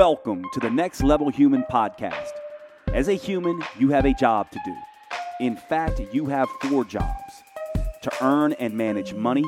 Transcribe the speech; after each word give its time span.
Welcome 0.00 0.46
to 0.54 0.60
the 0.60 0.70
Next 0.70 1.02
Level 1.02 1.28
Human 1.28 1.62
podcast. 1.70 2.30
As 2.94 3.08
a 3.08 3.12
human, 3.12 3.62
you 3.78 3.90
have 3.90 4.06
a 4.06 4.14
job 4.14 4.50
to 4.50 4.58
do. 4.64 4.74
In 5.40 5.56
fact, 5.56 6.00
you 6.10 6.24
have 6.24 6.48
four 6.62 6.86
jobs 6.86 7.42
to 8.00 8.10
earn 8.22 8.54
and 8.54 8.72
manage 8.72 9.12
money, 9.12 9.44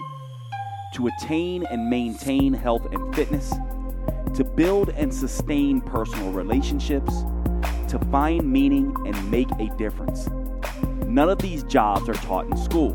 to 0.93 1.07
attain 1.09 1.65
and 1.71 1.89
maintain 1.89 2.53
health 2.53 2.85
and 2.93 3.15
fitness, 3.15 3.55
to 4.35 4.45
build 4.45 4.91
and 4.91 5.15
sustain 5.15 5.81
personal 5.81 6.31
relationships, 6.33 7.25
to 7.89 7.99
find 8.11 8.45
meaning 8.45 8.95
and 9.07 9.31
make 9.31 9.51
a 9.53 9.75
difference. 9.79 10.29
None 11.07 11.31
of 11.31 11.39
these 11.39 11.63
jobs 11.63 12.11
are 12.11 12.15
taught 12.27 12.45
in 12.45 12.59
school, 12.59 12.93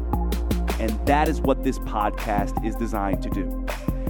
and 0.80 0.92
that 1.08 1.28
is 1.28 1.42
what 1.42 1.64
this 1.64 1.80
podcast 1.80 2.64
is 2.64 2.76
designed 2.76 3.24
to 3.24 3.32
do 3.32 3.66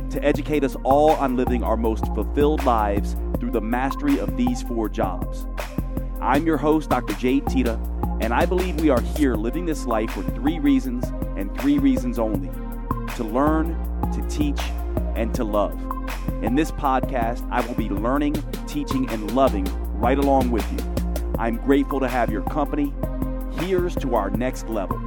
to 0.10 0.24
educate 0.24 0.64
us 0.64 0.76
all 0.84 1.12
on 1.12 1.36
living 1.36 1.64
our 1.64 1.78
most 1.78 2.06
fulfilled 2.08 2.64
lives 2.64 3.16
through 3.48 3.54
the 3.54 3.66
mastery 3.66 4.20
of 4.20 4.36
these 4.36 4.62
four 4.64 4.90
jobs. 4.90 5.48
I'm 6.22 6.46
your 6.46 6.58
host, 6.58 6.90
Dr. 6.90 7.14
Jade 7.14 7.48
Teta, 7.48 7.80
and 8.20 8.34
I 8.34 8.46
believe 8.46 8.82
we 8.82 8.90
are 8.90 9.00
here 9.00 9.36
living 9.36 9.66
this 9.66 9.86
life 9.86 10.12
for 10.12 10.22
three 10.22 10.60
reasons 10.60 11.06
and 11.38 11.58
three 11.58 11.78
reasons 11.78 12.20
only 12.20 12.50
to 13.16 13.24
learn, 13.24 13.70
to 14.12 14.28
teach, 14.28 14.60
and 15.16 15.34
to 15.34 15.46
love. 15.46 15.80
In 16.44 16.56
this 16.56 16.72
podcast, 16.72 17.48
I 17.50 17.66
will 17.66 17.76
be 17.76 17.88
learning, 17.88 18.34
teaching, 18.68 19.10
and 19.12 19.34
loving 19.34 19.66
right 19.98 20.18
along 20.18 20.52
with 20.52 20.70
you. 20.74 21.34
I'm 21.40 21.56
grateful 21.56 22.02
to 22.02 22.10
have 22.10 22.30
your 22.30 22.44
company. 22.44 22.94
Here's 23.62 23.96
to 23.98 24.16
our 24.16 24.30
next 24.30 24.68
level. 24.68 25.00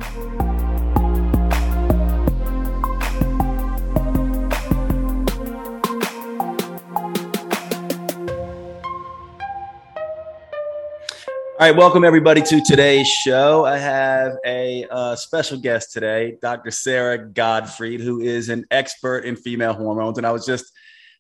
All 11.61 11.66
right, 11.66 11.77
welcome 11.77 12.05
everybody 12.05 12.41
to 12.41 12.62
today's 12.62 13.06
show. 13.06 13.66
I 13.66 13.77
have 13.77 14.39
a 14.47 14.86
uh, 14.91 15.14
special 15.14 15.58
guest 15.58 15.92
today, 15.92 16.39
Dr. 16.41 16.70
Sara 16.70 17.19
Gottfried, 17.19 18.00
who 18.00 18.22
is 18.22 18.48
an 18.48 18.64
expert 18.70 19.27
in 19.27 19.36
female 19.36 19.75
hormones. 19.75 20.16
And 20.16 20.27
I 20.27 20.33
was 20.33 20.47
just 20.47 20.72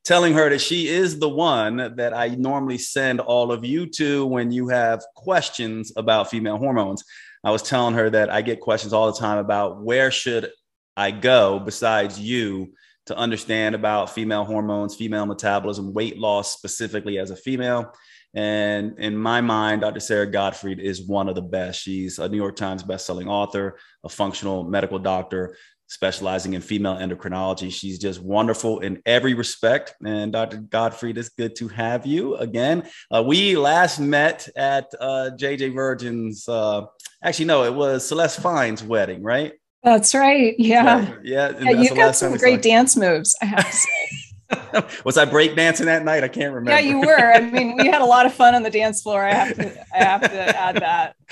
telling 0.02 0.32
her 0.32 0.48
that 0.48 0.62
she 0.62 0.88
is 0.88 1.18
the 1.18 1.28
one 1.28 1.94
that 1.96 2.16
I 2.16 2.28
normally 2.28 2.78
send 2.78 3.20
all 3.20 3.52
of 3.52 3.66
you 3.66 3.84
to 3.96 4.24
when 4.24 4.50
you 4.50 4.68
have 4.68 5.04
questions 5.14 5.92
about 5.96 6.30
female 6.30 6.56
hormones. 6.56 7.04
I 7.44 7.50
was 7.50 7.62
telling 7.62 7.92
her 7.96 8.08
that 8.08 8.30
I 8.30 8.40
get 8.40 8.60
questions 8.60 8.94
all 8.94 9.12
the 9.12 9.18
time 9.18 9.36
about 9.36 9.82
where 9.82 10.10
should 10.10 10.50
I 10.96 11.10
go 11.10 11.58
besides 11.58 12.18
you 12.18 12.72
to 13.04 13.14
understand 13.14 13.74
about 13.74 14.08
female 14.08 14.44
hormones, 14.44 14.96
female 14.96 15.26
metabolism, 15.26 15.92
weight 15.92 16.16
loss 16.16 16.56
specifically 16.56 17.18
as 17.18 17.30
a 17.30 17.36
female. 17.36 17.92
And 18.34 18.98
in 18.98 19.16
my 19.16 19.40
mind, 19.40 19.80
Dr. 19.80 20.00
Sara 20.00 20.26
Gottfried 20.26 20.78
is 20.78 21.02
one 21.02 21.28
of 21.28 21.34
the 21.34 21.42
best. 21.42 21.80
She's 21.80 22.18
a 22.18 22.28
New 22.28 22.36
York 22.36 22.56
Times 22.56 22.82
bestselling 22.82 23.28
author, 23.28 23.78
a 24.04 24.08
functional 24.08 24.64
medical 24.64 24.98
doctor 24.98 25.56
specializing 25.90 26.54
in 26.54 26.60
female 26.60 26.94
endocrinology. 26.94 27.70
She's 27.70 27.98
just 27.98 28.22
wonderful 28.22 28.78
in 28.78 29.02
every 29.04 29.34
respect. 29.34 29.94
And 30.06 30.32
Dr. 30.32 30.58
Gottfried, 30.58 31.18
it's 31.18 31.30
good 31.30 31.56
to 31.56 31.66
have 31.68 32.06
you 32.06 32.36
again. 32.36 32.88
Uh, 33.10 33.24
we 33.26 33.56
last 33.56 33.98
met 33.98 34.48
at 34.54 34.86
uh, 35.00 35.30
JJ 35.36 35.74
Virgin's, 35.74 36.48
uh, 36.48 36.82
actually, 37.24 37.46
no, 37.46 37.64
it 37.64 37.74
was 37.74 38.06
Celeste 38.06 38.40
Fine's 38.40 38.84
wedding, 38.84 39.24
right? 39.24 39.54
That's 39.82 40.14
right. 40.14 40.54
Yeah. 40.58 41.16
Yeah. 41.24 41.58
yeah 41.58 41.70
you 41.70 41.92
got 41.94 42.14
some 42.14 42.36
great 42.36 42.62
dance 42.62 42.96
moves, 42.96 43.34
I 43.42 43.46
have 43.46 43.66
to 43.68 43.76
say. 43.76 43.88
was 45.04 45.16
I 45.16 45.26
breakdancing 45.26 45.86
that 45.86 46.04
night? 46.04 46.24
I 46.24 46.28
can't 46.28 46.52
remember. 46.52 46.70
Yeah, 46.70 46.78
you 46.80 47.00
were. 47.00 47.32
I 47.32 47.40
mean, 47.40 47.76
we 47.76 47.86
had 47.86 48.02
a 48.02 48.06
lot 48.06 48.26
of 48.26 48.34
fun 48.34 48.54
on 48.54 48.62
the 48.62 48.70
dance 48.70 49.02
floor. 49.02 49.24
I 49.24 49.32
have 49.32 49.56
to, 49.56 49.86
I 49.94 50.04
have 50.04 50.20
to 50.22 50.58
add 50.58 50.76
that. 50.76 51.16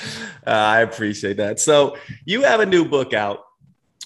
Uh, 0.47 0.51
I 0.51 0.81
appreciate 0.81 1.37
that. 1.39 1.61
So 1.61 1.99
you 2.25 2.43
have 2.43 2.61
a 2.61 2.67
new 2.67 2.85
book 2.85 3.13
out. 3.13 3.41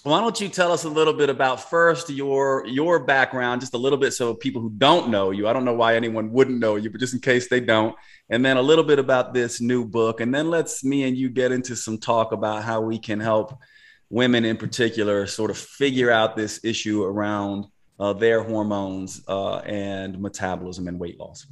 Why 0.03 0.21
don't 0.21 0.41
you 0.41 0.49
tell 0.49 0.73
us 0.73 0.83
a 0.83 0.89
little 0.89 1.13
bit 1.13 1.31
about 1.31 1.71
first 1.71 2.11
your 2.11 2.67
your 2.67 3.05
background, 3.05 3.61
just 3.61 3.75
a 3.75 3.79
little 3.79 3.99
bit, 3.99 4.13
so 4.13 4.35
people 4.35 4.61
who 4.61 4.71
don't 4.71 5.11
know 5.11 5.31
you. 5.31 5.47
I 5.47 5.53
don't 5.53 5.65
know 5.65 5.75
why 5.75 5.95
anyone 5.95 6.33
wouldn't 6.33 6.59
know 6.59 6.75
you, 6.75 6.91
but 6.91 6.99
just 6.99 7.15
in 7.15 7.21
case 7.21 7.49
they 7.49 7.61
don't, 7.61 7.95
and 8.31 8.45
then 8.45 8.57
a 8.57 8.63
little 8.63 8.83
bit 8.83 8.99
about 8.99 9.35
this 9.35 9.61
new 9.61 9.85
book, 9.85 10.21
and 10.21 10.35
then 10.35 10.51
let's 10.51 10.83
me 10.83 11.05
and 11.05 11.17
you 11.17 11.29
get 11.29 11.53
into 11.53 11.77
some 11.77 11.99
talk 11.99 12.33
about 12.33 12.65
how 12.65 12.81
we 12.81 12.99
can 12.99 13.21
help 13.21 13.57
women 14.11 14.45
in 14.45 14.57
particular 14.57 15.27
sort 15.27 15.51
of 15.51 15.59
figure 15.59 16.11
out 16.11 16.37
this 16.37 16.65
issue 16.65 17.05
around 17.05 17.67
uh, 18.03 18.13
their 18.13 18.43
hormones 18.43 19.23
uh, 19.29 19.59
and 19.59 20.19
metabolism 20.21 20.89
and 20.89 20.99
weight 20.99 21.21
loss? 21.21 21.47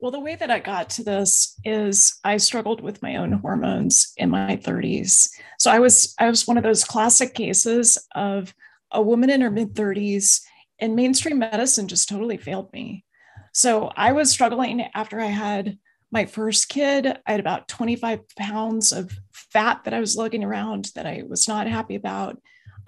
Well, 0.00 0.10
the 0.10 0.18
way 0.18 0.34
that 0.34 0.50
I 0.50 0.58
got 0.58 0.90
to 0.90 1.04
this 1.04 1.60
is 1.64 2.18
I 2.24 2.38
struggled 2.38 2.80
with 2.80 3.00
my 3.00 3.14
own 3.16 3.30
hormones 3.30 4.12
in 4.16 4.30
my 4.30 4.56
30s. 4.56 5.28
So 5.60 5.70
I 5.70 5.78
was 5.78 6.12
I 6.18 6.28
was 6.28 6.48
one 6.48 6.56
of 6.56 6.64
those 6.64 6.82
classic 6.82 7.34
cases 7.34 7.98
of 8.16 8.52
a 8.90 9.00
woman 9.00 9.30
in 9.30 9.42
her 9.42 9.50
mid 9.50 9.74
30s 9.74 10.40
and 10.80 10.96
mainstream 10.96 11.38
medicine 11.38 11.86
just 11.86 12.08
totally 12.08 12.36
failed 12.36 12.72
me. 12.72 13.04
So 13.52 13.92
I 13.94 14.10
was 14.10 14.28
struggling 14.28 14.88
after 14.92 15.20
I 15.20 15.26
had 15.26 15.78
my 16.10 16.26
first 16.26 16.68
kid. 16.68 17.06
I 17.06 17.30
had 17.30 17.38
about 17.38 17.68
25 17.68 18.22
pounds 18.36 18.90
of 18.90 19.12
fat 19.30 19.84
that 19.84 19.94
I 19.94 20.00
was 20.00 20.16
lugging 20.16 20.42
around 20.42 20.90
that 20.96 21.06
I 21.06 21.22
was 21.28 21.46
not 21.46 21.68
happy 21.68 21.94
about. 21.94 22.40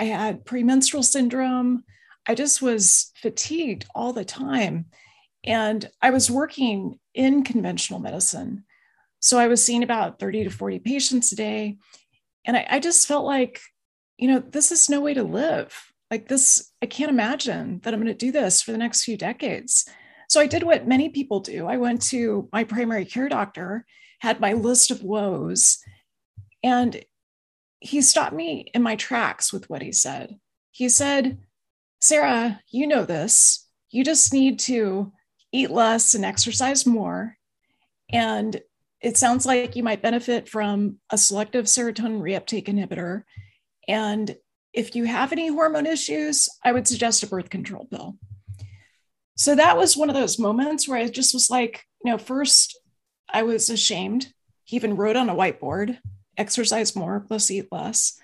I 0.03 0.07
had 0.07 0.45
premenstrual 0.45 1.05
syndrome. 1.05 1.85
I 2.27 2.35
just 2.35 2.61
was 2.61 3.13
fatigued 3.23 3.87
all 3.95 4.13
the 4.13 4.25
time. 4.25 4.87
And 5.45 5.89
I 6.01 6.11
was 6.11 6.29
working 6.29 6.99
in 7.15 7.45
conventional 7.45 8.01
medicine. 8.01 8.65
So 9.21 9.39
I 9.39 9.47
was 9.47 9.65
seeing 9.65 9.85
about 9.85 10.19
30 10.19 10.43
to 10.43 10.51
40 10.51 10.81
patients 10.81 11.31
a 11.31 11.37
day. 11.37 11.77
And 12.45 12.57
I, 12.57 12.67
I 12.69 12.81
just 12.81 13.07
felt 13.07 13.25
like, 13.25 13.61
you 14.19 14.27
know, 14.27 14.41
this 14.41 14.73
is 14.73 14.91
no 14.91 15.01
way 15.01 15.15
to 15.15 15.23
live. 15.23 15.73
Like 16.11 16.27
this, 16.27 16.73
I 16.83 16.87
can't 16.87 17.11
imagine 17.11 17.79
that 17.85 17.95
I'm 17.95 18.01
going 18.01 18.13
to 18.13 18.27
do 18.27 18.33
this 18.33 18.61
for 18.61 18.73
the 18.73 18.79
next 18.79 19.05
few 19.05 19.17
decades. 19.17 19.89
So 20.29 20.41
I 20.41 20.49
did 20.49 20.65
what 20.65 20.89
many 20.89 21.11
people 21.11 21.39
do. 21.39 21.69
I 21.69 21.77
went 21.77 22.03
to 22.09 22.49
my 22.53 22.65
primary 22.65 23.05
care 23.05 23.29
doctor, 23.29 23.87
had 24.19 24.41
my 24.41 24.55
list 24.55 24.91
of 24.91 25.05
woes, 25.05 25.79
and 26.65 27.05
he 27.83 28.01
stopped 28.01 28.33
me 28.33 28.71
in 28.75 28.83
my 28.83 28.95
tracks 28.97 29.53
with 29.53 29.69
what 29.69 29.83
he 29.83 29.93
said. 29.93 30.39
He 30.71 30.89
said, 30.89 31.39
Sara, 32.01 32.61
you 32.71 32.87
know 32.87 33.05
this. 33.05 33.69
You 33.91 34.05
just 34.05 34.33
need 34.33 34.61
to 34.61 35.13
eat 35.51 35.71
less 35.71 36.15
and 36.15 36.25
exercise 36.25 36.87
more. 36.87 37.37
And 38.11 38.61
it 39.01 39.17
sounds 39.17 39.45
like 39.45 39.75
you 39.75 39.83
might 39.83 40.01
benefit 40.01 40.49
from 40.49 40.99
a 41.11 41.19
selective 41.19 41.65
serotonin 41.65 42.21
reuptake 42.21 42.69
inhibitor. 42.69 43.25
And 43.89 44.37
if 44.73 44.95
you 44.95 45.05
have 45.05 45.33
any 45.33 45.49
hormone 45.49 45.87
issues, 45.87 46.49
I 46.65 46.73
would 46.73 46.87
suggest 46.87 47.25
a 47.25 47.27
birth 47.27 47.51
control 47.51 47.87
pill. 47.91 48.17
So 49.37 49.57
that 49.57 49.77
was 49.77 49.97
one 49.97 50.09
of 50.09 50.15
those 50.15 50.39
moments 50.39 50.89
where 50.89 50.99
I 50.99 51.09
just 51.09 51.35
was 51.35 51.51
like, 51.51 51.85
you 52.05 52.13
know, 52.13 52.19
first 52.19 52.79
I 53.29 53.43
was 53.43 53.69
ashamed. 53.71 54.33
He 54.65 54.77
even 54.77 54.97
wrote 54.97 55.17
on 55.17 55.29
a 55.29 55.35
whiteboard 55.35 55.99
exercise 56.37 56.97
more 56.97 57.21
plus 57.21 57.51
eat 57.51 57.69
less. 57.71 58.19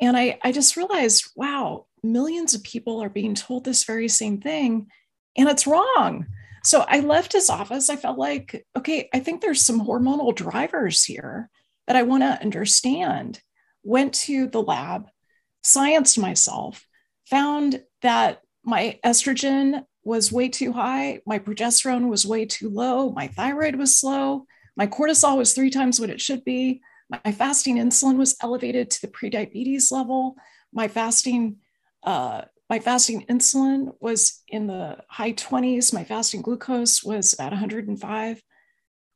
And 0.00 0.16
I, 0.16 0.38
I 0.42 0.52
just 0.52 0.76
realized, 0.76 1.30
wow, 1.36 1.86
millions 2.02 2.54
of 2.54 2.62
people 2.62 3.02
are 3.02 3.08
being 3.08 3.34
told 3.34 3.64
this 3.64 3.84
very 3.84 4.08
same 4.08 4.40
thing, 4.40 4.88
and 5.36 5.48
it's 5.48 5.66
wrong. 5.66 6.26
So 6.64 6.84
I 6.86 7.00
left 7.00 7.32
his 7.32 7.50
office. 7.50 7.90
I 7.90 7.96
felt 7.96 8.18
like, 8.18 8.66
okay, 8.76 9.08
I 9.12 9.20
think 9.20 9.40
there's 9.40 9.60
some 9.60 9.80
hormonal 9.86 10.34
drivers 10.34 11.04
here 11.04 11.50
that 11.86 11.96
I 11.96 12.02
want 12.02 12.22
to 12.22 12.40
understand. 12.40 13.40
Went 13.82 14.14
to 14.14 14.46
the 14.46 14.62
lab, 14.62 15.08
scienced 15.62 16.18
myself, 16.18 16.86
found 17.26 17.82
that 18.02 18.40
my 18.64 18.98
estrogen 19.04 19.84
was 20.04 20.32
way 20.32 20.48
too 20.48 20.72
high, 20.72 21.20
my 21.26 21.38
progesterone 21.38 22.08
was 22.08 22.26
way 22.26 22.44
too 22.44 22.68
low, 22.68 23.10
my 23.10 23.28
thyroid 23.28 23.76
was 23.76 23.96
slow, 23.96 24.46
my 24.76 24.86
cortisol 24.86 25.36
was 25.36 25.52
three 25.52 25.70
times 25.70 26.00
what 26.00 26.10
it 26.10 26.20
should 26.20 26.44
be, 26.44 26.80
my 27.10 27.32
fasting 27.32 27.76
insulin 27.76 28.16
was 28.16 28.36
elevated 28.42 28.90
to 28.90 29.00
the 29.02 29.08
prediabetes 29.08 29.92
level. 29.92 30.36
My 30.72 30.88
fasting, 30.88 31.56
uh, 32.02 32.42
my 32.70 32.78
fasting 32.78 33.26
insulin 33.26 33.92
was 34.00 34.42
in 34.48 34.66
the 34.66 34.98
high 35.08 35.32
20s. 35.32 35.92
My 35.92 36.04
fasting 36.04 36.42
glucose 36.42 37.04
was 37.04 37.34
about 37.34 37.52
105. 37.52 38.42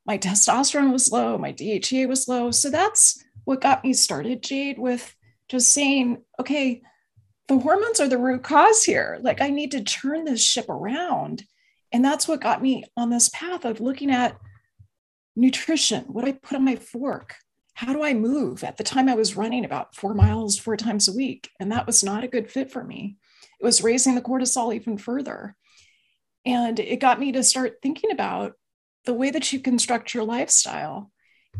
My 0.05 0.17
testosterone 0.17 0.91
was 0.91 1.11
low. 1.11 1.37
My 1.37 1.51
DHEA 1.51 2.07
was 2.07 2.27
low. 2.27 2.51
So 2.51 2.69
that's 2.69 3.23
what 3.43 3.61
got 3.61 3.83
me 3.83 3.93
started, 3.93 4.43
Jade, 4.43 4.79
with 4.79 5.15
just 5.49 5.71
saying, 5.71 6.23
okay, 6.39 6.81
the 7.47 7.57
hormones 7.57 7.99
are 7.99 8.07
the 8.07 8.17
root 8.17 8.43
cause 8.43 8.83
here. 8.83 9.19
Like 9.21 9.41
I 9.41 9.49
need 9.49 9.71
to 9.71 9.83
turn 9.83 10.25
this 10.25 10.43
ship 10.43 10.69
around. 10.69 11.43
And 11.91 12.05
that's 12.05 12.27
what 12.27 12.41
got 12.41 12.61
me 12.61 12.83
on 12.95 13.09
this 13.09 13.29
path 13.29 13.65
of 13.65 13.81
looking 13.81 14.11
at 14.11 14.37
nutrition. 15.35 16.05
What 16.05 16.25
I 16.25 16.33
put 16.33 16.57
on 16.57 16.65
my 16.65 16.75
fork? 16.75 17.35
How 17.79 17.93
do 17.93 18.03
I 18.03 18.13
move? 18.13 18.65
At 18.65 18.75
the 18.75 18.83
time, 18.83 19.07
I 19.07 19.15
was 19.15 19.37
running 19.37 19.63
about 19.63 19.95
four 19.95 20.13
miles 20.13 20.59
four 20.59 20.75
times 20.75 21.07
a 21.07 21.13
week, 21.13 21.49
and 21.61 21.71
that 21.71 21.87
was 21.87 22.03
not 22.03 22.25
a 22.25 22.27
good 22.27 22.51
fit 22.51 22.69
for 22.69 22.83
me. 22.83 23.15
It 23.57 23.63
was 23.63 23.81
raising 23.81 24.15
the 24.15 24.21
cortisol 24.21 24.75
even 24.75 24.97
further. 24.97 25.55
And 26.45 26.77
it 26.77 26.99
got 26.99 27.21
me 27.21 27.31
to 27.31 27.41
start 27.41 27.77
thinking 27.81 28.11
about 28.11 28.55
the 29.05 29.13
way 29.13 29.31
that 29.31 29.53
you 29.53 29.61
construct 29.61 30.13
your 30.13 30.25
lifestyle 30.25 31.09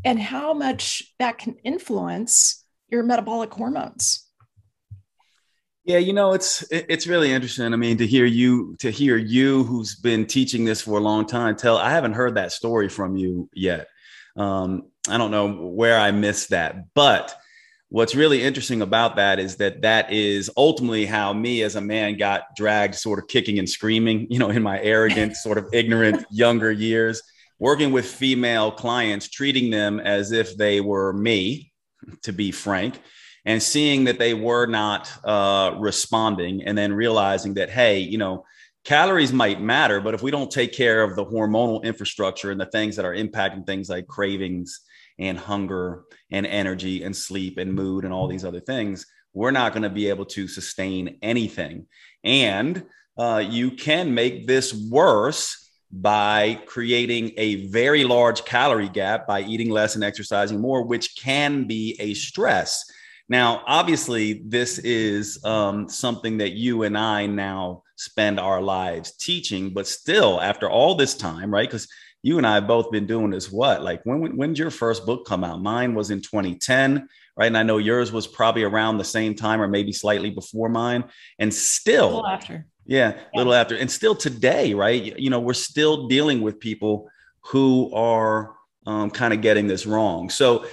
and 0.04 0.19
how 0.19 0.54
much 0.54 1.04
that 1.19 1.38
can 1.38 1.56
influence 1.63 2.65
your 2.89 3.01
metabolic 3.01 3.54
hormones. 3.54 4.27
Yeah, 5.86 6.00
you 6.00 6.12
know, 6.12 6.33
it's 6.33 6.65
it's 6.69 7.07
really 7.07 7.31
interesting. 7.31 7.72
I 7.72 7.77
mean, 7.77 7.98
to 7.98 8.06
hear 8.06 8.25
you 8.25 8.75
to 8.80 8.92
hear 8.92 9.15
you 9.15 9.63
who's 9.63 9.95
been 9.95 10.25
teaching 10.25 10.65
this 10.65 10.81
for 10.81 10.98
a 10.98 11.01
long 11.01 11.25
time 11.25 11.56
tell 11.56 11.77
I 11.77 11.92
haven't 11.92 12.13
heard 12.13 12.36
that 12.36 12.51
story 12.51 12.89
from 12.89 13.15
you 13.15 13.50
yet. 13.54 13.88
Um, 14.36 14.89
I 15.09 15.17
don't 15.17 15.31
know 15.31 15.51
where 15.51 16.00
I 16.00 16.11
missed 16.11 16.50
that, 16.50 16.94
but 16.94 17.35
what's 17.89 18.13
really 18.13 18.44
interesting 18.44 18.81
about 18.81 19.15
that 19.15 19.39
is 19.39 19.57
that 19.57 19.81
that 19.81 20.11
is 20.13 20.50
ultimately 20.56 21.06
how 21.06 21.33
me 21.33 21.63
as 21.63 21.75
a 21.75 21.81
man 21.81 22.17
got 22.17 22.56
dragged 22.56 22.95
sort 22.95 23.19
of 23.19 23.27
kicking 23.27 23.57
and 23.59 23.67
screaming 23.67 24.27
you 24.29 24.39
know 24.39 24.50
in 24.50 24.63
my 24.63 24.79
arrogant 24.81 25.35
sort 25.35 25.57
of 25.57 25.67
ignorant 25.73 26.25
younger 26.31 26.71
years 26.71 27.21
working 27.57 27.91
with 27.91 28.06
female 28.06 28.71
clients 28.71 29.27
treating 29.27 29.69
them 29.69 30.00
as 30.00 30.31
if 30.31 30.56
they 30.56 30.79
were 30.79 31.12
me 31.13 31.71
to 32.21 32.31
be 32.31 32.51
frank 32.51 33.00
and 33.45 33.62
seeing 33.62 34.03
that 34.03 34.19
they 34.19 34.33
were 34.33 34.67
not 34.67 35.12
uh, 35.23 35.75
responding 35.79 36.63
and 36.63 36.77
then 36.77 36.94
realizing 36.94 37.55
that 37.55 37.71
hey 37.71 38.00
you 38.00 38.19
know 38.19 38.45
calories 38.85 39.33
might 39.33 39.59
matter 39.59 40.00
but 40.00 40.13
if 40.13 40.21
we 40.21 40.29
don't 40.29 40.51
take 40.51 40.73
care 40.73 41.01
of 41.01 41.15
the 41.15 41.25
hormonal 41.25 41.83
infrastructure 41.83 42.51
and 42.51 42.62
the 42.62 42.67
things 42.67 42.95
that 42.95 43.05
are 43.05 43.15
impacting 43.15 43.65
things 43.65 43.89
like 43.89 44.07
cravings 44.07 44.81
and 45.19 45.38
hunger 45.38 46.04
and 46.31 46.48
energy 46.48 47.04
and 47.04 47.16
sleep 47.16 47.57
and 47.57 47.74
mood 47.74 48.06
and 48.06 48.13
all 48.13 48.27
these 48.27 48.45
other 48.45 48.60
things 48.62 49.06
we're 49.33 49.51
not 49.51 49.74
going 49.74 49.83
to 49.83 49.89
be 49.89 50.10
able 50.10 50.25
to 50.25 50.48
sustain 50.48 51.18
anything 51.21 51.86
and 52.24 52.83
uh, 53.18 53.44
you 53.45 53.71
can 53.71 54.13
make 54.13 54.48
this 54.48 54.74
worse 54.89 55.69
by 55.92 56.62
creating 56.66 57.31
a 57.38 57.68
very 57.68 58.04
large 58.04 58.45
calorie 58.45 58.89
gap 58.89 59.27
by 59.27 59.42
eating 59.42 59.69
less 59.69 59.95
and 59.95 60.04
exercising 60.04 60.60
more, 60.60 60.83
which 60.83 61.16
can 61.16 61.65
be 61.65 61.98
a 62.00 62.13
stress. 62.13 62.86
Now, 63.27 63.63
obviously, 63.65 64.42
this 64.45 64.80
is 64.80 65.44
um, 65.44 65.89
something 65.89 66.38
that 66.38 66.54
you 66.54 66.83
and 66.83 66.98
I 66.98 67.25
now 67.25 67.83
spend 67.95 68.39
our 68.39 68.62
lives 68.62 69.15
teaching, 69.18 69.72
but 69.74 69.88
still, 69.88 70.39
after 70.42 70.69
all 70.69 70.95
this 70.95 71.15
time, 71.15 71.51
right? 71.51 71.68
Because 71.68 71.88
you 72.21 72.38
and 72.38 72.45
I 72.45 72.56
have 72.56 72.68
both 72.68 72.92
been 72.92 73.06
doing 73.07 73.31
this. 73.31 73.51
What, 73.51 73.83
like, 73.83 74.01
when 74.04 74.36
when 74.36 74.50
did 74.50 74.60
your 74.60 74.71
first 74.71 75.06
book 75.06 75.25
come 75.25 75.44
out? 75.44 75.62
Mine 75.62 75.95
was 75.95 76.12
in 76.12 76.21
2010, 76.21 77.07
right? 77.38 77.48
And 77.48 77.57
I 77.57 77.63
know 77.63 77.77
yours 77.77 78.12
was 78.12 78.27
probably 78.27 78.63
around 78.63 78.98
the 78.98 79.04
same 79.04 79.36
time, 79.36 79.62
or 79.62 79.68
maybe 79.68 79.92
slightly 79.92 80.30
before 80.30 80.69
mine. 80.69 81.06
And 81.39 81.54
still, 81.54 82.25
after, 82.25 82.66
yeah, 82.86 83.18
a 83.33 83.38
little 83.38 83.54
after, 83.54 83.75
and 83.75 83.89
still 83.89 84.16
today, 84.16 84.74
right? 84.74 85.18
You 85.18 85.30
know, 85.30 85.39
we're 85.39 85.54
still 85.54 86.07
dealing 86.07 86.42
with 86.42 86.60
people 86.60 87.10
who 87.45 87.94
are 87.94 88.56
um, 88.86 89.10
kind 89.12 89.33
of 89.33 89.42
getting 89.42 89.68
this 89.68 89.86
wrong. 89.86 90.30
So 90.30 90.65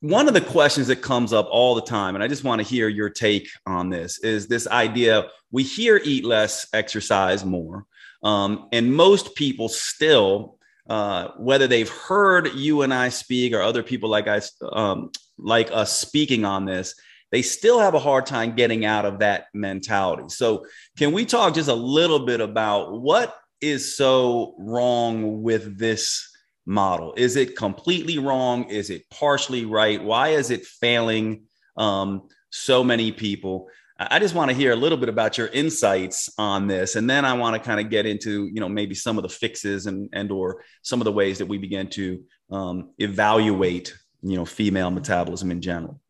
one 0.00 0.26
of 0.26 0.34
the 0.34 0.40
questions 0.40 0.88
that 0.88 0.96
comes 0.96 1.32
up 1.32 1.48
all 1.50 1.74
the 1.74 1.82
time, 1.82 2.14
and 2.14 2.24
I 2.24 2.28
just 2.28 2.44
want 2.44 2.60
to 2.60 2.66
hear 2.66 2.88
your 2.88 3.08
take 3.08 3.48
on 3.66 3.90
this, 3.90 4.18
is 4.18 4.48
this 4.48 4.66
idea 4.66 5.28
we 5.52 5.62
hear 5.62 6.00
eat 6.02 6.24
less, 6.24 6.66
exercise 6.72 7.44
more. 7.44 7.86
Um, 8.22 8.68
and 8.72 8.94
most 8.94 9.34
people 9.34 9.68
still, 9.68 10.58
uh, 10.90 11.28
whether 11.38 11.68
they've 11.68 11.88
heard 11.88 12.52
you 12.54 12.82
and 12.82 12.92
I 12.92 13.10
speak 13.10 13.52
or 13.54 13.62
other 13.62 13.84
people 13.84 14.10
like 14.10 14.26
um, 14.72 15.12
like 15.38 15.70
us 15.70 15.96
speaking 15.96 16.44
on 16.44 16.64
this, 16.64 16.96
they 17.30 17.42
still 17.42 17.78
have 17.78 17.94
a 17.94 18.00
hard 18.00 18.26
time 18.26 18.56
getting 18.56 18.84
out 18.84 19.04
of 19.04 19.20
that 19.20 19.46
mentality. 19.54 20.24
So, 20.30 20.66
can 20.98 21.12
we 21.12 21.24
talk 21.24 21.54
just 21.54 21.68
a 21.68 21.74
little 21.74 22.26
bit 22.26 22.40
about 22.40 23.00
what 23.00 23.36
is 23.60 23.96
so 23.96 24.56
wrong 24.58 25.44
with 25.44 25.78
this 25.78 26.28
model? 26.66 27.14
Is 27.16 27.36
it 27.36 27.56
completely 27.56 28.18
wrong? 28.18 28.64
Is 28.64 28.90
it 28.90 29.08
partially 29.10 29.66
right? 29.66 30.02
Why 30.02 30.30
is 30.30 30.50
it 30.50 30.66
failing 30.66 31.44
um, 31.76 32.28
so 32.50 32.82
many 32.82 33.12
people? 33.12 33.68
I 34.02 34.18
just 34.18 34.34
want 34.34 34.50
to 34.50 34.56
hear 34.56 34.72
a 34.72 34.76
little 34.76 34.96
bit 34.96 35.10
about 35.10 35.36
your 35.36 35.48
insights 35.48 36.32
on 36.38 36.66
this, 36.66 36.96
and 36.96 37.08
then 37.08 37.26
I 37.26 37.34
want 37.34 37.54
to 37.54 37.60
kind 37.60 37.78
of 37.78 37.90
get 37.90 38.06
into, 38.06 38.46
you 38.46 38.58
know, 38.58 38.68
maybe 38.68 38.94
some 38.94 39.18
of 39.18 39.22
the 39.22 39.28
fixes 39.28 39.84
and 39.84 40.08
and 40.14 40.32
or 40.32 40.64
some 40.82 41.02
of 41.02 41.04
the 41.04 41.12
ways 41.12 41.36
that 41.38 41.46
we 41.46 41.58
begin 41.58 41.88
to 41.90 42.24
um, 42.50 42.92
evaluate, 42.98 43.94
you 44.22 44.36
know, 44.36 44.46
female 44.46 44.90
metabolism 44.90 45.50
in 45.50 45.60
general. 45.60 46.00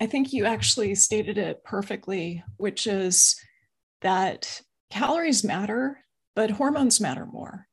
I 0.00 0.06
think 0.06 0.32
you 0.32 0.44
actually 0.44 0.94
stated 0.96 1.38
it 1.38 1.62
perfectly, 1.62 2.42
which 2.56 2.88
is 2.88 3.36
that 4.00 4.60
calories 4.90 5.44
matter, 5.44 6.00
but 6.34 6.50
hormones 6.50 7.00
matter 7.00 7.26
more. 7.26 7.68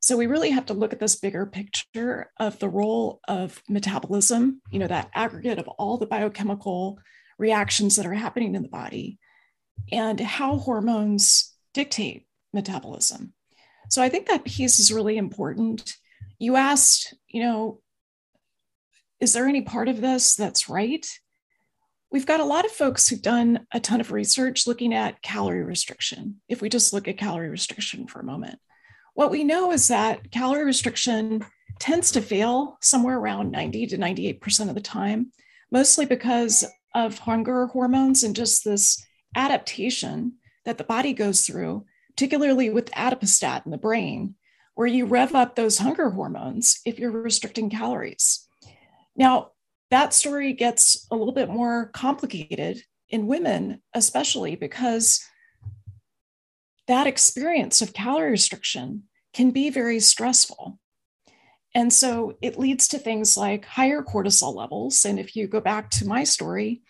So 0.00 0.16
we 0.16 0.26
really 0.26 0.52
have 0.52 0.66
to 0.66 0.74
look 0.74 0.94
at 0.94 1.00
this 1.00 1.16
bigger 1.16 1.44
picture 1.44 2.30
of 2.38 2.58
the 2.60 2.68
role 2.68 3.20
of 3.28 3.60
metabolism, 3.68 4.62
you 4.70 4.78
know, 4.78 4.86
that 4.86 5.10
aggregate 5.12 5.58
of 5.58 5.68
all 5.68 5.98
the 5.98 6.06
biochemical 6.06 6.98
reactions 7.38 7.96
that 7.96 8.06
are 8.06 8.14
happening 8.14 8.54
in 8.54 8.62
the 8.62 8.68
body 8.68 9.18
and 9.92 10.18
how 10.20 10.56
hormones 10.56 11.54
dictate 11.74 12.26
metabolism. 12.52 13.32
So 13.88 14.02
I 14.02 14.08
think 14.08 14.26
that 14.26 14.44
piece 14.44 14.80
is 14.80 14.92
really 14.92 15.16
important. 15.16 15.94
You 16.38 16.56
asked, 16.56 17.14
you 17.28 17.42
know, 17.42 17.80
is 19.20 19.32
there 19.32 19.46
any 19.46 19.62
part 19.62 19.88
of 19.88 20.00
this 20.00 20.34
that's 20.34 20.68
right? 20.68 21.06
We've 22.10 22.26
got 22.26 22.40
a 22.40 22.44
lot 22.44 22.64
of 22.64 22.70
folks 22.70 23.08
who've 23.08 23.22
done 23.22 23.66
a 23.72 23.80
ton 23.80 24.00
of 24.00 24.12
research 24.12 24.66
looking 24.66 24.94
at 24.94 25.22
calorie 25.22 25.64
restriction. 25.64 26.40
If 26.48 26.62
we 26.62 26.68
just 26.68 26.92
look 26.92 27.08
at 27.08 27.18
calorie 27.18 27.48
restriction 27.48 28.06
for 28.06 28.20
a 28.20 28.24
moment, 28.24 28.58
what 29.14 29.30
we 29.30 29.44
know 29.44 29.72
is 29.72 29.88
that 29.88 30.30
calorie 30.30 30.64
restriction 30.64 31.44
tends 31.78 32.12
to 32.12 32.20
fail 32.20 32.78
somewhere 32.80 33.18
around 33.18 33.50
90 33.50 33.88
to 33.88 33.98
98% 33.98 34.68
of 34.68 34.74
the 34.74 34.80
time, 34.80 35.32
mostly 35.70 36.06
because 36.06 36.64
of 36.96 37.18
hunger 37.18 37.66
hormones 37.66 38.22
and 38.24 38.34
just 38.34 38.64
this 38.64 39.04
adaptation 39.36 40.32
that 40.64 40.78
the 40.78 40.84
body 40.84 41.12
goes 41.12 41.46
through, 41.46 41.84
particularly 42.08 42.70
with 42.70 42.90
adipostat 42.92 43.66
in 43.66 43.70
the 43.70 43.76
brain, 43.76 44.34
where 44.74 44.86
you 44.86 45.04
rev 45.04 45.34
up 45.34 45.54
those 45.54 45.78
hunger 45.78 46.08
hormones 46.08 46.80
if 46.86 46.98
you're 46.98 47.10
restricting 47.10 47.68
calories. 47.68 48.48
Now, 49.14 49.50
that 49.90 50.14
story 50.14 50.54
gets 50.54 51.06
a 51.10 51.16
little 51.16 51.34
bit 51.34 51.50
more 51.50 51.90
complicated 51.92 52.82
in 53.10 53.26
women, 53.26 53.82
especially 53.94 54.56
because 54.56 55.22
that 56.88 57.06
experience 57.06 57.82
of 57.82 57.92
calorie 57.92 58.30
restriction 58.30 59.02
can 59.34 59.50
be 59.50 59.68
very 59.68 60.00
stressful. 60.00 60.78
And 61.76 61.92
so 61.92 62.38
it 62.40 62.58
leads 62.58 62.88
to 62.88 62.98
things 62.98 63.36
like 63.36 63.66
higher 63.66 64.02
cortisol 64.02 64.54
levels. 64.54 65.04
And 65.04 65.20
if 65.20 65.36
you 65.36 65.46
go 65.46 65.60
back 65.60 65.90
to 65.90 66.06
my 66.06 66.24
story, 66.24 66.80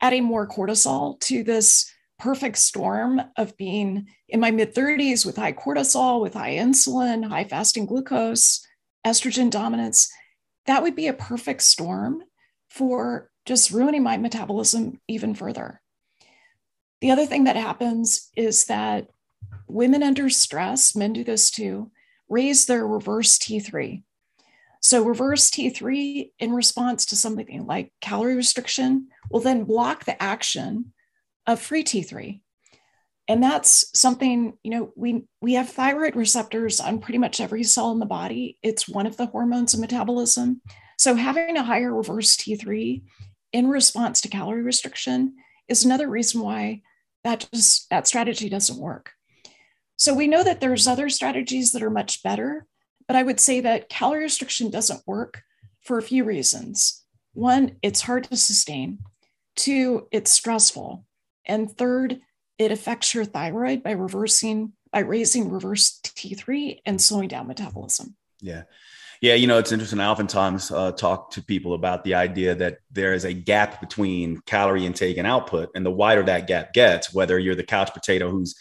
adding 0.00 0.24
more 0.24 0.48
cortisol 0.48 1.20
to 1.20 1.44
this 1.44 1.92
perfect 2.18 2.56
storm 2.56 3.20
of 3.36 3.54
being 3.58 4.08
in 4.30 4.40
my 4.40 4.50
mid 4.50 4.74
30s 4.74 5.26
with 5.26 5.36
high 5.36 5.52
cortisol, 5.52 6.22
with 6.22 6.32
high 6.32 6.54
insulin, 6.54 7.28
high 7.28 7.44
fasting 7.44 7.84
glucose, 7.84 8.66
estrogen 9.06 9.50
dominance, 9.50 10.10
that 10.64 10.82
would 10.82 10.96
be 10.96 11.08
a 11.08 11.12
perfect 11.12 11.60
storm 11.60 12.22
for 12.70 13.30
just 13.44 13.70
ruining 13.70 14.02
my 14.02 14.16
metabolism 14.16 15.02
even 15.06 15.34
further. 15.34 15.82
The 17.02 17.10
other 17.10 17.26
thing 17.26 17.44
that 17.44 17.56
happens 17.56 18.30
is 18.34 18.64
that 18.66 19.08
women 19.68 20.02
under 20.02 20.30
stress, 20.30 20.96
men 20.96 21.12
do 21.12 21.24
this 21.24 21.50
too, 21.50 21.90
raise 22.30 22.64
their 22.64 22.86
reverse 22.86 23.38
T3. 23.38 24.02
So, 24.80 25.04
reverse 25.04 25.50
T3 25.50 26.30
in 26.38 26.52
response 26.52 27.06
to 27.06 27.16
something 27.16 27.66
like 27.66 27.92
calorie 28.00 28.34
restriction 28.34 29.08
will 29.30 29.40
then 29.40 29.64
block 29.64 30.04
the 30.04 30.20
action 30.22 30.92
of 31.46 31.60
free 31.60 31.84
T3. 31.84 32.40
And 33.28 33.42
that's 33.42 33.98
something, 33.98 34.54
you 34.64 34.70
know, 34.70 34.92
we, 34.96 35.24
we 35.40 35.54
have 35.54 35.68
thyroid 35.68 36.16
receptors 36.16 36.80
on 36.80 36.98
pretty 36.98 37.18
much 37.18 37.40
every 37.40 37.62
cell 37.62 37.92
in 37.92 38.00
the 38.00 38.06
body. 38.06 38.58
It's 38.62 38.88
one 38.88 39.06
of 39.06 39.16
the 39.16 39.26
hormones 39.26 39.74
of 39.74 39.80
metabolism. 39.80 40.62
So, 40.98 41.14
having 41.14 41.56
a 41.56 41.62
higher 41.62 41.94
reverse 41.94 42.36
T3 42.36 43.02
in 43.52 43.68
response 43.68 44.20
to 44.22 44.28
calorie 44.28 44.62
restriction 44.62 45.34
is 45.68 45.84
another 45.84 46.08
reason 46.08 46.40
why 46.40 46.82
that 47.24 47.48
just 47.52 47.88
that 47.90 48.06
strategy 48.06 48.48
doesn't 48.48 48.78
work. 48.78 49.12
So 49.96 50.14
we 50.14 50.28
know 50.28 50.42
that 50.42 50.60
there's 50.60 50.86
other 50.86 51.08
strategies 51.10 51.72
that 51.72 51.82
are 51.82 51.90
much 51.90 52.22
better, 52.22 52.66
but 53.10 53.16
I 53.16 53.24
would 53.24 53.40
say 53.40 53.58
that 53.62 53.88
calorie 53.88 54.22
restriction 54.22 54.70
doesn't 54.70 55.04
work 55.04 55.42
for 55.80 55.98
a 55.98 56.02
few 56.02 56.22
reasons. 56.22 57.04
One, 57.32 57.74
it's 57.82 58.02
hard 58.02 58.22
to 58.30 58.36
sustain. 58.36 59.00
Two, 59.56 60.06
it's 60.12 60.30
stressful. 60.30 61.04
And 61.44 61.68
third, 61.76 62.20
it 62.56 62.70
affects 62.70 63.12
your 63.12 63.24
thyroid 63.24 63.82
by 63.82 63.90
reversing, 63.90 64.74
by 64.92 65.00
raising 65.00 65.50
reverse 65.50 65.98
T3 66.04 66.82
and 66.86 67.02
slowing 67.02 67.26
down 67.26 67.48
metabolism. 67.48 68.14
Yeah. 68.40 68.62
Yeah, 69.20 69.34
you 69.34 69.48
know, 69.48 69.58
it's 69.58 69.72
interesting. 69.72 69.98
I 69.98 70.06
oftentimes 70.06 70.70
uh, 70.70 70.92
talk 70.92 71.32
to 71.32 71.42
people 71.42 71.74
about 71.74 72.04
the 72.04 72.14
idea 72.14 72.54
that 72.54 72.78
there 72.92 73.12
is 73.12 73.24
a 73.24 73.32
gap 73.32 73.80
between 73.80 74.40
calorie 74.46 74.86
intake 74.86 75.16
and 75.16 75.26
output. 75.26 75.70
And 75.74 75.84
the 75.84 75.90
wider 75.90 76.22
that 76.22 76.46
gap 76.46 76.72
gets, 76.74 77.12
whether 77.12 77.40
you're 77.40 77.56
the 77.56 77.64
couch 77.64 77.92
potato 77.92 78.30
who's 78.30 78.54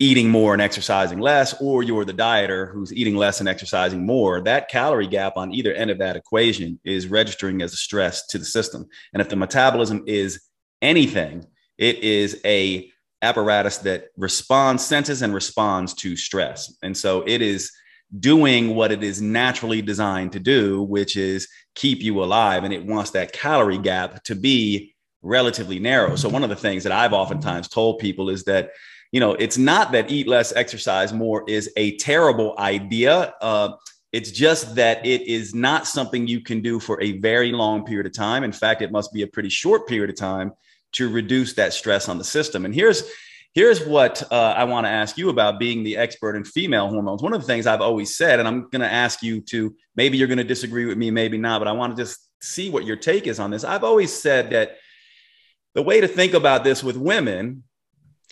eating 0.00 0.30
more 0.30 0.54
and 0.54 0.62
exercising 0.62 1.20
less, 1.20 1.54
or 1.60 1.82
you're 1.82 2.06
the 2.06 2.12
dieter 2.12 2.72
who's 2.72 2.92
eating 2.92 3.14
less 3.14 3.40
and 3.40 3.48
exercising 3.48 4.04
more, 4.04 4.40
that 4.40 4.70
calorie 4.70 5.06
gap 5.06 5.36
on 5.36 5.52
either 5.52 5.74
end 5.74 5.90
of 5.90 5.98
that 5.98 6.16
equation 6.16 6.80
is 6.84 7.06
registering 7.06 7.60
as 7.60 7.74
a 7.74 7.76
stress 7.76 8.26
to 8.26 8.38
the 8.38 8.44
system. 8.44 8.88
And 9.12 9.20
if 9.20 9.28
the 9.28 9.36
metabolism 9.36 10.02
is 10.06 10.40
anything, 10.80 11.46
it 11.76 11.98
is 11.98 12.40
a 12.46 12.90
apparatus 13.20 13.76
that 13.78 14.06
responds, 14.16 14.84
senses 14.84 15.20
and 15.20 15.34
responds 15.34 15.92
to 15.92 16.16
stress. 16.16 16.74
And 16.82 16.96
so 16.96 17.22
it 17.26 17.42
is 17.42 17.70
doing 18.18 18.74
what 18.74 18.90
it 18.90 19.02
is 19.04 19.20
naturally 19.20 19.82
designed 19.82 20.32
to 20.32 20.40
do, 20.40 20.82
which 20.82 21.16
is 21.18 21.46
keep 21.74 22.00
you 22.00 22.24
alive. 22.24 22.64
And 22.64 22.72
it 22.72 22.86
wants 22.86 23.10
that 23.10 23.32
calorie 23.32 23.76
gap 23.76 24.24
to 24.24 24.34
be 24.34 24.94
relatively 25.20 25.78
narrow. 25.78 26.16
So 26.16 26.30
one 26.30 26.42
of 26.42 26.48
the 26.48 26.56
things 26.56 26.84
that 26.84 26.92
I've 26.92 27.12
oftentimes 27.12 27.68
told 27.68 27.98
people 27.98 28.30
is 28.30 28.44
that 28.44 28.70
you 29.12 29.20
know, 29.20 29.32
it's 29.34 29.58
not 29.58 29.92
that 29.92 30.10
eat 30.10 30.28
less, 30.28 30.52
exercise 30.52 31.12
more 31.12 31.44
is 31.48 31.70
a 31.76 31.96
terrible 31.96 32.54
idea. 32.58 33.34
Uh, 33.40 33.72
it's 34.12 34.30
just 34.30 34.74
that 34.76 35.04
it 35.06 35.22
is 35.22 35.54
not 35.54 35.86
something 35.86 36.26
you 36.26 36.40
can 36.40 36.60
do 36.60 36.80
for 36.80 37.00
a 37.02 37.18
very 37.18 37.52
long 37.52 37.84
period 37.84 38.06
of 38.06 38.12
time. 38.12 38.44
In 38.44 38.52
fact, 38.52 38.82
it 38.82 38.92
must 38.92 39.12
be 39.12 39.22
a 39.22 39.26
pretty 39.26 39.48
short 39.48 39.86
period 39.86 40.10
of 40.10 40.16
time 40.16 40.52
to 40.92 41.08
reduce 41.08 41.54
that 41.54 41.72
stress 41.72 42.08
on 42.08 42.18
the 42.18 42.24
system. 42.24 42.64
And 42.64 42.74
here's 42.74 43.04
here's 43.52 43.84
what 43.84 44.22
uh, 44.32 44.54
I 44.56 44.64
want 44.64 44.86
to 44.86 44.90
ask 44.90 45.18
you 45.18 45.28
about 45.28 45.58
being 45.58 45.82
the 45.82 45.96
expert 45.96 46.36
in 46.36 46.44
female 46.44 46.88
hormones. 46.88 47.22
One 47.22 47.32
of 47.32 47.40
the 47.40 47.46
things 47.46 47.66
I've 47.66 47.80
always 47.80 48.16
said, 48.16 48.38
and 48.38 48.46
I'm 48.46 48.68
going 48.70 48.80
to 48.80 48.92
ask 48.92 49.22
you 49.24 49.40
to 49.42 49.74
maybe 49.96 50.18
you're 50.18 50.28
going 50.28 50.38
to 50.38 50.44
disagree 50.44 50.86
with 50.86 50.96
me, 50.96 51.10
maybe 51.10 51.36
not, 51.36 51.60
but 51.60 51.66
I 51.66 51.72
want 51.72 51.96
to 51.96 52.02
just 52.02 52.18
see 52.40 52.70
what 52.70 52.84
your 52.84 52.96
take 52.96 53.26
is 53.26 53.40
on 53.40 53.50
this. 53.50 53.64
I've 53.64 53.82
always 53.82 54.12
said 54.12 54.50
that 54.50 54.76
the 55.74 55.82
way 55.82 56.00
to 56.00 56.08
think 56.08 56.34
about 56.34 56.62
this 56.62 56.82
with 56.82 56.96
women 56.96 57.64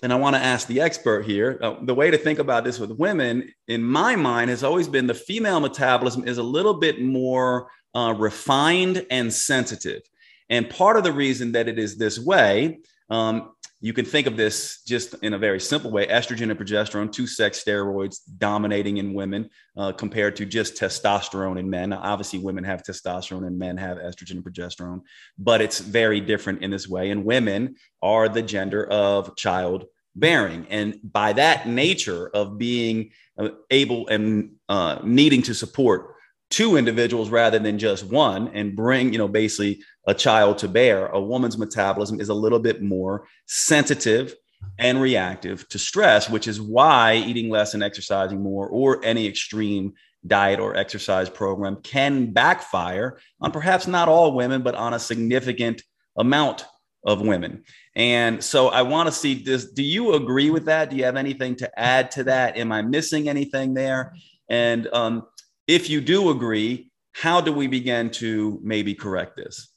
and 0.03 0.13
I 0.13 0.17
want 0.17 0.37
to 0.37 0.43
ask 0.43 0.67
the 0.67 0.81
expert 0.81 1.25
here 1.25 1.59
uh, 1.63 1.75
the 1.83 1.95
way 1.95 2.11
to 2.11 2.19
think 2.19 2.39
about 2.39 2.65
this 2.65 2.79
with 2.79 2.93
women, 2.93 3.53
in 3.67 3.83
my 3.83 4.15
mind, 4.15 4.51
has 4.51 4.63
always 4.63 4.87
been 4.87 5.07
the 5.07 5.15
female 5.15 5.61
metabolism 5.61 6.27
is 6.27 6.39
a 6.39 6.43
little 6.43 6.75
bit 6.75 7.01
more 7.01 7.69
uh, 7.95 8.15
refined 8.17 9.05
and 9.11 9.33
sensitive. 9.33 10.03
And 10.49 10.71
part 10.71 10.97
of 10.97 11.05
the 11.05 11.13
reason 11.13 11.53
that 11.53 11.69
it 11.69 11.79
is 11.79 11.97
this 11.97 12.19
way, 12.19 12.79
um, 13.11 13.53
you 13.81 13.93
can 13.93 14.05
think 14.05 14.27
of 14.27 14.37
this 14.37 14.83
just 14.83 15.15
in 15.23 15.35
a 15.35 15.39
very 15.39 15.61
simple 15.61 15.91
way 15.91 16.07
estrogen 16.07 16.51
and 16.51 16.59
progesterone, 16.59 17.13
two 17.13 17.27
sex 17.27 17.63
steroids 17.63 18.19
dominating 18.39 18.97
in 18.97 19.15
women 19.15 19.49
uh, 19.77 19.93
compared 19.93 20.35
to 20.37 20.45
just 20.45 20.75
testosterone 20.75 21.59
in 21.59 21.71
men. 21.71 21.91
Now, 21.91 22.01
obviously, 22.03 22.41
women 22.41 22.65
have 22.65 22.83
testosterone 22.83 23.47
and 23.47 23.59
men 23.59 23.77
have 23.77 23.99
estrogen 23.99 24.33
and 24.33 24.45
progesterone, 24.45 25.03
but 25.39 25.61
it's 25.61 25.79
very 25.79 26.21
different 26.21 26.63
in 26.63 26.71
this 26.71 26.89
way. 26.89 27.11
And 27.11 27.25
women 27.25 27.77
are 28.03 28.29
the 28.29 28.43
gender 28.43 28.85
of 28.87 29.37
child 29.37 29.85
bearing. 30.17 30.67
And 30.71 30.99
by 31.05 31.35
that 31.35 31.69
nature 31.69 32.29
of 32.35 32.59
being 32.59 33.11
uh, 33.39 33.51
able 33.71 34.09
and 34.09 34.57
uh, 34.69 34.99
needing 35.05 35.43
to 35.43 35.55
support 35.55 36.17
two 36.51 36.77
individuals 36.77 37.31
rather 37.31 37.59
than 37.59 37.79
just 37.79 38.05
one 38.05 38.49
and 38.49 38.75
bring, 38.75 39.13
you 39.13 39.19
know, 39.19 39.29
basically 39.29 39.83
a 40.07 40.15
child 40.15 40.59
to 40.59 40.69
bear, 40.69 41.07
a 41.09 41.21
woman's 41.21 41.59
metabolism 41.59 42.21
is 42.21 42.31
a 42.31 42.35
little 42.35 42.59
bit 42.59 42.83
more 42.83 43.27
sensitive 43.47 44.35
and 44.79 45.01
reactive 45.01 45.69
to 45.69 45.79
stress, 45.79 46.29
which 46.31 46.49
is 46.49 46.61
why 46.61 47.15
eating 47.15 47.51
less 47.51 47.75
and 47.75 47.83
exercising 47.83 48.43
more 48.43 48.69
or 48.69 49.05
any 49.05 49.27
extreme 49.27 49.93
diet 50.27 50.59
or 50.59 50.77
exercise 50.77 51.29
program 51.29 51.77
can 51.83 52.33
backfire 52.33 53.19
on 53.41 53.53
perhaps 53.53 53.87
not 53.87 54.09
all 54.09 54.35
women, 54.35 54.63
but 54.63 54.75
on 54.75 54.95
a 54.95 54.99
significant 54.99 55.83
amount 56.17 56.65
of 57.05 57.21
women. 57.21 57.63
And 57.95 58.43
so 58.43 58.69
I 58.69 58.83
want 58.83 59.09
to 59.09 59.13
see 59.13 59.35
this. 59.35 59.71
Do 59.71 59.83
you 59.83 60.15
agree 60.15 60.51
with 60.51 60.65
that? 60.67 60.91
Do 60.91 60.97
you 60.97 61.05
have 61.05 61.17
anything 61.17 61.57
to 61.57 61.79
add 61.79 62.11
to 62.13 62.25
that? 62.25 62.57
Am 62.57 62.73
I 62.73 62.83
missing 62.83 63.29
anything 63.29 63.75
there? 63.75 64.15
And 64.49 64.89
um, 64.93 65.27
if 65.69 65.91
you 65.91 66.01
do 66.01 66.31
agree, 66.31 66.91
how 67.13 67.41
do 67.41 67.53
we 67.53 67.67
begin 67.67 68.11
to 68.11 68.59
maybe 68.63 68.95
correct 68.95 69.37
this? 69.37 69.69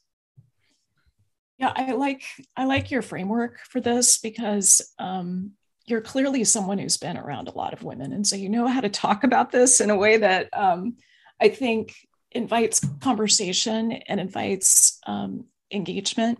Yeah, 1.59 1.73
I 1.75 1.91
like 1.91 2.23
I 2.57 2.65
like 2.65 2.89
your 2.89 3.03
framework 3.03 3.59
for 3.69 3.81
this 3.81 4.17
because 4.17 4.81
um, 4.97 5.51
you're 5.85 6.01
clearly 6.01 6.43
someone 6.43 6.79
who's 6.79 6.97
been 6.97 7.17
around 7.17 7.49
a 7.49 7.55
lot 7.55 7.73
of 7.73 7.83
women, 7.83 8.13
and 8.13 8.25
so 8.25 8.35
you 8.35 8.49
know 8.49 8.67
how 8.67 8.81
to 8.81 8.89
talk 8.89 9.23
about 9.23 9.51
this 9.51 9.79
in 9.79 9.91
a 9.91 9.97
way 9.97 10.17
that 10.17 10.49
um, 10.53 10.95
I 11.39 11.49
think 11.49 11.93
invites 12.31 12.79
conversation 13.01 13.91
and 13.91 14.19
invites 14.19 14.97
um, 15.05 15.45
engagement. 15.71 16.39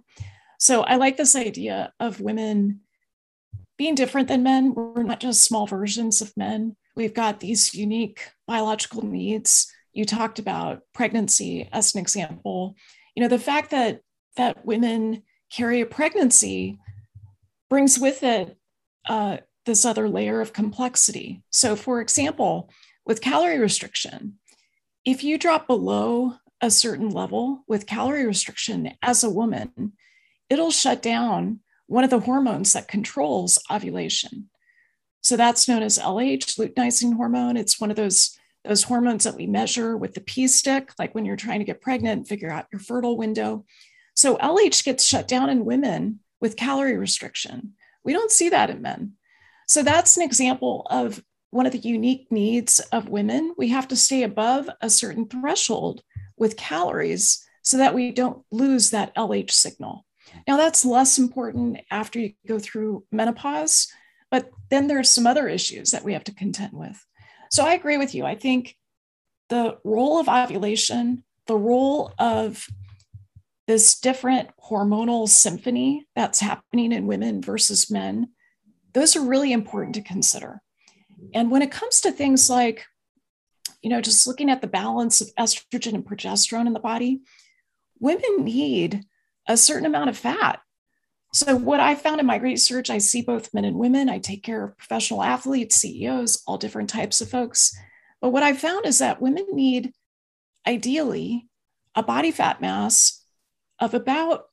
So 0.58 0.82
I 0.82 0.96
like 0.96 1.18
this 1.18 1.36
idea 1.36 1.92
of 2.00 2.22
women 2.22 2.82
being 3.78 3.96
different 3.96 4.28
than 4.28 4.44
men. 4.44 4.74
We're 4.74 5.04
not 5.04 5.20
just 5.20 5.44
small 5.44 5.68
versions 5.68 6.22
of 6.22 6.36
men. 6.38 6.78
We've 6.96 7.14
got 7.14 7.40
these 7.40 7.74
unique 7.74 8.32
biological 8.52 9.06
needs. 9.06 9.72
You 9.94 10.04
talked 10.04 10.38
about 10.38 10.82
pregnancy 10.94 11.70
as 11.72 11.96
an 11.96 12.02
example. 12.02 12.76
You 13.16 13.24
know, 13.24 13.30
the 13.30 13.40
fact 13.40 13.72
that 13.72 14.02
that 14.36 14.66
women 14.66 15.24
carry 15.50 15.80
a 15.80 15.86
pregnancy 15.86 16.78
brings 17.70 17.98
with 17.98 18.24
it 18.24 18.58
uh, 19.08 19.38
this 19.66 19.86
other 19.86 20.10
layer 20.10 20.42
of 20.42 20.52
complexity. 20.52 21.42
So, 21.50 21.78
for 21.78 22.02
example, 22.02 22.70
with 23.06 23.22
calorie 23.22 23.60
restriction, 23.60 24.38
if 25.06 25.24
you 25.24 25.38
drop 25.38 25.66
below 25.66 26.36
a 26.60 26.70
certain 26.70 27.10
level 27.10 27.64
with 27.70 27.88
calorie 27.88 28.26
restriction 28.26 28.92
as 29.02 29.24
a 29.24 29.30
woman, 29.30 29.94
it'll 30.50 30.72
shut 30.72 31.02
down 31.02 31.62
one 31.88 32.04
of 32.04 32.10
the 32.10 32.20
hormones 32.20 32.74
that 32.74 32.90
controls 32.90 33.60
ovulation. 33.72 34.50
So 35.22 35.38
that's 35.38 35.68
known 35.68 35.84
as 35.84 36.00
LH, 36.00 36.58
luteinizing 36.58 37.16
hormone. 37.16 37.56
It's 37.56 37.80
one 37.80 37.92
of 37.92 37.96
those, 37.96 38.38
those 38.64 38.84
hormones 38.84 39.24
that 39.24 39.36
we 39.36 39.48
measure 39.48 39.98
with 39.98 40.14
the 40.14 40.22
P 40.22 40.48
stick, 40.48 40.92
like 41.00 41.16
when 41.16 41.26
you're 41.26 41.36
trying 41.36 41.60
to 41.60 41.66
get 41.66 41.82
pregnant, 41.82 42.28
figure 42.28 42.52
out 42.52 42.68
your 42.72 42.80
fertile 42.80 43.18
window. 43.18 43.66
So 44.16 44.38
LH 44.38 44.84
gets 44.84 45.06
shut 45.06 45.28
down 45.28 45.50
in 45.50 45.66
women 45.66 46.20
with 46.40 46.58
calorie 46.58 46.98
restriction. 46.98 47.74
We 48.04 48.14
don't 48.14 48.32
see 48.32 48.50
that 48.50 48.70
in 48.70 48.82
men. 48.82 49.14
So 49.68 49.84
that's 49.84 50.18
an 50.18 50.24
example 50.24 50.86
of 50.90 51.24
one 51.52 51.66
of 51.66 51.72
the 51.72 51.80
unique 51.80 52.32
needs 52.32 52.80
of 52.92 53.10
women. 53.10 53.54
We 53.58 53.70
have 53.70 53.88
to 53.90 53.96
stay 53.96 54.24
above 54.24 54.70
a 54.82 54.90
certain 54.90 55.28
threshold 55.28 56.02
with 56.38 56.58
calories 56.58 57.46
so 57.62 57.78
that 57.78 57.94
we 57.94 58.12
don't 58.12 58.44
lose 58.52 58.90
that 58.90 59.16
LH 59.16 59.52
signal. 59.52 60.06
Now, 60.48 60.58
that's 60.58 60.86
less 60.86 61.18
important 61.18 61.82
after 61.92 62.20
you 62.20 62.34
go 62.48 62.58
through 62.58 63.04
menopause, 63.12 63.88
but 64.30 64.50
then 64.70 64.88
there's 64.88 65.10
some 65.10 65.28
other 65.28 65.48
issues 65.48 65.92
that 65.92 66.04
we 66.04 66.14
have 66.14 66.24
to 66.26 66.34
contend 66.34 66.74
with. 66.74 67.06
So 67.52 67.66
I 67.66 67.74
agree 67.74 67.98
with 67.98 68.16
you. 68.16 68.26
I 68.26 68.36
think 68.36 68.78
the 69.50 69.78
role 69.84 70.20
of 70.20 70.30
ovulation, 70.30 71.24
the 71.48 71.58
role 71.58 72.14
of 72.18 72.66
this 73.68 74.00
different 74.00 74.50
hormonal 74.58 75.28
symphony 75.28 76.08
that's 76.16 76.40
happening 76.40 76.94
in 76.94 77.08
women 77.08 77.42
versus 77.42 77.92
men, 77.92 78.30
those 78.94 79.16
are 79.16 79.22
really 79.22 79.52
important 79.52 79.96
to 79.96 80.02
consider. 80.02 80.62
And 81.34 81.52
when 81.52 81.62
it 81.62 81.72
comes 81.72 82.02
to 82.02 82.12
things 82.12 82.50
like, 82.50 82.86
you 83.82 83.90
know, 83.90 84.02
just 84.02 84.28
looking 84.28 84.50
at 84.50 84.62
the 84.62 84.68
balance 84.68 85.22
of 85.22 85.30
estrogen 85.38 85.94
and 85.94 86.06
progesterone 86.06 86.68
in 86.68 86.74
the 86.74 86.80
body, 86.80 87.22
women 88.00 88.46
need 88.46 89.04
a 89.48 89.58
certain 89.58 89.86
amount 89.86 90.10
of 90.10 90.18
fat. 90.18 90.62
So, 91.34 91.56
what 91.56 91.80
I 91.80 91.96
found 91.96 92.20
in 92.20 92.26
my 92.26 92.36
research, 92.38 92.90
I 92.90 92.98
see 92.98 93.22
both 93.22 93.54
men 93.54 93.64
and 93.64 93.78
women. 93.78 94.10
I 94.10 94.20
take 94.20 94.44
care 94.44 94.64
of 94.66 94.78
professional 94.78 95.24
athletes, 95.24 95.78
CEOs, 95.78 96.44
all 96.46 96.58
different 96.58 96.90
types 96.90 97.22
of 97.22 97.30
folks. 97.30 97.74
But 98.20 98.32
what 98.32 98.44
I 98.44 98.54
found 98.54 98.86
is 98.86 99.00
that 99.00 99.22
women 99.22 99.46
need, 99.54 99.94
ideally, 100.68 101.48
a 101.96 102.04
body 102.04 102.32
fat 102.32 102.60
mass 102.60 103.24
of 103.80 103.94
about 103.94 104.46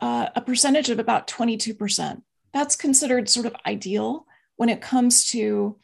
uh, 0.00 0.28
a 0.34 0.40
percentage 0.40 0.90
of 0.90 0.98
about 0.98 1.28
22%. 1.28 2.22
That's 2.52 2.76
considered 2.76 3.28
sort 3.28 3.46
of 3.46 3.54
ideal 3.66 4.26
when 4.56 4.68
it 4.68 4.80
comes 4.80 5.26
to 5.30 5.78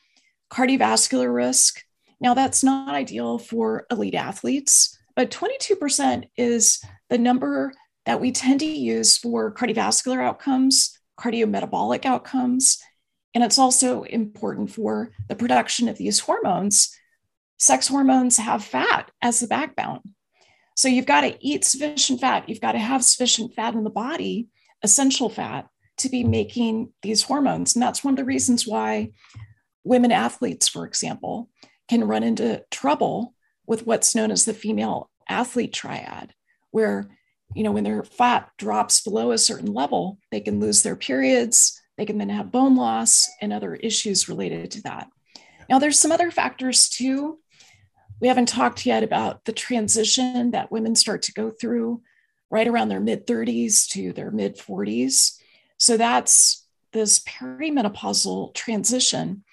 cardiovascular 0.51 1.33
risk. 1.33 1.83
Now, 2.21 2.35
that's 2.35 2.65
not 2.65 2.95
ideal 2.95 3.39
for 3.39 3.87
elite 3.91 4.15
athletes, 4.15 4.99
but 5.15 5.31
22% 5.31 6.29
is 6.37 6.83
the 7.11 7.19
number 7.19 7.73
that 8.09 8.23
we 8.23 8.33
tend 8.33 8.59
to 8.59 8.65
use 8.65 9.19
for 9.19 9.53
cardiovascular 9.53 10.25
outcomes, 10.25 10.99
cardiometabolic 11.21 12.07
outcomes. 12.07 12.79
And 13.35 13.45
it's 13.45 13.59
also 13.59 14.05
important 14.05 14.71
for 14.71 15.11
the 15.29 15.37
production 15.37 15.91
of 15.91 15.99
these 15.99 16.21
hormones. 16.21 16.97
Sex 17.59 17.87
hormones 17.87 18.39
have 18.39 18.65
fat 18.65 19.11
as 19.21 19.41
the 19.41 19.47
backbone. 19.47 20.01
So 20.75 20.89
you've 20.89 21.05
got 21.05 21.21
to 21.21 21.37
eat 21.47 21.67
sufficient 21.67 22.23
fat. 22.23 22.49
You've 22.49 22.63
got 22.63 22.73
to 22.73 22.79
have 22.79 23.05
sufficient 23.05 23.53
fat 23.55 23.75
in 23.75 23.85
the 23.85 23.91
body, 23.91 24.49
essential 24.83 25.29
fat, 25.29 25.69
to 25.99 26.09
be 26.09 26.25
making 26.25 26.95
these 27.03 27.25
hormones. 27.25 27.77
And 27.77 27.83
that's 27.83 28.03
one 28.03 28.15
of 28.15 28.19
the 28.19 28.25
reasons 28.25 28.67
why 28.67 29.11
women 29.85 30.13
athletes, 30.13 30.67
for 30.67 30.87
example, 30.87 31.51
can 31.91 32.09
run 32.09 32.23
into 32.23 32.65
trouble 32.71 33.35
with 33.67 33.87
what's 33.87 34.15
known 34.15 34.31
as 34.31 34.47
the 34.47 34.55
female 34.55 35.11
athlete 35.29 35.75
triad, 35.75 36.33
where 36.71 37.11
you 37.55 37.63
know 37.63 37.73
when 37.73 37.85
their 37.85 38.05
fat 38.05 38.51
drops 38.59 39.01
below 39.01 39.33
a 39.33 39.39
certain 39.39 39.73
level, 39.73 40.19
they 40.31 40.41
can 40.41 40.61
lose 40.61 40.83
their 40.83 40.97
periods, 40.97 41.81
They 41.97 42.07
can 42.07 42.19
then 42.19 42.29
have 42.29 42.53
bone 42.53 42.77
loss 42.77 43.29
and 43.41 43.53
other 43.53 43.75
issues 43.75 44.29
related 44.29 44.71
to 44.73 44.83
that. 44.83 45.09
Now, 45.69 45.79
there's 45.79 45.99
some 45.99 46.13
other 46.13 46.31
factors 46.31 46.89
too. 46.89 47.39
We 48.21 48.29
haven't 48.29 48.49
talked 48.49 48.87
yet 48.87 49.03
about 49.03 49.45
the 49.45 49.53
transition 49.53 50.51
that 50.53 50.73
women 50.73 50.95
start 50.95 51.23
to 51.23 51.33
go 51.33 51.51
through 51.51 52.03
right 52.51 52.67
around 52.67 52.89
their 52.89 53.01
mid 53.01 53.27
30s 53.27 53.87
to 53.89 54.13
their 54.13 54.31
mid 54.31 54.57
40s. 54.57 55.39
So 55.77 55.97
that's 55.97 56.67
this 56.93 57.21
perimenopausal 57.21 58.55
transition. 58.55 59.45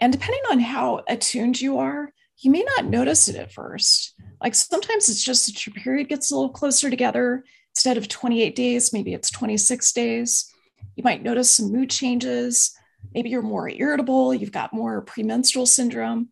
And 0.00 0.12
depending 0.12 0.42
on 0.50 0.60
how 0.60 1.02
attuned 1.08 1.60
you 1.60 1.78
are, 1.78 2.12
you 2.40 2.50
may 2.50 2.64
not 2.76 2.86
notice 2.86 3.28
it 3.28 3.36
at 3.36 3.52
first. 3.52 4.14
Like 4.42 4.54
sometimes 4.54 5.08
it's 5.08 5.22
just 5.22 5.46
that 5.46 5.66
your 5.66 5.74
period 5.74 6.08
gets 6.08 6.30
a 6.30 6.34
little 6.34 6.50
closer 6.50 6.88
together. 6.88 7.44
Instead 7.74 7.98
of 7.98 8.08
28 8.08 8.56
days, 8.56 8.92
maybe 8.92 9.12
it's 9.12 9.30
26 9.30 9.92
days. 9.92 10.52
You 10.96 11.04
might 11.04 11.22
notice 11.22 11.50
some 11.50 11.70
mood 11.70 11.90
changes. 11.90 12.74
Maybe 13.14 13.30
you're 13.30 13.42
more 13.42 13.68
irritable, 13.68 14.34
you've 14.34 14.52
got 14.52 14.72
more 14.72 15.02
premenstrual 15.02 15.66
syndrome. 15.66 16.30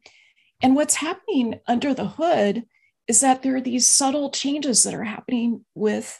And 0.63 0.75
what's 0.75 0.97
happening 0.97 1.61
under 1.67 1.95
the 1.95 2.09
hood 2.09 2.65
is 3.07 3.21
that 3.21 3.43
there 3.43 3.57
are 3.57 3.61
these 3.61 3.87
subtle 3.87 4.31
changes 4.31 4.83
that 4.83 4.95
are 4.95 5.05
happening 5.05 5.65
with 5.75 6.19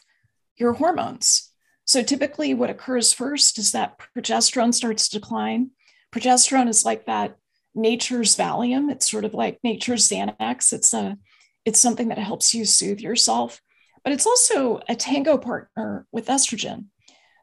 your 0.57 0.73
hormones. 0.73 1.51
So 1.85 2.03
typically, 2.03 2.53
what 2.53 2.69
occurs 2.69 3.13
first 3.13 3.57
is 3.57 3.71
that 3.71 3.99
progesterone 4.15 4.73
starts 4.73 5.09
to 5.09 5.19
decline. 5.19 5.71
Progesterone 6.11 6.67
is 6.67 6.85
like 6.85 7.05
that 7.05 7.35
nature's 7.75 8.35
Valium. 8.35 8.91
It's 8.91 9.09
sort 9.09 9.25
of 9.25 9.33
like 9.33 9.59
nature's 9.63 10.07
Xanax. 10.09 10.73
It's 10.73 10.93
a 10.93 11.17
it's 11.65 11.79
something 11.79 12.07
that 12.07 12.17
helps 12.17 12.53
you 12.53 12.65
soothe 12.65 12.99
yourself, 12.99 13.61
but 14.03 14.13
it's 14.13 14.25
also 14.25 14.79
a 14.87 14.95
tango 14.95 15.37
partner 15.37 16.07
with 16.11 16.27
estrogen. 16.27 16.85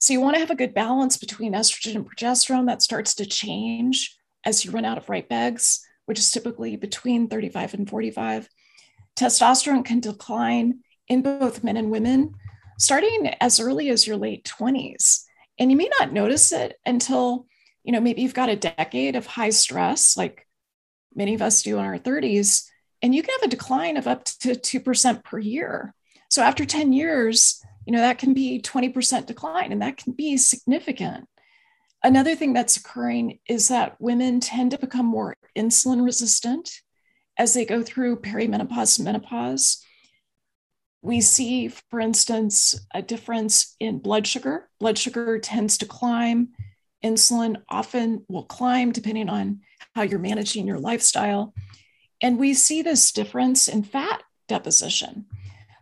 So 0.00 0.12
you 0.12 0.20
want 0.20 0.34
to 0.34 0.40
have 0.40 0.50
a 0.50 0.56
good 0.56 0.74
balance 0.74 1.16
between 1.16 1.52
estrogen 1.52 1.96
and 1.96 2.08
progesterone 2.08 2.66
that 2.66 2.82
starts 2.82 3.14
to 3.16 3.26
change 3.26 4.16
as 4.44 4.64
you 4.64 4.70
run 4.70 4.84
out 4.84 4.98
of 4.98 5.08
right 5.08 5.26
eggs, 5.30 5.80
which 6.06 6.18
is 6.18 6.30
typically 6.30 6.76
between 6.76 7.28
35 7.28 7.74
and 7.74 7.88
45. 7.88 8.48
Testosterone 9.18 9.84
can 9.84 10.00
decline 10.00 10.80
in 11.08 11.22
both 11.22 11.64
men 11.64 11.76
and 11.76 11.90
women 11.90 12.34
starting 12.78 13.28
as 13.40 13.58
early 13.58 13.88
as 13.88 14.06
your 14.06 14.16
late 14.16 14.44
20s. 14.44 15.22
And 15.58 15.70
you 15.70 15.76
may 15.76 15.90
not 15.98 16.12
notice 16.12 16.52
it 16.52 16.78
until, 16.84 17.46
you 17.86 17.92
know, 17.92 18.00
maybe 18.00 18.20
you've 18.20 18.34
got 18.34 18.48
a 18.48 18.56
decade 18.56 19.14
of 19.14 19.26
high 19.26 19.50
stress, 19.50 20.16
like 20.16 20.44
many 21.14 21.34
of 21.34 21.40
us 21.40 21.62
do 21.62 21.78
in 21.78 21.84
our 21.84 21.98
30s, 21.98 22.68
and 23.00 23.14
you 23.14 23.22
can 23.22 23.32
have 23.40 23.46
a 23.46 23.50
decline 23.50 23.96
of 23.96 24.08
up 24.08 24.24
to 24.24 24.56
2% 24.56 25.22
per 25.22 25.38
year. 25.38 25.94
So 26.28 26.42
after 26.42 26.64
10 26.64 26.92
years, 26.92 27.62
you 27.86 27.92
know, 27.92 28.00
that 28.00 28.18
can 28.18 28.34
be 28.34 28.60
20% 28.60 29.26
decline, 29.26 29.70
and 29.70 29.82
that 29.82 29.98
can 29.98 30.14
be 30.14 30.36
significant. 30.36 31.28
Another 32.02 32.34
thing 32.34 32.52
that's 32.52 32.76
occurring 32.76 33.38
is 33.48 33.68
that 33.68 33.94
women 34.00 34.40
tend 34.40 34.72
to 34.72 34.78
become 34.78 35.06
more 35.06 35.36
insulin 35.56 36.04
resistant 36.04 36.70
as 37.38 37.54
they 37.54 37.64
go 37.64 37.84
through 37.84 38.20
perimenopause 38.20 38.98
and 38.98 39.04
menopause. 39.04 39.80
We 41.02 41.20
see, 41.20 41.68
for 41.68 42.00
instance, 42.00 42.74
a 42.92 43.00
difference 43.00 43.76
in 43.78 44.00
blood 44.00 44.26
sugar. 44.26 44.68
Blood 44.80 44.98
sugar 44.98 45.38
tends 45.38 45.78
to 45.78 45.86
climb. 45.86 46.48
Insulin 47.04 47.62
often 47.68 48.24
will 48.28 48.44
climb 48.44 48.92
depending 48.92 49.28
on 49.28 49.60
how 49.94 50.02
you're 50.02 50.18
managing 50.18 50.66
your 50.66 50.78
lifestyle. 50.78 51.54
And 52.22 52.38
we 52.38 52.54
see 52.54 52.82
this 52.82 53.12
difference 53.12 53.68
in 53.68 53.82
fat 53.82 54.22
deposition. 54.48 55.26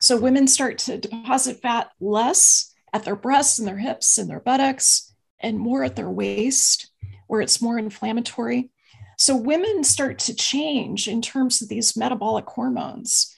So 0.01 0.19
women 0.19 0.47
start 0.47 0.79
to 0.79 0.99
deposit 0.99 1.63
fat 1.63 1.91
less 2.01 2.73
at 2.93 3.05
their 3.05 3.17
breasts 3.17 3.59
and 3.59 3.67
their 3.67 3.79
hips 3.79 4.19
and 4.19 4.29
their 4.29 4.41
buttocks 4.41 5.15
and 5.41 5.59
more 5.59 5.85
at 5.85 5.97
their 5.97 6.11
waist, 6.11 6.91
where 7.27 7.41
it's 7.41 7.63
more 7.63 7.79
inflammatory. 7.79 8.71
So 9.19 9.37
women 9.37 9.85
start 9.85 10.19
to 10.21 10.35
change 10.35 11.09
in 11.09 11.23
terms 11.23 11.63
of 11.63 11.69
these 11.69 11.97
metabolic 11.97 12.47
hormones. 12.47 13.35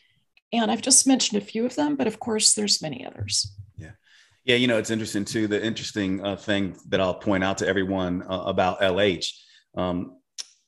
And 0.52 0.70
I've 0.70 0.82
just 0.82 1.06
mentioned 1.06 1.40
a 1.40 1.44
few 1.44 1.66
of 1.66 1.74
them, 1.76 1.96
but 1.96 2.06
of 2.06 2.18
course, 2.18 2.54
there's 2.54 2.82
many 2.82 3.04
others. 3.04 3.52
Yeah. 4.46 4.56
You 4.56 4.68
know, 4.68 4.78
it's 4.78 4.90
interesting 4.90 5.24
too. 5.24 5.48
The 5.48 5.62
interesting 5.62 6.24
uh, 6.24 6.36
thing 6.36 6.76
that 6.88 7.00
I'll 7.00 7.14
point 7.14 7.44
out 7.44 7.58
to 7.58 7.66
everyone 7.66 8.22
uh, 8.22 8.44
about 8.46 8.80
LH. 8.80 9.26
Um, 9.76 10.18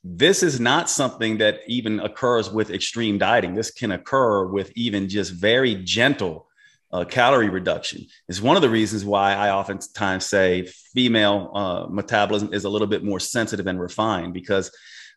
this 0.03 0.43
is 0.43 0.59
not 0.59 0.91
something 0.91 1.39
that 1.39 1.61
even 1.69 2.01
occurs 2.01 2.51
with 2.51 2.71
extreme 2.71 3.19
dieting. 3.19 3.55
This 3.55 3.71
can 3.71 3.93
occur 3.93 4.47
with 4.47 4.73
even 4.75 5.09
just 5.09 5.33
very 5.33 5.77
gentle 5.77 6.49
uh, 6.93 7.05
calorie 7.05 7.51
reduction. 7.51 8.07
It's 8.29 8.41
one 8.41 8.57
of 8.57 8.63
the 8.63 8.71
reasons 8.71 9.05
why 9.05 9.35
I 9.35 9.51
oftentimes 9.51 10.27
say 10.27 10.67
female 10.95 11.53
uh, 11.55 11.87
metabolism 11.89 12.53
is 12.53 12.65
a 12.65 12.69
little 12.69 12.87
bit 12.87 13.05
more 13.05 13.21
sensitive 13.21 13.67
and 13.67 13.81
refined 13.81 14.35
because 14.35 14.71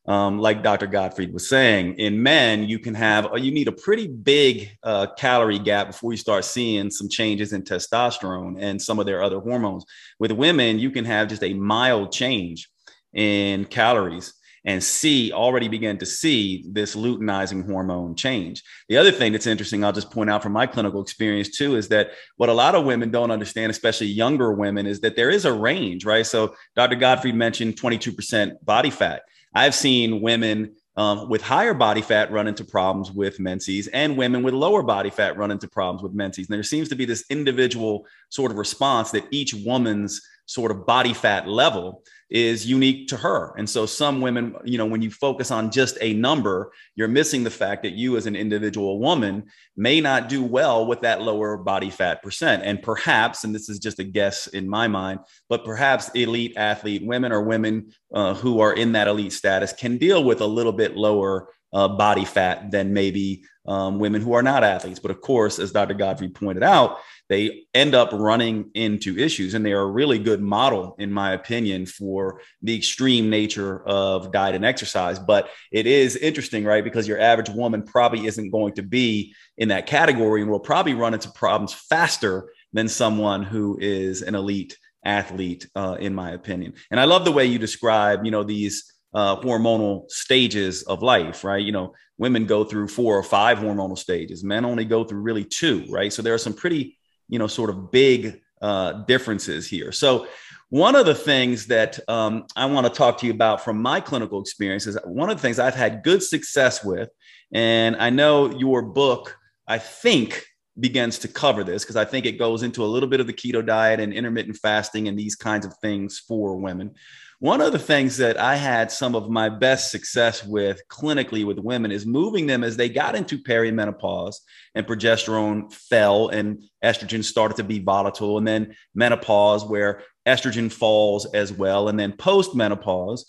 um, 0.05 0.39
like 0.39 0.63
Dr. 0.63 0.87
Gottfried 0.87 1.33
was 1.33 1.47
saying, 1.47 1.95
in 1.95 2.21
men, 2.21 2.63
you 2.63 2.79
can 2.79 2.95
have, 2.95 3.31
uh, 3.31 3.35
you 3.35 3.51
need 3.51 3.67
a 3.67 3.71
pretty 3.71 4.07
big 4.07 4.71
uh, 4.83 5.07
calorie 5.17 5.59
gap 5.59 5.87
before 5.87 6.11
you 6.11 6.17
start 6.17 6.43
seeing 6.43 6.89
some 6.89 7.07
changes 7.07 7.53
in 7.53 7.61
testosterone 7.61 8.55
and 8.59 8.81
some 8.81 8.99
of 8.99 9.05
their 9.05 9.21
other 9.21 9.39
hormones. 9.39 9.85
With 10.19 10.31
women, 10.31 10.79
you 10.79 10.89
can 10.89 11.05
have 11.05 11.27
just 11.27 11.43
a 11.43 11.53
mild 11.53 12.11
change 12.11 12.69
in 13.13 13.65
calories 13.65 14.33
and 14.65 14.83
see 14.83 15.31
already 15.31 15.67
begin 15.67 15.97
to 15.97 16.05
see 16.05 16.65
this 16.69 16.95
luteinizing 16.95 17.65
hormone 17.65 18.15
change. 18.15 18.63
The 18.89 18.97
other 18.97 19.11
thing 19.11 19.31
that's 19.31 19.47
interesting, 19.47 19.83
I'll 19.83 19.91
just 19.91 20.11
point 20.11 20.29
out 20.29 20.43
from 20.43 20.51
my 20.51 20.67
clinical 20.67 21.01
experience 21.01 21.49
too, 21.57 21.75
is 21.75 21.87
that 21.89 22.11
what 22.37 22.49
a 22.49 22.53
lot 22.53 22.75
of 22.75 22.85
women 22.85 23.09
don't 23.09 23.31
understand, 23.31 23.71
especially 23.71 24.07
younger 24.07 24.53
women, 24.53 24.85
is 24.85 24.99
that 25.01 25.15
there 25.15 25.31
is 25.31 25.45
a 25.45 25.53
range, 25.53 26.05
right? 26.05 26.25
So 26.25 26.55
Dr. 26.75 26.95
Gottfried 26.95 27.35
mentioned 27.35 27.75
22% 27.75 28.63
body 28.63 28.91
fat. 28.91 29.23
I've 29.53 29.75
seen 29.75 30.21
women 30.21 30.75
um, 30.97 31.29
with 31.29 31.41
higher 31.41 31.73
body 31.73 32.01
fat 32.01 32.31
run 32.31 32.47
into 32.47 32.65
problems 32.65 33.11
with 33.11 33.39
menses 33.39 33.87
and 33.87 34.17
women 34.17 34.43
with 34.43 34.53
lower 34.53 34.83
body 34.83 35.09
fat 35.09 35.37
run 35.37 35.51
into 35.51 35.67
problems 35.67 36.03
with 36.03 36.13
menses. 36.13 36.47
And 36.47 36.55
there 36.55 36.63
seems 36.63 36.89
to 36.89 36.95
be 36.95 37.05
this 37.05 37.23
individual 37.29 38.05
sort 38.29 38.51
of 38.51 38.57
response 38.57 39.11
that 39.11 39.25
each 39.31 39.53
woman's 39.53 40.21
sort 40.45 40.71
of 40.71 40.85
body 40.85 41.13
fat 41.13 41.47
level 41.47 42.03
is 42.31 42.65
unique 42.65 43.09
to 43.09 43.17
her. 43.17 43.53
And 43.57 43.69
so 43.69 43.85
some 43.85 44.21
women, 44.21 44.55
you 44.63 44.77
know, 44.77 44.85
when 44.85 45.01
you 45.01 45.11
focus 45.11 45.51
on 45.51 45.69
just 45.69 45.97
a 45.99 46.13
number, 46.13 46.71
you're 46.95 47.09
missing 47.09 47.43
the 47.43 47.49
fact 47.49 47.83
that 47.83 47.91
you 47.91 48.15
as 48.15 48.25
an 48.25 48.37
individual 48.37 48.99
woman 48.99 49.43
may 49.75 49.99
not 49.99 50.29
do 50.29 50.41
well 50.41 50.85
with 50.85 51.01
that 51.01 51.21
lower 51.21 51.57
body 51.57 51.89
fat 51.89 52.23
percent. 52.23 52.63
And 52.63 52.81
perhaps, 52.81 53.43
and 53.43 53.53
this 53.53 53.67
is 53.67 53.79
just 53.79 53.99
a 53.99 54.05
guess 54.05 54.47
in 54.47 54.67
my 54.67 54.87
mind, 54.87 55.19
but 55.49 55.65
perhaps 55.65 56.09
elite 56.09 56.53
athlete 56.55 57.05
women 57.05 57.33
or 57.33 57.43
women 57.43 57.91
uh, 58.13 58.33
who 58.33 58.61
are 58.61 58.73
in 58.73 58.93
that 58.93 59.09
elite 59.09 59.33
status 59.33 59.73
can 59.73 59.97
deal 59.97 60.23
with 60.23 60.39
a 60.39 60.45
little 60.47 60.73
bit 60.73 60.95
lower 60.95 61.49
uh, 61.73 61.87
body 61.87 62.25
fat 62.25 62.71
than 62.71 62.93
maybe 62.93 63.43
um, 63.65 63.99
women 63.99 64.21
who 64.21 64.33
are 64.33 64.43
not 64.43 64.63
athletes. 64.63 64.99
But 64.99 65.11
of 65.11 65.21
course, 65.21 65.59
as 65.59 65.71
Dr. 65.71 65.93
Gottfried 65.93 66.33
pointed 66.33 66.63
out, 66.63 66.99
they 67.29 67.63
end 67.73 67.95
up 67.95 68.09
running 68.11 68.71
into 68.73 69.17
issues, 69.17 69.53
and 69.53 69.65
they 69.65 69.71
are 69.71 69.83
a 69.83 69.91
really 69.91 70.19
good 70.19 70.41
model, 70.41 70.95
in 70.99 71.11
my 71.11 71.31
opinion, 71.31 71.85
for 71.85 72.41
the 72.61 72.75
extreme 72.75 73.29
nature 73.29 73.87
of 73.87 74.33
diet 74.33 74.55
and 74.55 74.65
exercise. 74.65 75.17
But 75.17 75.49
it 75.71 75.87
is 75.87 76.17
interesting, 76.17 76.65
right? 76.65 76.83
Because 76.83 77.07
your 77.07 77.21
average 77.21 77.49
woman 77.49 77.83
probably 77.83 78.25
isn't 78.25 78.49
going 78.49 78.73
to 78.73 78.83
be 78.83 79.33
in 79.57 79.69
that 79.69 79.85
category 79.85 80.41
and 80.41 80.51
will 80.51 80.59
probably 80.59 80.93
run 80.93 81.13
into 81.13 81.31
problems 81.31 81.73
faster 81.73 82.51
than 82.73 82.89
someone 82.89 83.43
who 83.43 83.77
is 83.79 84.21
an 84.23 84.35
elite 84.35 84.77
athlete, 85.05 85.67
uh, 85.75 85.97
in 85.99 86.13
my 86.13 86.31
opinion. 86.31 86.73
And 86.91 86.99
I 86.99 87.05
love 87.05 87.25
the 87.25 87.31
way 87.31 87.45
you 87.45 87.59
describe, 87.59 88.25
you 88.25 88.31
know, 88.31 88.43
these 88.43 88.90
uh, 89.13 89.35
hormonal 89.37 90.09
stages 90.09 90.83
of 90.83 91.01
life, 91.01 91.43
right? 91.43 91.63
You 91.63 91.71
know, 91.71 91.93
women 92.17 92.45
go 92.45 92.63
through 92.63 92.87
four 92.87 93.17
or 93.17 93.23
five 93.23 93.59
hormonal 93.59 93.97
stages. 93.97 94.43
Men 94.43 94.65
only 94.65 94.85
go 94.85 95.03
through 95.03 95.21
really 95.21 95.43
two, 95.43 95.85
right? 95.89 96.11
So 96.13 96.21
there 96.21 96.33
are 96.33 96.39
some 96.39 96.53
pretty, 96.53 96.97
you 97.27 97.39
know, 97.39 97.47
sort 97.47 97.69
of 97.69 97.91
big 97.91 98.41
uh, 98.61 99.03
differences 99.03 99.67
here. 99.67 99.91
So 99.91 100.27
one 100.69 100.95
of 100.95 101.05
the 101.05 101.15
things 101.15 101.67
that 101.67 101.99
um, 102.07 102.45
I 102.55 102.65
want 102.65 102.87
to 102.87 102.93
talk 102.93 103.17
to 103.19 103.25
you 103.25 103.33
about 103.33 103.63
from 103.63 103.81
my 103.81 103.99
clinical 103.99 104.39
experience 104.39 104.87
is 104.87 104.97
one 105.03 105.29
of 105.29 105.37
the 105.37 105.41
things 105.41 105.59
I've 105.59 105.75
had 105.75 106.03
good 106.03 106.23
success 106.23 106.83
with, 106.83 107.09
and 107.51 107.97
I 107.97 108.09
know 108.09 108.57
your 108.57 108.81
book, 108.81 109.37
I 109.67 109.79
think, 109.79 110.45
begins 110.79 111.19
to 111.19 111.27
cover 111.27 111.65
this 111.65 111.83
because 111.83 111.97
I 111.97 112.05
think 112.05 112.25
it 112.25 112.39
goes 112.39 112.63
into 112.63 112.85
a 112.85 112.87
little 112.87 113.09
bit 113.09 113.19
of 113.19 113.27
the 113.27 113.33
keto 113.33 113.65
diet 113.65 113.99
and 113.99 114.13
intermittent 114.13 114.57
fasting 114.57 115.09
and 115.09 115.19
these 115.19 115.35
kinds 115.35 115.65
of 115.65 115.75
things 115.81 116.19
for 116.19 116.55
women. 116.55 116.93
One 117.41 117.59
of 117.59 117.71
the 117.71 117.79
things 117.79 118.17
that 118.17 118.39
I 118.39 118.55
had 118.55 118.91
some 118.91 119.15
of 119.15 119.31
my 119.31 119.49
best 119.49 119.89
success 119.89 120.45
with 120.45 120.79
clinically 120.91 121.43
with 121.43 121.57
women 121.57 121.91
is 121.91 122.05
moving 122.05 122.45
them 122.45 122.63
as 122.63 122.77
they 122.77 122.87
got 122.87 123.15
into 123.15 123.39
perimenopause 123.39 124.35
and 124.75 124.85
progesterone 124.85 125.73
fell 125.73 126.29
and 126.29 126.61
estrogen 126.83 127.23
started 127.23 127.57
to 127.57 127.63
be 127.63 127.79
volatile, 127.79 128.37
and 128.37 128.47
then 128.47 128.75
menopause 128.93 129.65
where 129.65 130.03
estrogen 130.27 130.71
falls 130.71 131.25
as 131.33 131.51
well, 131.51 131.89
and 131.89 131.99
then 131.99 132.11
post 132.11 132.53
menopause. 132.53 133.25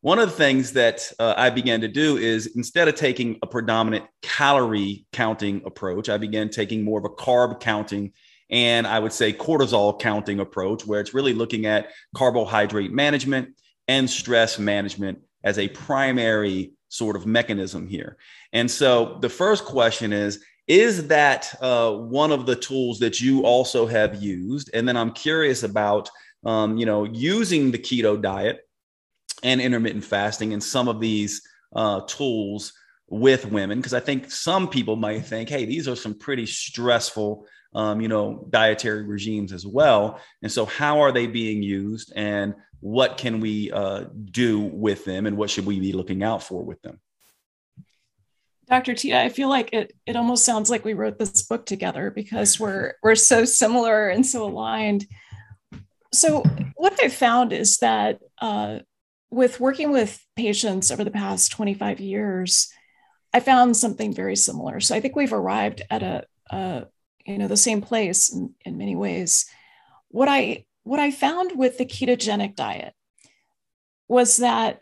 One 0.00 0.20
of 0.20 0.28
the 0.28 0.36
things 0.36 0.74
that 0.74 1.10
uh, 1.18 1.34
I 1.36 1.50
began 1.50 1.80
to 1.80 1.88
do 1.88 2.18
is 2.18 2.54
instead 2.54 2.86
of 2.86 2.94
taking 2.94 3.36
a 3.42 3.48
predominant 3.48 4.04
calorie 4.22 5.06
counting 5.12 5.62
approach, 5.66 6.08
I 6.08 6.18
began 6.18 6.50
taking 6.50 6.84
more 6.84 7.00
of 7.00 7.04
a 7.04 7.08
carb 7.08 7.58
counting 7.58 8.12
and 8.50 8.86
I 8.86 8.98
would 8.98 9.12
say 9.12 9.32
cortisol 9.32 9.98
counting 9.98 10.40
approach, 10.40 10.86
where 10.86 11.00
it's 11.00 11.14
really 11.14 11.34
looking 11.34 11.66
at 11.66 11.90
carbohydrate 12.14 12.92
management 12.92 13.50
and 13.88 14.08
stress 14.08 14.58
management 14.58 15.18
as 15.44 15.58
a 15.58 15.68
primary 15.68 16.72
sort 16.88 17.16
of 17.16 17.26
mechanism 17.26 17.86
here. 17.86 18.16
And 18.52 18.70
so 18.70 19.18
the 19.20 19.28
first 19.28 19.64
question 19.64 20.12
is 20.12 20.42
Is 20.66 21.08
that 21.08 21.54
uh, 21.60 21.92
one 21.92 22.32
of 22.32 22.46
the 22.46 22.56
tools 22.56 22.98
that 23.00 23.20
you 23.20 23.44
also 23.44 23.86
have 23.86 24.22
used? 24.22 24.70
And 24.74 24.88
then 24.88 24.96
I'm 24.96 25.12
curious 25.12 25.62
about, 25.62 26.10
um, 26.44 26.76
you 26.76 26.86
know, 26.86 27.04
using 27.04 27.70
the 27.70 27.78
keto 27.78 28.20
diet 28.20 28.60
and 29.42 29.60
intermittent 29.60 30.04
fasting 30.04 30.52
and 30.52 30.62
some 30.62 30.88
of 30.88 31.00
these 31.00 31.42
uh, 31.74 32.00
tools 32.02 32.72
with 33.08 33.46
women 33.46 33.78
because 33.78 33.94
i 33.94 34.00
think 34.00 34.28
some 34.30 34.66
people 34.66 34.96
might 34.96 35.20
think 35.20 35.48
hey 35.48 35.64
these 35.64 35.86
are 35.86 35.94
some 35.94 36.12
pretty 36.12 36.44
stressful 36.44 37.46
um, 37.76 38.00
you 38.00 38.08
know, 38.08 38.46
dietary 38.48 39.04
regimes 39.04 39.52
as 39.52 39.66
well. 39.66 40.18
And 40.42 40.50
so, 40.50 40.64
how 40.64 41.00
are 41.00 41.12
they 41.12 41.26
being 41.26 41.62
used, 41.62 42.12
and 42.16 42.54
what 42.80 43.18
can 43.18 43.38
we 43.38 43.70
uh, 43.70 44.04
do 44.30 44.60
with 44.60 45.04
them, 45.04 45.26
and 45.26 45.36
what 45.36 45.50
should 45.50 45.66
we 45.66 45.78
be 45.78 45.92
looking 45.92 46.22
out 46.22 46.42
for 46.42 46.64
with 46.64 46.80
them? 46.82 46.98
Dr. 48.66 48.94
Teta, 48.94 49.20
I 49.20 49.28
feel 49.28 49.48
like 49.48 49.72
it 49.72 49.92
it 50.06 50.16
almost 50.16 50.44
sounds 50.44 50.70
like 50.70 50.84
we 50.84 50.94
wrote 50.94 51.18
this 51.18 51.42
book 51.42 51.66
together 51.66 52.10
because 52.10 52.58
we're 52.58 52.94
we're 53.02 53.14
so 53.14 53.44
similar 53.44 54.08
and 54.08 54.26
so 54.26 54.44
aligned. 54.44 55.06
So 56.12 56.42
what 56.76 56.98
I 57.04 57.08
found 57.08 57.52
is 57.52 57.76
that 57.78 58.20
uh, 58.40 58.78
with 59.30 59.60
working 59.60 59.92
with 59.92 60.18
patients 60.34 60.90
over 60.90 61.04
the 61.04 61.10
past 61.10 61.52
25 61.52 62.00
years, 62.00 62.72
I 63.34 63.40
found 63.40 63.76
something 63.76 64.14
very 64.14 64.36
similar. 64.36 64.80
So 64.80 64.94
I 64.96 65.00
think 65.00 65.14
we've 65.14 65.32
arrived 65.32 65.82
at 65.90 66.02
a, 66.02 66.24
a 66.50 66.86
you 67.26 67.38
know 67.38 67.48
the 67.48 67.56
same 67.56 67.80
place 67.80 68.32
in, 68.32 68.54
in 68.64 68.78
many 68.78 68.96
ways. 68.96 69.46
What 70.08 70.28
i 70.28 70.64
what 70.84 71.00
i 71.00 71.10
found 71.10 71.52
with 71.56 71.78
the 71.78 71.84
ketogenic 71.84 72.54
diet 72.54 72.94
was 74.08 74.36
that 74.36 74.80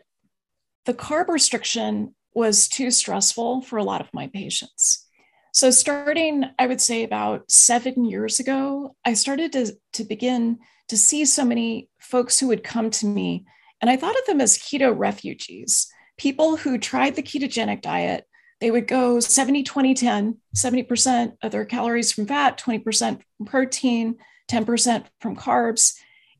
the 0.85 0.93
carb 0.93 1.27
restriction 1.27 2.13
was 2.33 2.67
too 2.67 2.91
stressful 2.91 3.61
for 3.61 3.77
a 3.77 3.83
lot 3.83 4.01
of 4.01 4.13
my 4.13 4.27
patients. 4.27 5.07
So 5.51 5.71
starting 5.71 6.45
i 6.59 6.67
would 6.67 6.81
say 6.81 7.03
about 7.03 7.49
seven 7.49 8.05
years 8.05 8.39
ago 8.39 8.95
i 9.05 9.13
started 9.13 9.51
to, 9.53 9.73
to 9.93 10.03
begin 10.03 10.59
to 10.89 10.97
see 10.97 11.25
so 11.25 11.43
many 11.43 11.89
folks 11.99 12.39
who 12.39 12.47
would 12.47 12.63
come 12.63 12.91
to 12.91 13.07
me 13.07 13.45
and 13.81 13.89
i 13.89 13.95
thought 13.95 14.17
of 14.17 14.25
them 14.25 14.41
as 14.41 14.57
keto 14.57 14.93
refugees 14.95 15.87
people 16.17 16.57
who 16.57 16.77
tried 16.77 17.15
the 17.15 17.23
ketogenic 17.23 17.81
diet 17.81 18.25
they 18.65 18.71
would 18.71 18.87
go 18.87 19.19
70, 19.19 19.61
20, 19.61 19.93
10, 19.93 20.37
70% 20.55 21.37
of 21.43 21.51
their 21.51 21.65
calories 21.65 22.11
from 22.11 22.25
fat, 22.25 22.57
20% 22.57 23.21
from 23.37 23.45
protein, 23.45 24.15
10% 24.49 25.05
from 25.21 25.35
carbs. 25.35 25.93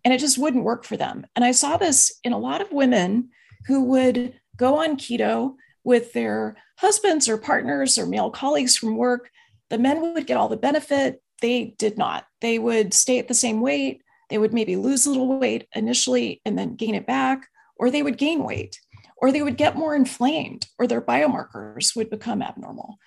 And 0.03 0.11
it 0.11 0.19
just 0.19 0.39
wouldn't 0.39 0.63
work 0.63 0.85
for 0.85 0.97
them. 0.97 1.27
And 1.35 1.45
I 1.45 1.51
saw 1.51 1.77
this 1.77 2.19
in 2.23 2.33
a 2.33 2.39
lot 2.39 2.61
of 2.61 2.71
women 2.71 3.29
who 3.67 3.83
would 3.83 4.39
go 4.57 4.79
on 4.79 4.97
keto 4.97 5.53
with 5.83 6.13
their 6.13 6.57
husbands 6.79 7.29
or 7.29 7.38
partners 7.38 7.95
or 7.99 8.07
male 8.07 8.31
colleagues 8.31 8.75
from 8.75 8.97
work. 8.97 9.29
The 9.69 9.77
men 9.77 10.01
would 10.01 10.25
get 10.25 10.38
all 10.38 10.49
the 10.49 10.57
benefit. 10.57 11.21
They 11.43 11.75
did 11.77 11.95
not. 11.95 12.25
They 12.41 12.57
would 12.57 12.95
stay 12.95 13.19
at 13.19 13.27
the 13.27 13.35
same 13.35 13.61
weight. 13.61 14.01
They 14.31 14.39
would 14.39 14.51
maybe 14.51 14.77
lose 14.77 15.05
a 15.05 15.11
little 15.11 15.38
weight 15.38 15.67
initially 15.75 16.41
and 16.43 16.57
then 16.57 16.75
gain 16.75 16.95
it 16.95 17.05
back, 17.05 17.45
or 17.75 17.91
they 17.91 18.01
would 18.01 18.17
gain 18.17 18.43
weight 18.43 18.79
or 19.25 19.31
they 19.31 19.41
would 19.41 19.57
get 19.57 19.75
more 19.75 19.95
inflamed, 19.95 20.67
or 20.77 20.85
their 20.85 21.01
biomarkers 21.01 21.95
would 21.95 22.11
become 22.11 22.43
abnormal. 22.43 22.99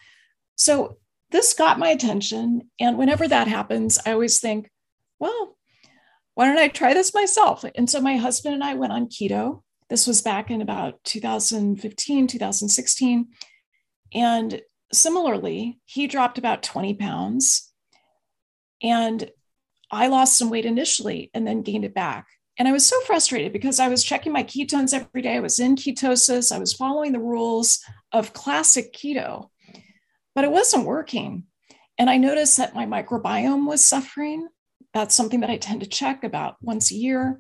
So 0.57 0.97
this 1.31 1.55
got 1.55 1.79
my 1.79 1.91
attention. 1.91 2.73
And 2.81 2.99
whenever 2.99 3.29
that 3.29 3.47
happens, 3.47 4.01
I 4.05 4.11
always 4.11 4.41
think, 4.41 4.69
well, 5.21 5.57
why 6.35 6.47
don't 6.47 6.59
I 6.59 6.67
try 6.67 6.93
this 6.93 7.15
myself? 7.15 7.65
And 7.77 7.89
so 7.89 8.01
my 8.01 8.17
husband 8.17 8.55
and 8.55 8.65
I 8.65 8.75
went 8.75 8.93
on 8.93 9.07
keto. 9.07 9.63
This 9.91 10.09
was 10.09 10.21
back 10.21 10.51
in 10.51 10.61
about 10.61 11.05
2015, 11.05 12.27
2016. 12.27 13.29
And 14.13 14.61
similarly, 14.93 15.79
he 15.85 16.09
dropped 16.09 16.37
about 16.37 16.65
20 16.65 16.95
pounds. 16.95 17.73
And 18.83 19.31
I 19.89 20.09
lost 20.09 20.37
some 20.37 20.51
weight 20.51 20.65
initially 20.65 21.31
and 21.33 21.47
then 21.47 21.63
gained 21.63 21.85
it 21.85 21.95
back. 21.95 22.27
And 22.59 22.67
I 22.67 22.73
was 22.73 22.85
so 22.85 23.01
frustrated 23.03 23.53
because 23.53 23.79
I 23.79 23.89
was 23.89 24.03
checking 24.03 24.33
my 24.33 24.43
ketones 24.43 24.93
every 24.93 25.23
day. 25.23 25.37
I 25.37 25.41
was 25.41 25.61
in 25.61 25.77
ketosis. 25.77 26.51
I 26.51 26.59
was 26.59 26.73
following 26.73 27.13
the 27.13 27.21
rules 27.21 27.79
of 28.13 28.33
classic 28.33 28.93
keto, 28.93 29.51
but 30.35 30.45
it 30.45 30.51
wasn't 30.51 30.85
working. 30.85 31.45
And 31.99 32.11
I 32.11 32.17
noticed 32.17 32.57
that 32.57 32.75
my 32.75 32.85
microbiome 32.85 33.67
was 33.69 33.85
suffering. 33.85 34.49
That's 34.93 35.15
something 35.15 35.41
that 35.41 35.51
I 35.51 35.57
tend 35.57 35.81
to 35.83 35.87
check 35.87 36.25
about 36.25 36.57
once 36.61 36.91
a 36.91 36.97
year. 36.97 37.39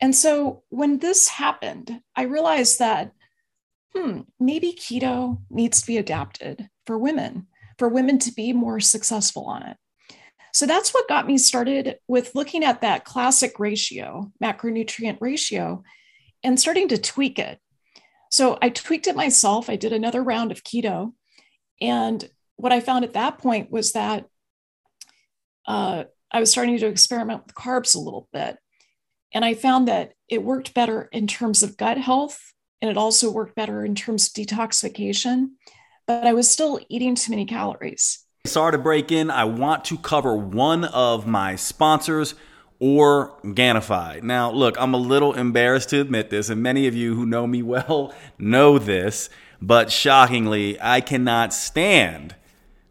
And 0.00 0.14
so 0.14 0.62
when 0.70 0.98
this 0.98 1.28
happened, 1.28 2.00
I 2.14 2.22
realized 2.22 2.78
that, 2.78 3.12
hmm, 3.94 4.20
maybe 4.40 4.72
keto 4.72 5.38
needs 5.50 5.80
to 5.80 5.86
be 5.86 5.98
adapted 5.98 6.68
for 6.86 6.98
women, 6.98 7.46
for 7.78 7.88
women 7.88 8.18
to 8.20 8.32
be 8.32 8.52
more 8.52 8.80
successful 8.80 9.44
on 9.46 9.62
it. 9.62 9.76
So 10.56 10.64
that's 10.64 10.94
what 10.94 11.06
got 11.06 11.26
me 11.26 11.36
started 11.36 11.98
with 12.08 12.34
looking 12.34 12.64
at 12.64 12.80
that 12.80 13.04
classic 13.04 13.58
ratio, 13.58 14.32
macronutrient 14.42 15.18
ratio, 15.20 15.84
and 16.42 16.58
starting 16.58 16.88
to 16.88 16.96
tweak 16.96 17.38
it. 17.38 17.60
So 18.30 18.56
I 18.62 18.70
tweaked 18.70 19.06
it 19.06 19.14
myself. 19.14 19.68
I 19.68 19.76
did 19.76 19.92
another 19.92 20.22
round 20.22 20.52
of 20.52 20.64
keto. 20.64 21.12
And 21.82 22.26
what 22.56 22.72
I 22.72 22.80
found 22.80 23.04
at 23.04 23.12
that 23.12 23.36
point 23.36 23.70
was 23.70 23.92
that 23.92 24.28
uh, 25.66 26.04
I 26.32 26.40
was 26.40 26.52
starting 26.52 26.78
to 26.78 26.86
experiment 26.86 27.42
with 27.44 27.54
carbs 27.54 27.94
a 27.94 27.98
little 27.98 28.26
bit. 28.32 28.56
And 29.34 29.44
I 29.44 29.52
found 29.52 29.88
that 29.88 30.14
it 30.26 30.42
worked 30.42 30.72
better 30.72 31.10
in 31.12 31.26
terms 31.26 31.62
of 31.62 31.76
gut 31.76 31.98
health, 31.98 32.54
and 32.80 32.90
it 32.90 32.96
also 32.96 33.30
worked 33.30 33.56
better 33.56 33.84
in 33.84 33.94
terms 33.94 34.28
of 34.28 34.32
detoxification. 34.32 35.48
But 36.06 36.26
I 36.26 36.32
was 36.32 36.48
still 36.48 36.80
eating 36.88 37.14
too 37.14 37.32
many 37.32 37.44
calories. 37.44 38.25
Sorry 38.46 38.72
to 38.72 38.78
break 38.78 39.12
in. 39.12 39.30
I 39.30 39.44
want 39.44 39.84
to 39.86 39.98
cover 39.98 40.34
one 40.34 40.84
of 40.84 41.26
my 41.26 41.56
sponsors, 41.56 42.34
Organifi. 42.80 44.22
Now, 44.22 44.50
look, 44.50 44.76
I'm 44.78 44.94
a 44.94 44.98
little 44.98 45.32
embarrassed 45.32 45.90
to 45.90 46.00
admit 46.00 46.30
this, 46.30 46.48
and 46.48 46.62
many 46.62 46.86
of 46.86 46.94
you 46.94 47.14
who 47.14 47.26
know 47.26 47.46
me 47.46 47.62
well 47.62 48.14
know 48.38 48.78
this, 48.78 49.28
but 49.60 49.90
shockingly, 49.90 50.78
I 50.80 51.00
cannot 51.00 51.52
stand 51.52 52.34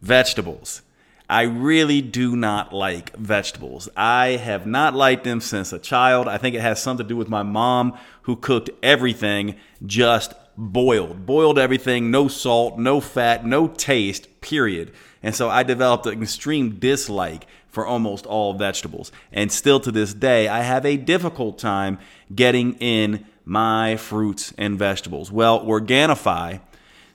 vegetables. 0.01 0.81
I 1.29 1.43
really 1.43 2.01
do 2.01 2.35
not 2.35 2.71
like 2.73 3.15
vegetables. 3.15 3.89
I 3.97 4.27
have 4.27 4.67
not 4.67 4.93
liked 4.93 5.23
them 5.23 5.41
since 5.41 5.73
a 5.73 5.79
child. 5.79 6.27
I 6.27 6.37
think 6.37 6.55
it 6.55 6.61
has 6.61 6.81
something 6.81 7.05
to 7.05 7.09
do 7.09 7.17
with 7.17 7.29
my 7.29 7.41
mom 7.41 7.97
who 8.23 8.35
cooked 8.35 8.69
everything 8.83 9.55
just 9.85 10.33
boiled, 10.57 11.25
boiled 11.25 11.59
everything, 11.59 12.11
no 12.11 12.27
salt, 12.27 12.77
no 12.77 13.01
fat, 13.01 13.45
no 13.45 13.67
taste, 13.67 14.41
period. 14.41 14.91
And 15.25 15.33
so 15.33 15.49
I 15.49 15.63
developed 15.63 16.05
an 16.05 16.21
extreme 16.21 16.77
dislike 16.77 17.47
for 17.67 17.83
almost 17.83 18.27
all 18.27 18.53
vegetables. 18.53 19.11
And 19.31 19.51
still 19.51 19.79
to 19.79 19.91
this 19.91 20.13
day, 20.13 20.47
I 20.47 20.61
have 20.61 20.85
a 20.85 20.97
difficult 20.97 21.57
time 21.57 21.97
getting 22.33 22.75
in 22.75 23.25
my 23.43 23.97
fruits 23.97 24.53
and 24.55 24.77
vegetables. 24.77 25.31
Well, 25.31 25.65
Organifi, 25.65 26.61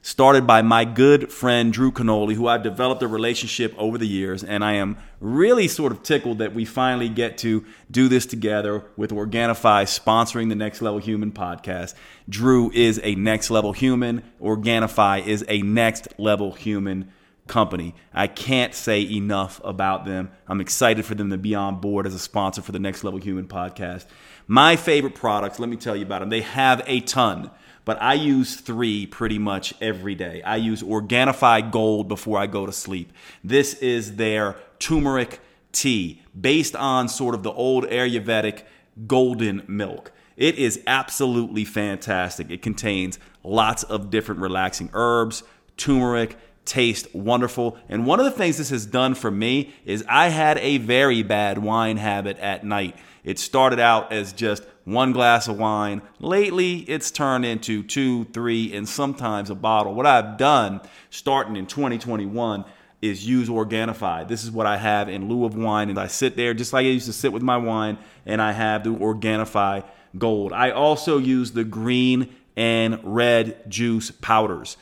started 0.03 0.45
by 0.45 0.61
my 0.61 0.85
good 0.85 1.31
friend 1.31 1.73
Drew 1.73 1.93
Canole, 1.93 2.35
who 2.35 2.49
I've 2.49 2.65
developed 2.65 3.01
a 3.05 3.07
relationship 3.07 3.73
over 3.79 3.97
the 3.97 4.09
years, 4.09 4.43
and 4.43 4.65
I 4.65 4.73
am 4.73 4.97
really 5.21 5.69
sort 5.69 5.93
of 5.93 6.03
tickled 6.03 6.39
that 6.39 6.53
we 6.53 6.65
finally 6.65 7.09
get 7.09 7.39
to 7.39 7.65
do 7.93 8.09
this 8.09 8.27
together 8.27 8.87
with 8.97 9.13
Organifi 9.13 9.85
sponsoring 9.85 10.49
the 10.49 10.57
Next 10.57 10.83
Level 10.83 10.99
Human 10.99 11.31
podcast. 11.31 11.95
Drew 12.29 12.73
is 12.73 12.99
a 13.05 13.15
next 13.15 13.53
level 13.53 13.73
human, 13.73 14.25
Organifi 14.43 15.25
is 15.25 15.45
a 15.47 15.63
next 15.63 16.09
level 16.19 16.51
human 16.51 17.13
company. 17.51 17.97
I 18.15 18.29
can't 18.29 18.75
say 18.75 19.03
enough 19.03 19.61
about 19.65 20.07
them. 20.07 20.31
I'm 20.47 20.61
excited 20.61 21.05
for 21.05 21.17
them 21.17 21.31
to 21.31 21.37
be 21.37 21.55
on 21.55 21.81
board 21.81 22.07
as 22.07 22.15
a 22.15 22.19
sponsor 22.19 22.63
for 22.63 22.71
the 22.71 22.79
Next 22.79 23.03
Level 23.03 23.19
Human 23.19 23.49
podcast. 23.49 24.07
My 24.47 24.77
favorite 24.77 25.17
products, 25.17 25.59
let 25.59 25.69
me 25.69 25.77
tell 25.77 25.97
you 25.97 26.07
about 26.07 26.21
them. 26.21 26.31
They 26.31 26.43
have 26.43 26.81
a 26.87 27.01
ton, 27.01 27.51
but 27.85 28.01
I 28.01 28.15
use 28.15 28.55
three 28.55 29.05
pretty 29.05 29.39
much 29.39 29.75
every 29.81 30.15
day. 30.15 30.43
I 30.43 30.57
use 30.57 30.81
Organifi 30.83 31.73
Gold 31.73 32.07
before 32.07 32.39
I 32.39 32.47
go 32.47 32.67
to 32.67 32.73
sleep. 32.73 33.13
This 33.43 33.75
is 33.75 34.15
their 34.15 34.57
turmeric 34.79 35.41
tea 35.73 36.23
based 36.41 36.77
on 36.77 37.09
sort 37.09 37.35
of 37.35 37.43
the 37.43 37.53
old 37.53 37.85
Ayurvedic 37.87 38.63
golden 39.09 39.65
milk. 39.67 40.13
It 40.37 40.55
is 40.55 40.81
absolutely 40.87 41.65
fantastic. 41.65 42.49
It 42.51 42.63
contains 42.63 43.19
lots 43.43 43.83
of 43.83 44.09
different 44.09 44.41
relaxing 44.41 44.89
herbs, 44.93 45.43
turmeric, 45.77 46.37
taste 46.65 47.15
wonderful. 47.15 47.79
And 47.89 48.07
one 48.07 48.21
of 48.21 48.25
the 48.25 48.31
things 48.31 48.59
this 48.59 48.71
has 48.71 48.87
done 48.87 49.15
for 49.15 49.31
me 49.31 49.73
is 49.85 50.05
I 50.09 50.29
had 50.29 50.59
a 50.59 50.79
very 50.79 51.23
bad 51.23 51.59
wine 51.59 51.97
habit 51.97 52.39
at 52.39 52.65
night. 52.65 52.97
It 53.25 53.39
started 53.39 53.81
out 53.81 54.13
as 54.13 54.33
just 54.33 54.65
one 54.85 55.13
glass 55.13 55.47
of 55.47 55.59
wine. 55.59 56.03
Lately, 56.21 56.79
it's 56.79 57.11
turned 57.11 57.45
into 57.45 57.83
two, 57.83 58.25
three, 58.27 58.75
and 58.75 58.89
sometimes 58.89 59.51
a 59.51 59.55
bottle. 59.55 59.95
What 59.95 60.07
I've 60.07 60.39
done 60.39 60.81
starting 61.11 61.57
in 61.57 61.67
2021, 61.67 62.65
is 63.03 63.27
use 63.27 63.49
Organifi. 63.49 64.29
This 64.29 64.45
is 64.45 64.51
what 64.51 64.67
I 64.67 64.77
have 64.77 65.09
in 65.09 65.29
lieu 65.29 65.45
of 65.45 65.55
wine. 65.55 65.89
And 65.89 65.99
I 65.99 66.07
sit 66.07 66.37
there 66.37 66.55
just 66.55 66.73
like 66.73 66.85
I 66.85 66.91
used 66.91 67.07
to 67.07 67.13
sit 67.13 67.33
with 67.33 67.43
my 67.43 67.57
wine, 67.57 67.99
and 68.27 68.41
I 68.43 68.53
have 68.53 68.85
the 68.85 68.91
Organifi 68.91 69.85
Gold. 70.19 70.53
I 70.53 70.71
also 70.71 71.19
use 71.19 71.53
the 71.53 71.65
green 71.65 72.35
and 72.57 72.99
red 73.03 73.71
juice 73.71 74.11
powders. 74.11 74.77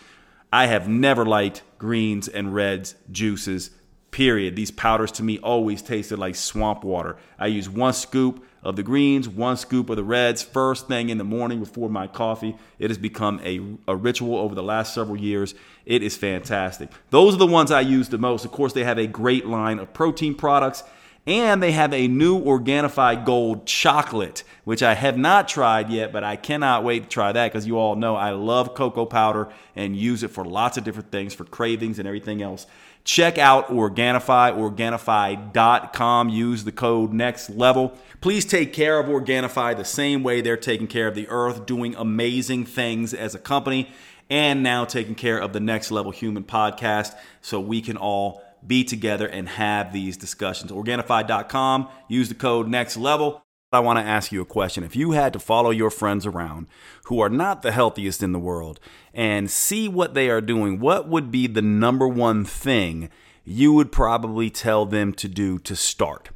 I 0.52 0.66
have 0.66 0.88
never 0.88 1.24
liked 1.24 1.62
greens 1.78 2.28
and 2.28 2.54
reds 2.54 2.94
juices, 3.10 3.70
period. 4.10 4.56
These 4.56 4.70
powders 4.70 5.12
to 5.12 5.22
me 5.22 5.38
always 5.38 5.82
tasted 5.82 6.18
like 6.18 6.34
swamp 6.34 6.84
water. 6.84 7.16
I 7.38 7.46
use 7.46 7.68
one 7.68 7.92
scoop 7.92 8.44
of 8.62 8.76
the 8.76 8.82
greens, 8.82 9.28
one 9.28 9.56
scoop 9.56 9.88
of 9.88 9.96
the 9.96 10.04
reds, 10.04 10.42
first 10.42 10.88
thing 10.88 11.10
in 11.10 11.18
the 11.18 11.24
morning 11.24 11.60
before 11.60 11.88
my 11.88 12.06
coffee. 12.06 12.56
It 12.78 12.90
has 12.90 12.98
become 12.98 13.40
a, 13.44 13.60
a 13.86 13.94
ritual 13.94 14.36
over 14.36 14.54
the 14.54 14.62
last 14.62 14.94
several 14.94 15.16
years. 15.16 15.54
It 15.86 16.02
is 16.02 16.16
fantastic. 16.16 16.90
Those 17.10 17.34
are 17.34 17.38
the 17.38 17.46
ones 17.46 17.70
I 17.70 17.80
use 17.80 18.08
the 18.08 18.18
most. 18.18 18.44
Of 18.44 18.50
course, 18.50 18.72
they 18.72 18.84
have 18.84 18.98
a 18.98 19.06
great 19.06 19.46
line 19.46 19.78
of 19.78 19.94
protein 19.94 20.34
products. 20.34 20.82
And 21.28 21.62
they 21.62 21.72
have 21.72 21.92
a 21.92 22.08
new 22.08 22.40
Organifi 22.40 23.22
Gold 23.22 23.66
chocolate, 23.66 24.44
which 24.64 24.82
I 24.82 24.94
have 24.94 25.18
not 25.18 25.46
tried 25.46 25.90
yet, 25.90 26.10
but 26.10 26.24
I 26.24 26.36
cannot 26.36 26.84
wait 26.84 27.02
to 27.02 27.08
try 27.10 27.32
that 27.32 27.52
because 27.52 27.66
you 27.66 27.76
all 27.76 27.96
know 27.96 28.16
I 28.16 28.30
love 28.30 28.74
cocoa 28.74 29.04
powder 29.04 29.50
and 29.76 29.94
use 29.94 30.22
it 30.22 30.30
for 30.30 30.42
lots 30.42 30.78
of 30.78 30.84
different 30.84 31.12
things, 31.12 31.34
for 31.34 31.44
cravings 31.44 31.98
and 31.98 32.08
everything 32.08 32.40
else. 32.40 32.66
Check 33.04 33.36
out 33.36 33.68
Organifi, 33.68 34.56
Organifi.com. 34.56 36.30
Use 36.30 36.64
the 36.64 36.72
code 36.72 37.12
next 37.12 37.50
level. 37.50 37.92
Please 38.22 38.46
take 38.46 38.72
care 38.72 38.98
of 38.98 39.04
Organifi 39.04 39.76
the 39.76 39.84
same 39.84 40.22
way 40.22 40.40
they're 40.40 40.56
taking 40.56 40.86
care 40.86 41.08
of 41.08 41.14
the 41.14 41.28
earth, 41.28 41.66
doing 41.66 41.94
amazing 41.94 42.64
things 42.64 43.12
as 43.12 43.34
a 43.34 43.38
company, 43.38 43.90
and 44.30 44.62
now 44.62 44.86
taking 44.86 45.14
care 45.14 45.38
of 45.38 45.52
the 45.52 45.60
Next 45.60 45.90
Level 45.90 46.10
Human 46.10 46.44
podcast 46.44 47.14
so 47.42 47.60
we 47.60 47.82
can 47.82 47.98
all 47.98 48.42
be 48.66 48.84
together 48.84 49.26
and 49.26 49.48
have 49.48 49.92
these 49.92 50.16
discussions. 50.16 50.70
Organifi.com, 50.70 51.88
use 52.08 52.28
the 52.28 52.34
code 52.34 52.68
next 52.68 52.96
level. 52.96 53.42
I 53.70 53.80
want 53.80 53.98
to 53.98 54.04
ask 54.04 54.32
you 54.32 54.40
a 54.40 54.46
question. 54.46 54.82
If 54.82 54.96
you 54.96 55.12
had 55.12 55.34
to 55.34 55.38
follow 55.38 55.70
your 55.70 55.90
friends 55.90 56.24
around 56.24 56.68
who 57.04 57.20
are 57.20 57.28
not 57.28 57.60
the 57.60 57.72
healthiest 57.72 58.22
in 58.22 58.32
the 58.32 58.38
world 58.38 58.80
and 59.12 59.50
see 59.50 59.88
what 59.88 60.14
they 60.14 60.30
are 60.30 60.40
doing, 60.40 60.80
what 60.80 61.06
would 61.06 61.30
be 61.30 61.46
the 61.46 61.60
number 61.60 62.08
one 62.08 62.46
thing 62.46 63.10
you 63.44 63.74
would 63.74 63.92
probably 63.92 64.48
tell 64.48 64.86
them 64.86 65.12
to 65.14 65.28
do 65.28 65.58
to 65.58 65.76
start? 65.76 66.30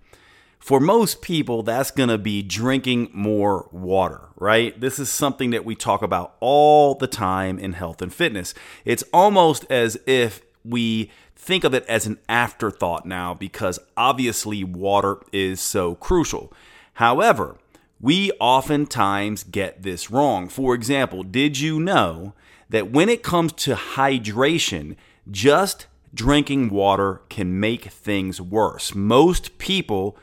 For 0.58 0.78
most 0.78 1.22
people, 1.22 1.62
that's 1.62 1.90
going 1.90 2.10
to 2.10 2.18
be 2.18 2.40
drinking 2.42 3.10
more 3.12 3.68
water, 3.72 4.28
right? 4.36 4.78
This 4.78 4.98
is 4.98 5.10
something 5.10 5.50
that 5.50 5.64
we 5.64 5.74
talk 5.74 6.02
about 6.02 6.36
all 6.38 6.94
the 6.94 7.08
time 7.08 7.58
in 7.58 7.72
health 7.72 8.00
and 8.00 8.14
fitness. 8.14 8.54
It's 8.84 9.02
almost 9.12 9.64
as 9.70 9.98
if 10.06 10.42
we 10.64 11.10
think 11.42 11.64
of 11.64 11.74
it 11.74 11.84
as 11.86 12.06
an 12.06 12.18
afterthought 12.28 13.04
now 13.04 13.34
because 13.34 13.80
obviously 13.96 14.62
water 14.62 15.18
is 15.32 15.60
so 15.60 15.96
crucial. 15.96 16.52
However, 16.94 17.56
we 18.00 18.30
oftentimes 18.38 19.42
get 19.42 19.82
this 19.82 20.10
wrong. 20.10 20.48
For 20.48 20.72
example, 20.74 21.24
did 21.24 21.58
you 21.58 21.80
know 21.80 22.32
that 22.68 22.92
when 22.92 23.08
it 23.08 23.24
comes 23.24 23.52
to 23.54 23.74
hydration, 23.74 24.94
just 25.30 25.86
drinking 26.14 26.70
water 26.70 27.22
can 27.28 27.58
make 27.58 27.86
things 27.86 28.40
worse? 28.40 28.94
Most 28.94 29.58
people 29.58 30.16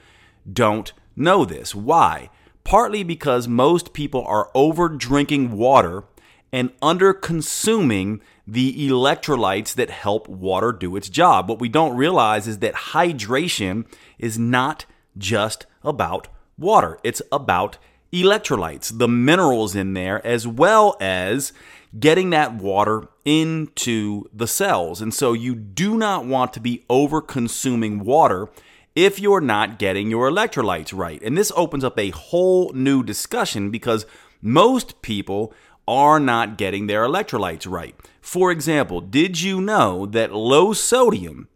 don't 0.51 0.93
know 1.17 1.43
this. 1.43 1.75
Why? 1.75 2.29
Partly 2.63 3.03
because 3.03 3.47
most 3.47 3.91
people 3.91 4.23
are 4.25 4.49
over 4.55 4.87
drinking 4.87 5.51
water 5.51 6.05
and 6.51 6.71
under 6.81 7.13
consuming 7.13 8.21
the 8.51 8.89
electrolytes 8.89 9.75
that 9.75 9.89
help 9.89 10.27
water 10.27 10.71
do 10.71 10.95
its 10.95 11.09
job. 11.09 11.47
What 11.47 11.59
we 11.59 11.69
don't 11.69 11.95
realize 11.95 12.47
is 12.47 12.59
that 12.59 12.73
hydration 12.73 13.85
is 14.17 14.39
not 14.39 14.85
just 15.17 15.65
about 15.83 16.27
water, 16.57 16.97
it's 17.03 17.21
about 17.31 17.77
electrolytes, 18.11 18.97
the 18.97 19.07
minerals 19.07 19.75
in 19.75 19.93
there, 19.93 20.25
as 20.25 20.47
well 20.47 20.97
as 20.99 21.53
getting 21.99 22.31
that 22.31 22.55
water 22.55 23.07
into 23.23 24.23
the 24.33 24.47
cells. 24.47 25.01
And 25.01 25.13
so 25.13 25.33
you 25.33 25.53
do 25.53 25.97
not 25.97 26.25
want 26.25 26.53
to 26.53 26.59
be 26.59 26.85
over 26.89 27.21
consuming 27.21 27.99
water 27.99 28.49
if 28.95 29.19
you're 29.19 29.41
not 29.41 29.77
getting 29.79 30.09
your 30.09 30.29
electrolytes 30.29 30.95
right. 30.95 31.21
And 31.21 31.37
this 31.37 31.51
opens 31.55 31.83
up 31.83 31.99
a 31.99 32.09
whole 32.09 32.71
new 32.73 33.03
discussion 33.03 33.69
because 33.69 34.05
most 34.41 35.01
people 35.01 35.53
are 35.89 36.19
not 36.19 36.55
getting 36.55 36.85
their 36.85 37.03
electrolytes 37.03 37.69
right. 37.69 37.95
For 38.21 38.51
example, 38.51 39.01
did 39.01 39.41
you 39.41 39.59
know 39.59 40.05
that 40.05 40.31
low 40.31 40.71
sodium, 40.71 41.47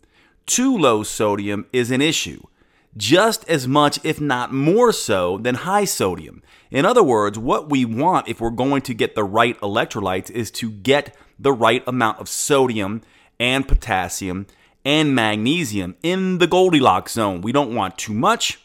too 0.48 0.76
low 0.76 1.04
sodium, 1.04 1.68
is 1.72 1.92
an 1.92 2.02
issue? 2.02 2.42
Just 2.98 3.48
as 3.48 3.68
much, 3.68 4.04
if 4.04 4.20
not 4.20 4.52
more 4.52 4.92
so, 4.92 5.38
than 5.38 5.56
high 5.56 5.86
sodium. 5.86 6.42
In 6.72 6.84
other 6.84 7.04
words, 7.04 7.38
what 7.38 7.70
we 7.70 7.86
want 7.86 8.28
if 8.28 8.42
we're 8.42 8.50
going 8.50 8.82
to 8.84 8.96
get 8.96 9.14
the 9.14 9.24
right 9.24 9.60
electrolytes 9.62 10.32
is 10.32 10.50
to 10.52 10.72
get 10.72 11.16
the 11.38 11.54
right 11.54 11.84
amount 11.88 12.20
of 12.20 12.28
sodium 12.28 13.02
and 13.40 13.68
potassium 13.68 14.48
and 14.84 15.14
magnesium 15.14 15.96
in 16.02 16.40
the 16.40 16.48
Goldilocks 16.48 17.14
zone. 17.14 17.42
We 17.42 17.52
don't 17.52 17.76
want 17.76 18.00
too 18.00 18.14
much, 18.14 18.60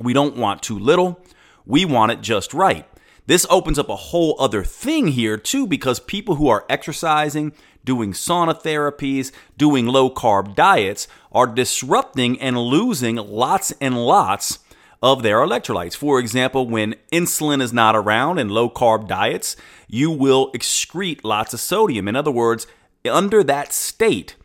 we 0.00 0.14
don't 0.14 0.36
want 0.36 0.62
too 0.62 0.78
little, 0.78 1.20
we 1.66 1.84
want 1.84 2.12
it 2.12 2.22
just 2.22 2.54
right. 2.54 2.86
This 3.26 3.46
opens 3.50 3.78
up 3.78 3.88
a 3.88 3.96
whole 3.96 4.36
other 4.38 4.62
thing 4.62 5.08
here, 5.08 5.36
too, 5.36 5.66
because 5.66 5.98
people 5.98 6.36
who 6.36 6.48
are 6.48 6.64
exercising, 6.68 7.52
doing 7.84 8.12
sauna 8.12 8.60
therapies, 8.60 9.32
doing 9.56 9.86
low 9.86 10.08
carb 10.10 10.54
diets 10.54 11.08
are 11.32 11.46
disrupting 11.46 12.40
and 12.40 12.56
losing 12.56 13.16
lots 13.16 13.72
and 13.80 13.96
lots 13.96 14.60
of 15.02 15.22
their 15.22 15.38
electrolytes. 15.38 15.96
For 15.96 16.18
example, 16.18 16.68
when 16.68 16.94
insulin 17.12 17.60
is 17.60 17.72
not 17.72 17.96
around 17.96 18.38
in 18.38 18.48
low 18.48 18.70
carb 18.70 19.08
diets, 19.08 19.56
you 19.88 20.10
will 20.10 20.52
excrete 20.52 21.20
lots 21.22 21.52
of 21.52 21.60
sodium. 21.60 22.08
In 22.08 22.16
other 22.16 22.30
words, 22.30 22.66
under 23.08 23.42
that 23.44 23.72
state, 23.72 24.36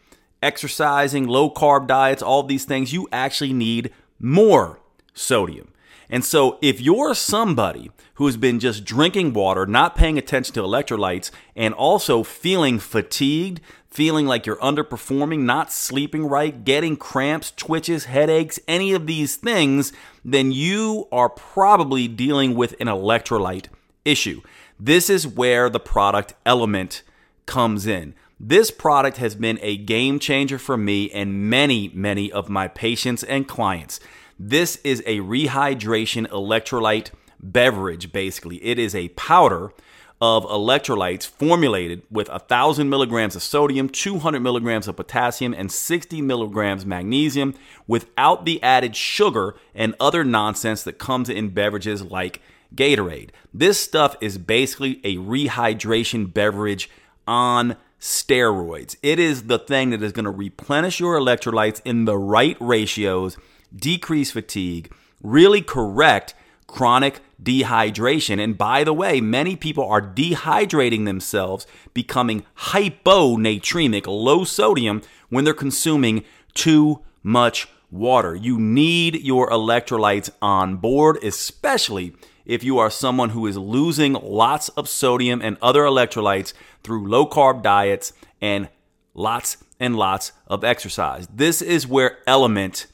exercising, 0.42 1.28
low 1.28 1.50
carb 1.50 1.88
diets, 1.88 2.22
all 2.22 2.44
these 2.44 2.66
things, 2.66 2.94
you 2.94 3.08
actually 3.12 3.54
need 3.54 3.94
more 4.20 4.80
sodium. 5.14 5.71
And 6.12 6.26
so, 6.26 6.60
if 6.62 6.82
you're 6.82 7.16
somebody 7.16 7.90
who's 8.16 8.36
been 8.36 8.60
just 8.60 8.84
drinking 8.84 9.32
water, 9.32 9.66
not 9.66 9.96
paying 9.96 10.18
attention 10.18 10.54
to 10.56 10.62
electrolytes, 10.62 11.32
and 11.56 11.74
also 11.74 12.22
feeling 12.22 12.80
fatigued, 12.80 13.62
feeling 13.90 14.26
like 14.26 14.46
you're 14.46 14.58
underperforming, 14.58 15.40
not 15.40 15.72
sleeping 15.72 16.26
right, 16.26 16.66
getting 16.66 16.98
cramps, 16.98 17.52
twitches, 17.52 18.06
headaches, 18.06 18.60
any 18.68 18.92
of 18.92 19.08
these 19.08 19.38
things, 19.38 19.94
then 20.24 20.52
you 20.52 21.08
are 21.14 21.30
probably 21.30 22.10
dealing 22.10 22.56
with 22.56 22.74
an 22.82 22.88
electrolyte 22.88 23.68
issue. 24.04 24.42
This 24.78 25.10
is 25.10 25.26
where 25.26 25.70
the 25.70 25.80
product 25.80 26.34
LMNT 26.46 27.04
comes 27.46 27.88
in. 27.88 28.16
This 28.40 28.72
product 28.72 29.18
has 29.18 29.36
been 29.36 29.60
a 29.62 29.78
game 29.78 30.20
changer 30.20 30.58
for 30.58 30.76
me 30.76 31.12
and 31.12 31.50
many, 31.50 31.90
many 31.94 32.32
of 32.32 32.50
my 32.50 32.68
patients 32.68 33.24
and 33.24 33.48
clients. 33.48 34.00
This 34.44 34.78
is 34.78 35.04
a 35.06 35.20
rehydration 35.20 36.26
electrolyte 36.30 37.12
beverage, 37.40 38.12
basically. 38.12 38.56
It 38.66 38.80
is 38.80 38.96
a 38.96 39.10
powder 39.10 39.72
of 40.20 40.46
electrolytes 40.46 41.28
formulated 41.28 42.02
with 42.10 42.28
1,000 42.28 42.90
milligrams 42.90 43.36
of 43.36 43.44
sodium, 43.44 43.88
200 43.88 44.40
milligrams 44.40 44.88
of 44.88 44.96
potassium, 44.96 45.54
and 45.54 45.72
60 45.72 46.24
milligrams 46.24 46.88
magnesium 46.88 47.54
without 47.86 48.46
the 48.46 48.62
added 48.64 48.96
sugar 48.96 49.54
and 49.76 49.94
other 50.00 50.24
nonsense 50.24 50.82
that 50.84 50.98
comes 50.98 51.30
in 51.30 51.50
beverages 51.50 52.02
like 52.02 52.42
Gatorade. 52.74 53.30
This 53.54 53.80
stuff 53.80 54.16
is 54.22 54.40
basically 54.40 55.02
a 55.04 55.18
rehydration 55.18 56.34
beverage 56.34 56.90
on 57.28 57.78
steroids. 58.00 58.96
It 59.04 59.20
is 59.20 59.44
the 59.44 59.60
thing 59.60 59.92
that 59.92 60.02
is 60.02 60.14
going 60.14 60.26
to 60.26 60.32
replenish 60.32 61.00
your 61.00 61.20
electrolytes 61.20 61.80
in 61.86 62.06
the 62.06 62.18
right 62.18 62.58
ratios 62.60 63.38
decrease 63.76 64.32
fatigue, 64.32 64.92
really 65.22 65.62
correct 65.62 66.34
chronic 66.68 67.20
dehydration. 67.42 68.42
And 68.42 68.58
by 68.58 68.84
the 68.84 68.94
way, 68.94 69.20
many 69.20 69.56
people 69.56 69.86
are 69.88 70.02
dehydrating 70.02 71.06
themselves, 71.06 71.68
becoming 71.94 72.46
hyponatremic, 72.58 74.08
low 74.08 74.44
sodium, 74.44 75.02
when 75.30 75.44
they're 75.44 75.54
consuming 75.54 76.24
too 76.54 77.02
much 77.24 77.68
water. 77.90 78.36
You 78.36 78.58
need 78.58 79.22
your 79.22 79.50
electrolytes 79.50 80.30
on 80.42 80.78
board, 80.78 81.18
especially 81.24 82.16
if 82.46 82.64
you 82.64 82.80
are 82.80 82.90
someone 82.90 83.30
who 83.30 83.46
is 83.48 83.58
losing 83.58 84.14
lots 84.14 84.70
of 84.70 84.90
sodium 84.90 85.42
and 85.42 85.58
other 85.62 85.84
electrolytes 85.84 86.54
through 86.84 87.08
low 87.08 87.26
carb 87.26 87.62
diets 87.62 88.14
and 88.42 88.70
lots 89.14 89.58
and 89.80 89.96
lots 89.96 90.32
of 90.48 90.64
exercise. 90.64 91.28
This 91.34 91.62
is 91.62 91.88
where 91.88 92.20
LMNT 92.28 92.88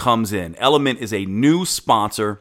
comes 0.00 0.32
in. 0.32 0.54
LMNT 0.54 0.96
is 0.96 1.12
a 1.12 1.26
new 1.26 1.66
sponsor 1.66 2.40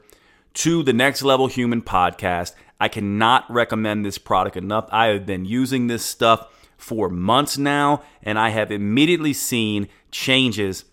to 0.53 0.81
the 0.81 0.93
Next 0.93 1.21
Level 1.21 1.47
Human 1.47 1.81
podcast. 1.81 2.53
I 2.79 2.87
cannot 2.87 3.51
recommend 3.51 4.05
this 4.05 4.17
product 4.17 4.55
enough. 4.55 4.87
I 4.93 5.07
have 5.07 5.25
been 5.25 5.43
using 5.43 5.87
this 5.87 6.05
stuff 6.05 6.47
for 6.77 7.09
months 7.09 7.57
now, 7.57 8.01
and 8.23 8.39
I 8.39 8.51
have 8.51 8.71
immediately 8.71 9.33
seen 9.33 9.89
changes 10.09 10.85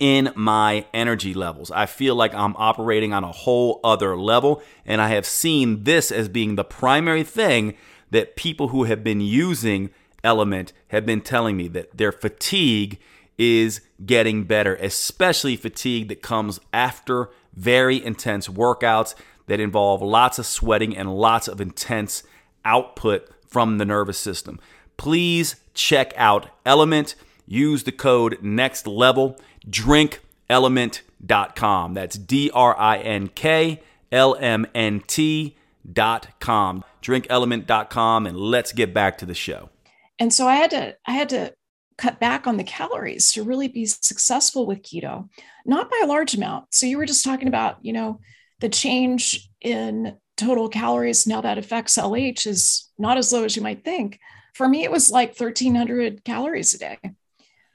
in 0.00 0.32
my 0.34 0.84
energy 0.92 1.32
levels. 1.32 1.70
I 1.70 1.86
feel 1.86 2.16
like 2.16 2.34
I'm 2.34 2.56
operating 2.56 3.12
on 3.12 3.22
a 3.22 3.30
whole 3.30 3.78
other 3.84 4.16
level, 4.16 4.64
and 4.84 5.00
I 5.00 5.10
have 5.10 5.24
seen 5.24 5.84
this 5.84 6.10
as 6.10 6.28
being 6.28 6.56
the 6.56 6.64
primary 6.64 7.22
thing 7.22 7.74
that 8.10 8.34
people 8.34 8.68
who 8.68 8.82
have 8.82 9.04
been 9.04 9.20
using 9.20 9.90
LMNT 10.24 10.72
have 10.88 11.06
been 11.06 11.20
telling 11.20 11.56
me 11.56 11.68
that 11.68 11.96
their 11.96 12.10
fatigue 12.10 12.98
is 13.38 13.80
getting 14.04 14.44
better, 14.44 14.74
especially 14.76 15.56
fatigue 15.56 16.08
that 16.08 16.22
comes 16.22 16.60
after 16.72 17.30
very 17.54 18.02
intense 18.02 18.48
workouts 18.48 19.14
that 19.46 19.60
involve 19.60 20.02
lots 20.02 20.38
of 20.38 20.46
sweating 20.46 20.96
and 20.96 21.14
lots 21.14 21.48
of 21.48 21.60
intense 21.60 22.22
output 22.64 23.28
from 23.48 23.78
the 23.78 23.84
nervous 23.84 24.18
system. 24.18 24.60
Please 24.96 25.56
check 25.74 26.12
out 26.16 26.48
LMNT. 26.64 27.14
Use 27.46 27.82
the 27.82 27.92
code 27.92 28.38
next 28.42 28.86
level. 28.86 29.36
DrinkLMNT.com. 29.68 31.94
That's 31.94 32.16
D 32.16 32.50
R 32.54 32.78
I 32.78 32.98
N 32.98 33.28
K 33.28 33.82
L 34.12 34.36
M 34.38 34.66
N 34.74 35.02
T.com. 35.06 36.84
DrinkLMNT.com. 37.02 38.26
And 38.26 38.36
let's 38.36 38.72
get 38.72 38.94
back 38.94 39.18
to 39.18 39.26
the 39.26 39.34
show. 39.34 39.70
And 40.18 40.32
so 40.32 40.46
I 40.46 40.54
had 40.54 40.70
to, 40.70 40.96
I 41.06 41.12
had 41.12 41.28
to 41.30 41.54
cut 42.00 42.18
back 42.18 42.46
on 42.46 42.56
the 42.56 42.64
calories 42.64 43.30
to 43.32 43.42
really 43.42 43.68
be 43.68 43.84
successful 43.84 44.66
with 44.66 44.82
keto, 44.82 45.28
not 45.66 45.90
by 45.90 46.00
a 46.02 46.06
large 46.06 46.34
amount. 46.34 46.74
So 46.74 46.86
you 46.86 46.96
were 46.96 47.04
just 47.04 47.24
talking 47.24 47.46
about, 47.46 47.76
you 47.82 47.92
know, 47.92 48.20
the 48.60 48.70
change 48.70 49.50
in 49.60 50.16
total 50.38 50.70
calories 50.70 51.26
now 51.26 51.42
that 51.42 51.58
affects 51.58 51.98
LH 51.98 52.46
is 52.46 52.88
not 52.98 53.18
as 53.18 53.32
low 53.32 53.44
as 53.44 53.54
you 53.54 53.62
might 53.62 53.84
think. 53.84 54.18
For 54.54 54.66
me, 54.66 54.82
it 54.82 54.90
was 54.90 55.10
like 55.10 55.38
1300 55.38 56.24
calories 56.24 56.72
a 56.72 56.78
day. 56.78 56.98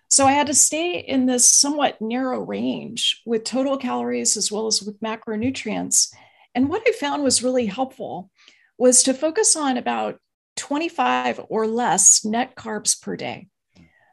So 0.09 0.25
I 0.25 0.31
had 0.31 0.47
to 0.47 0.55
stay 0.55 0.97
in 0.97 1.27
this 1.27 1.51
somewhat 1.51 2.01
narrow 2.01 2.39
range 2.39 3.21
with 3.27 3.43
total 3.43 3.77
calories 3.77 4.37
as 4.37 4.51
well 4.51 4.65
as 4.65 4.81
with 4.81 4.99
macronutrients. 5.01 6.11
And 6.55 6.67
what 6.67 6.81
I 6.87 6.93
found 6.93 7.21
was 7.21 7.43
really 7.43 7.67
helpful 7.67 8.31
was 8.77 9.03
to 9.03 9.13
focus 9.13 9.55
on 9.55 9.77
about 9.77 10.19
25 10.55 11.41
or 11.49 11.67
less 11.67 12.25
net 12.25 12.55
carbs 12.55 12.99
per 12.99 13.15
day. 13.15 13.49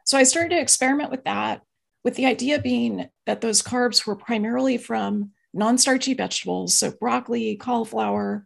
So 0.03 0.17
I 0.17 0.23
started 0.23 0.49
to 0.49 0.61
experiment 0.61 1.11
with 1.11 1.23
that, 1.23 1.61
with 2.03 2.15
the 2.15 2.25
idea 2.25 2.59
being 2.59 3.09
that 3.25 3.41
those 3.41 3.61
carbs 3.61 4.05
were 4.05 4.15
primarily 4.15 4.77
from 4.77 5.31
non 5.53 5.77
starchy 5.77 6.13
vegetables, 6.13 6.77
so 6.77 6.91
broccoli, 6.91 7.55
cauliflower, 7.55 8.45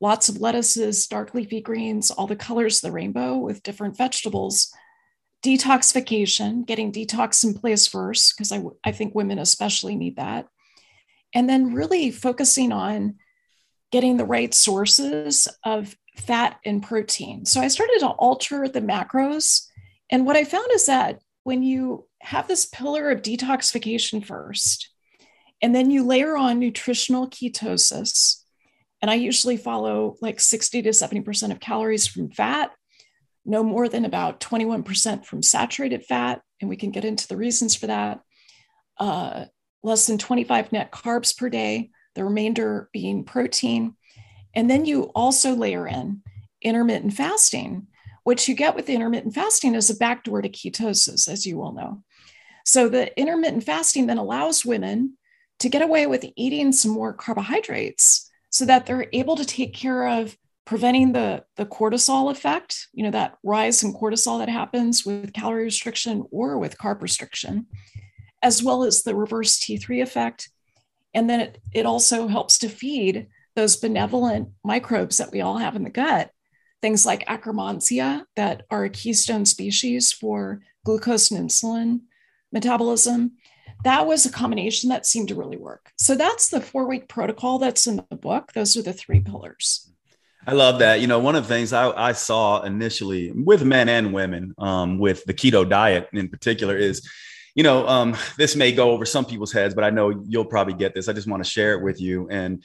lots 0.00 0.28
of 0.28 0.40
lettuces, 0.40 1.06
dark 1.06 1.34
leafy 1.34 1.60
greens, 1.60 2.10
all 2.10 2.26
the 2.26 2.36
colors 2.36 2.78
of 2.78 2.88
the 2.88 2.92
rainbow 2.92 3.36
with 3.36 3.62
different 3.62 3.96
vegetables. 3.96 4.72
Detoxification, 5.44 6.66
getting 6.66 6.90
detox 6.90 7.44
in 7.44 7.54
place 7.54 7.86
first, 7.86 8.36
because 8.36 8.50
I, 8.50 8.62
I 8.84 8.92
think 8.92 9.14
women 9.14 9.38
especially 9.38 9.94
need 9.94 10.16
that. 10.16 10.48
And 11.34 11.48
then 11.48 11.74
really 11.74 12.10
focusing 12.10 12.72
on 12.72 13.16
getting 13.92 14.16
the 14.16 14.24
right 14.24 14.52
sources 14.52 15.46
of 15.64 15.96
fat 16.16 16.58
and 16.64 16.82
protein. 16.82 17.44
So 17.44 17.60
I 17.60 17.68
started 17.68 17.98
to 18.00 18.08
alter 18.08 18.68
the 18.68 18.80
macros. 18.80 19.68
And 20.10 20.26
what 20.26 20.36
I 20.36 20.44
found 20.44 20.68
is 20.72 20.86
that 20.86 21.20
when 21.44 21.62
you 21.62 22.06
have 22.20 22.48
this 22.48 22.66
pillar 22.66 23.10
of 23.10 23.22
detoxification 23.22 24.24
first, 24.24 24.90
and 25.62 25.74
then 25.74 25.90
you 25.90 26.04
layer 26.04 26.36
on 26.36 26.58
nutritional 26.58 27.28
ketosis, 27.28 28.42
and 29.00 29.10
I 29.10 29.14
usually 29.14 29.56
follow 29.56 30.16
like 30.20 30.40
60 30.40 30.82
to 30.82 30.90
70% 30.90 31.50
of 31.50 31.60
calories 31.60 32.06
from 32.06 32.30
fat, 32.30 32.72
no 33.44 33.62
more 33.62 33.88
than 33.88 34.04
about 34.04 34.40
21% 34.40 35.24
from 35.24 35.42
saturated 35.42 36.04
fat. 36.04 36.42
And 36.60 36.68
we 36.68 36.76
can 36.76 36.90
get 36.90 37.04
into 37.04 37.28
the 37.28 37.36
reasons 37.36 37.76
for 37.76 37.86
that. 37.86 38.20
Uh, 38.98 39.44
less 39.82 40.06
than 40.06 40.18
25 40.18 40.72
net 40.72 40.90
carbs 40.90 41.36
per 41.36 41.48
day, 41.48 41.90
the 42.14 42.24
remainder 42.24 42.88
being 42.92 43.24
protein. 43.24 43.94
And 44.54 44.68
then 44.68 44.84
you 44.84 45.04
also 45.14 45.54
layer 45.54 45.86
in 45.86 46.22
intermittent 46.62 47.12
fasting, 47.12 47.86
which 48.26 48.48
you 48.48 48.56
get 48.56 48.74
with 48.74 48.88
intermittent 48.88 49.32
fasting 49.32 49.76
is 49.76 49.88
a 49.88 49.94
backdoor 49.94 50.42
to 50.42 50.48
ketosis, 50.48 51.28
as 51.28 51.46
you 51.46 51.62
all 51.62 51.72
know. 51.72 52.02
So 52.64 52.88
the 52.88 53.16
intermittent 53.16 53.62
fasting 53.62 54.08
then 54.08 54.18
allows 54.18 54.66
women 54.66 55.16
to 55.60 55.68
get 55.68 55.80
away 55.80 56.08
with 56.08 56.26
eating 56.34 56.72
some 56.72 56.90
more 56.90 57.12
carbohydrates 57.12 58.28
so 58.50 58.64
that 58.64 58.84
they're 58.84 59.06
able 59.12 59.36
to 59.36 59.44
take 59.44 59.74
care 59.74 60.08
of 60.08 60.36
preventing 60.64 61.12
the, 61.12 61.44
the 61.54 61.66
cortisol 61.66 62.32
effect, 62.32 62.88
you 62.92 63.04
know, 63.04 63.12
that 63.12 63.36
rise 63.44 63.84
in 63.84 63.94
cortisol 63.94 64.40
that 64.40 64.48
happens 64.48 65.06
with 65.06 65.32
calorie 65.32 65.62
restriction 65.62 66.24
or 66.32 66.58
with 66.58 66.76
carb 66.78 67.02
restriction, 67.02 67.68
as 68.42 68.60
well 68.60 68.82
as 68.82 69.04
the 69.04 69.14
reverse 69.14 69.56
T3 69.60 70.02
effect. 70.02 70.50
And 71.14 71.30
then 71.30 71.38
it, 71.38 71.58
it 71.72 71.86
also 71.86 72.26
helps 72.26 72.58
to 72.58 72.68
feed 72.68 73.28
those 73.54 73.76
benevolent 73.76 74.48
microbes 74.64 75.18
that 75.18 75.30
we 75.30 75.42
all 75.42 75.58
have 75.58 75.76
in 75.76 75.84
the 75.84 75.90
gut, 75.90 76.32
things 76.82 77.06
like 77.06 77.26
Akkermansia, 77.26 78.24
that 78.36 78.64
are 78.70 78.84
a 78.84 78.90
keystone 78.90 79.44
species 79.44 80.12
for 80.12 80.60
glucose 80.84 81.30
and 81.30 81.48
insulin 81.48 82.00
metabolism. 82.52 83.32
That 83.84 84.06
was 84.06 84.24
a 84.24 84.32
combination 84.32 84.88
that 84.90 85.06
seemed 85.06 85.28
to 85.28 85.34
really 85.34 85.56
work. 85.56 85.92
So 85.96 86.14
that's 86.14 86.48
the 86.48 86.60
four 86.60 86.88
week 86.88 87.08
protocol 87.08 87.58
that's 87.58 87.86
in 87.86 88.04
the 88.10 88.16
book. 88.16 88.52
Those 88.52 88.76
are 88.76 88.82
the 88.82 88.92
three 88.92 89.20
pillars. 89.20 89.90
I 90.46 90.52
love 90.52 90.78
that. 90.78 91.00
You 91.00 91.08
know, 91.08 91.18
one 91.18 91.34
of 91.34 91.42
the 91.42 91.48
things 91.48 91.72
I, 91.72 91.90
I 91.90 92.12
saw 92.12 92.62
initially 92.62 93.32
with 93.32 93.64
men 93.64 93.88
and 93.88 94.12
women 94.12 94.54
um, 94.58 94.98
with 94.98 95.24
the 95.24 95.34
keto 95.34 95.68
diet 95.68 96.08
in 96.12 96.28
particular 96.28 96.76
is, 96.76 97.08
you 97.56 97.64
know, 97.64 97.86
um, 97.88 98.16
this 98.38 98.54
may 98.54 98.70
go 98.70 98.92
over 98.92 99.04
some 99.04 99.24
people's 99.24 99.52
heads, 99.52 99.74
but 99.74 99.82
I 99.82 99.90
know 99.90 100.22
you'll 100.26 100.44
probably 100.44 100.74
get 100.74 100.94
this. 100.94 101.08
I 101.08 101.12
just 101.12 101.26
want 101.26 101.42
to 101.42 101.50
share 101.50 101.72
it 101.72 101.82
with 101.82 102.00
you. 102.00 102.28
And 102.30 102.62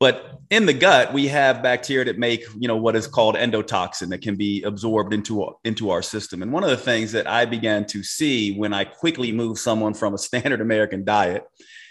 but 0.00 0.40
in 0.50 0.66
the 0.66 0.72
gut, 0.72 1.12
we 1.12 1.28
have 1.28 1.62
bacteria 1.62 2.04
that 2.06 2.18
make, 2.18 2.44
you 2.58 2.68
know, 2.68 2.76
what 2.76 2.96
is 2.96 3.06
called 3.06 3.36
endotoxin 3.36 4.08
that 4.10 4.22
can 4.22 4.36
be 4.36 4.62
absorbed 4.62 5.14
into, 5.14 5.54
into 5.64 5.90
our 5.90 6.02
system. 6.02 6.42
And 6.42 6.52
one 6.52 6.64
of 6.64 6.70
the 6.70 6.76
things 6.76 7.12
that 7.12 7.26
I 7.26 7.44
began 7.44 7.86
to 7.86 8.02
see 8.02 8.56
when 8.56 8.74
I 8.74 8.84
quickly 8.84 9.32
moved 9.32 9.60
someone 9.60 9.94
from 9.94 10.14
a 10.14 10.18
standard 10.18 10.60
American 10.60 11.04
diet, 11.04 11.44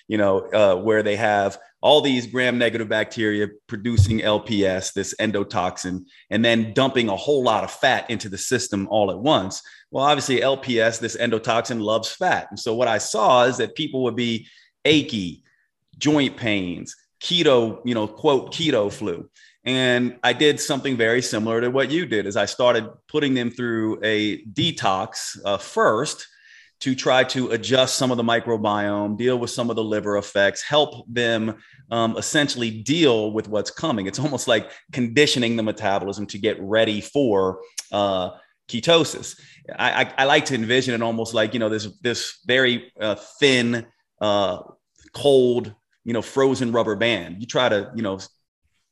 you 0.07 0.17
know, 0.17 0.39
uh, 0.39 0.75
where 0.75 1.01
they 1.01 1.15
have 1.15 1.57
all 1.81 2.01
these 2.01 2.27
gram 2.27 2.57
negative 2.57 2.89
bacteria 2.89 3.47
producing 3.67 4.19
LPS, 4.19 4.93
this 4.93 5.15
endotoxin, 5.19 6.05
and 6.29 6.43
then 6.43 6.73
dumping 6.73 7.09
a 7.09 7.15
whole 7.15 7.41
lot 7.41 7.63
of 7.63 7.71
fat 7.71 8.09
into 8.09 8.27
the 8.27 8.37
system 8.37 8.87
all 8.89 9.11
at 9.11 9.19
once. 9.19 9.61
Well, 9.91 10.03
obviously, 10.05 10.41
LPS, 10.41 10.99
this 10.99 11.17
endotoxin, 11.17 11.81
loves 11.81 12.11
fat. 12.11 12.47
And 12.49 12.59
so 12.59 12.75
what 12.75 12.87
I 12.87 12.97
saw 12.97 13.43
is 13.43 13.57
that 13.57 13.75
people 13.75 14.03
would 14.03 14.15
be 14.15 14.47
achy, 14.85 15.43
joint 15.97 16.35
pains, 16.35 16.95
keto, 17.23 17.79
you 17.85 17.95
know, 17.95 18.07
quote, 18.07 18.53
keto 18.53 18.91
flu. 18.91 19.29
And 19.65 20.17
I 20.23 20.33
did 20.33 20.59
something 20.59 20.97
very 20.97 21.21
similar 21.21 21.61
to 21.61 21.69
what 21.69 21.89
you 21.89 22.05
did 22.05 22.25
is 22.25 22.35
I 22.35 22.45
started 22.45 22.89
putting 23.07 23.33
them 23.33 23.49
through 23.49 23.99
a 24.03 24.43
detox 24.45 25.39
uh, 25.45 25.57
first 25.57 26.27
to 26.81 26.95
try 26.95 27.23
to 27.23 27.51
adjust 27.51 27.95
some 27.95 28.11
of 28.11 28.17
the 28.17 28.23
microbiome, 28.23 29.17
deal 29.17 29.39
with 29.39 29.49
some 29.49 29.69
of 29.69 29.77
the 29.77 29.83
liver 29.83 30.17
effects, 30.17 30.61
help 30.61 31.05
them 31.07 31.55
um, 31.91 32.17
essentially 32.17 32.71
deal 32.71 33.31
with 33.31 33.47
what's 33.47 33.71
coming. 33.71 34.05
It's 34.05 34.19
almost 34.19 34.49
like 34.49 34.69
conditioning 34.91 35.55
the 35.55 35.63
metabolism 35.63 36.25
to 36.27 36.37
get 36.37 36.61
ready 36.61 36.99
for 36.99 37.61
uh, 37.93 38.31
ketosis. 38.67 39.39
I, 39.73 40.03
I, 40.03 40.13
I, 40.17 40.25
like 40.25 40.43
to 40.45 40.55
envision 40.55 40.93
it 40.93 41.01
almost 41.01 41.33
like 41.33 41.53
you 41.53 41.59
know 41.61 41.69
this 41.69 41.87
this 42.01 42.39
very 42.45 42.91
uh, 42.99 43.15
thin, 43.39 43.85
uh, 44.19 44.63
cold 45.13 45.73
you 46.03 46.13
know, 46.13 46.21
frozen 46.21 46.71
rubber 46.71 46.95
band. 46.95 47.37
You 47.39 47.47
try 47.47 47.69
to, 47.69 47.91
you 47.95 48.01
know, 48.01 48.19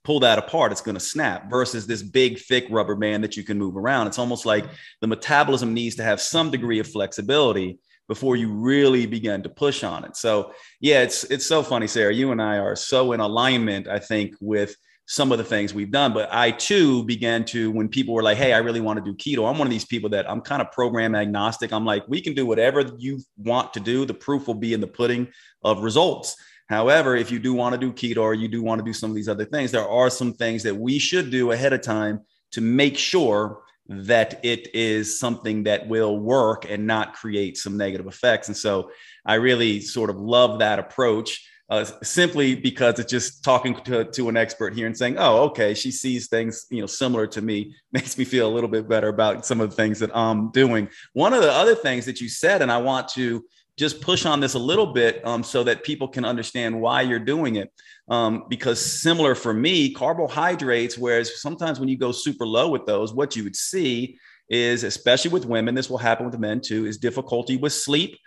pull 0.03 0.21
that 0.21 0.39
apart, 0.39 0.71
it's 0.71 0.81
going 0.81 0.95
to 0.95 0.99
snap 0.99 1.49
versus 1.49 1.85
this 1.85 2.01
big, 2.01 2.39
thick 2.39 2.65
rubber 2.69 2.95
band 2.95 3.23
that 3.23 3.37
you 3.37 3.43
can 3.43 3.57
move 3.57 3.77
around. 3.77 4.07
It's 4.07 4.17
almost 4.19 4.45
like 4.45 4.65
the 4.99 5.07
metabolism 5.07 5.73
needs 5.73 5.95
to 5.97 6.03
have 6.03 6.19
some 6.19 6.49
degree 6.49 6.79
of 6.79 6.87
flexibility 6.87 7.77
before 8.07 8.35
you 8.35 8.51
really 8.51 9.05
begin 9.05 9.43
to 9.43 9.49
push 9.49 9.83
on 9.83 10.03
it. 10.03 10.17
So 10.17 10.53
yeah, 10.79 11.01
it's 11.01 11.23
it's 11.25 11.45
so 11.45 11.61
funny, 11.63 11.87
Sara. 11.87 12.13
You 12.13 12.31
and 12.31 12.41
I 12.41 12.57
are 12.57 12.75
so 12.75 13.13
in 13.13 13.19
alignment, 13.19 13.87
I 13.87 13.99
think, 13.99 14.35
with 14.41 14.75
some 15.05 15.31
of 15.31 15.37
the 15.37 15.43
things 15.43 15.73
we've 15.73 15.91
done. 15.91 16.13
But 16.13 16.29
I 16.31 16.51
too 16.51 17.03
began 17.03 17.43
to, 17.45 17.69
when 17.69 17.89
people 17.89 18.13
were 18.13 18.23
like, 18.23 18.37
hey, 18.37 18.53
I 18.53 18.59
really 18.59 18.81
want 18.81 19.03
to 19.03 19.03
do 19.03 19.15
keto, 19.17 19.49
I'm 19.49 19.57
one 19.57 19.67
of 19.67 19.71
these 19.71 19.85
people 19.85 20.09
that 20.11 20.29
I'm 20.29 20.41
kind 20.41 20.61
of 20.61 20.71
program 20.71 21.15
agnostic. 21.15 21.73
I'm 21.73 21.85
like, 21.85 22.07
we 22.07 22.21
can 22.21 22.33
do 22.33 22.45
whatever 22.45 22.81
you 22.97 23.19
want 23.37 23.73
to 23.73 23.79
do. 23.79 24.05
The 24.05 24.13
proof 24.13 24.47
will 24.47 24.55
be 24.55 24.73
in 24.73 24.79
the 24.79 24.87
pudding 24.87 25.27
of 25.63 25.81
results. 25.81 26.35
However, 26.71 27.15
if 27.17 27.29
you 27.29 27.37
do 27.37 27.53
want 27.53 27.73
to 27.73 27.79
do 27.79 27.91
keto 27.91 28.21
or 28.21 28.33
you 28.33 28.47
do 28.47 28.63
want 28.63 28.79
to 28.79 28.85
do 28.85 28.93
some 28.93 29.09
of 29.09 29.15
these 29.15 29.27
other 29.29 29.45
things, 29.45 29.71
there 29.71 29.87
are 29.87 30.09
some 30.09 30.33
things 30.33 30.63
that 30.63 30.75
we 30.75 30.99
should 30.99 31.29
do 31.29 31.51
ahead 31.51 31.73
of 31.73 31.81
time 31.81 32.21
to 32.53 32.61
make 32.61 32.97
sure 32.97 33.61
that 33.89 34.39
it 34.43 34.73
is 34.73 35.19
something 35.19 35.63
that 35.63 35.87
will 35.89 36.17
work 36.17 36.65
and 36.69 36.87
not 36.87 37.13
create 37.13 37.57
some 37.57 37.75
negative 37.75 38.07
effects. 38.07 38.47
And 38.47 38.55
so 38.55 38.89
I 39.25 39.35
really 39.35 39.81
sort 39.81 40.09
of 40.09 40.15
love 40.15 40.59
that 40.59 40.79
approach. 40.79 41.45
uh, 41.71 41.85
simply 42.03 42.53
because 42.53 42.99
it's 42.99 43.09
just 43.09 43.45
talking 43.45 43.73
to, 43.73 44.03
to 44.03 44.27
an 44.27 44.35
expert 44.35 44.75
here 44.75 44.87
and 44.87 44.97
saying, 44.97 45.15
oh, 45.17 45.43
okay, 45.43 45.73
she 45.73 45.89
sees 45.89 46.27
things, 46.27 46.65
you 46.69 46.81
know, 46.81 46.85
similar 46.85 47.25
to 47.25 47.41
me, 47.41 47.73
makes 47.93 48.17
me 48.17 48.25
feel 48.25 48.45
a 48.45 48.53
little 48.53 48.69
bit 48.69 48.89
better 48.89 49.07
about 49.07 49.45
some 49.45 49.61
of 49.61 49.69
the 49.69 49.75
things 49.77 49.97
that 49.99 50.13
I'm 50.13 50.51
doing. 50.51 50.89
One 51.13 51.33
of 51.33 51.41
the 51.41 51.51
other 51.51 51.73
things 51.73 52.05
that 52.05 52.19
you 52.19 52.27
said, 52.27 52.61
and 52.61 52.69
I 52.69 52.77
want 52.77 53.07
to 53.09 53.45
just 53.81 53.99
push 53.99 54.25
on 54.25 54.39
this 54.39 54.53
a 54.53 54.59
little 54.59 54.93
bit 54.93 55.25
um, 55.25 55.43
so 55.43 55.63
that 55.63 55.83
people 55.83 56.07
can 56.07 56.23
understand 56.23 56.79
why 56.79 57.01
you're 57.01 57.19
doing 57.19 57.55
it. 57.55 57.73
Um, 58.07 58.45
because 58.47 58.79
similar 59.01 59.33
for 59.33 59.53
me, 59.53 59.91
carbohydrates, 59.91 60.97
whereas 60.97 61.41
sometimes 61.41 61.79
when 61.79 61.89
you 61.89 61.97
go 61.97 62.11
super 62.11 62.45
low 62.45 62.69
with 62.69 62.85
those, 62.85 63.11
what 63.11 63.35
you 63.35 63.43
would 63.43 63.55
see 63.55 64.17
is, 64.49 64.83
especially 64.83 65.31
with 65.31 65.45
women, 65.45 65.73
this 65.73 65.89
will 65.89 65.97
happen 65.97 66.27
with 66.27 66.37
men 66.39 66.61
too, 66.61 66.85
is 66.85 66.99
difficulty 66.99 67.57
with 67.57 67.73
sleep 67.73 68.17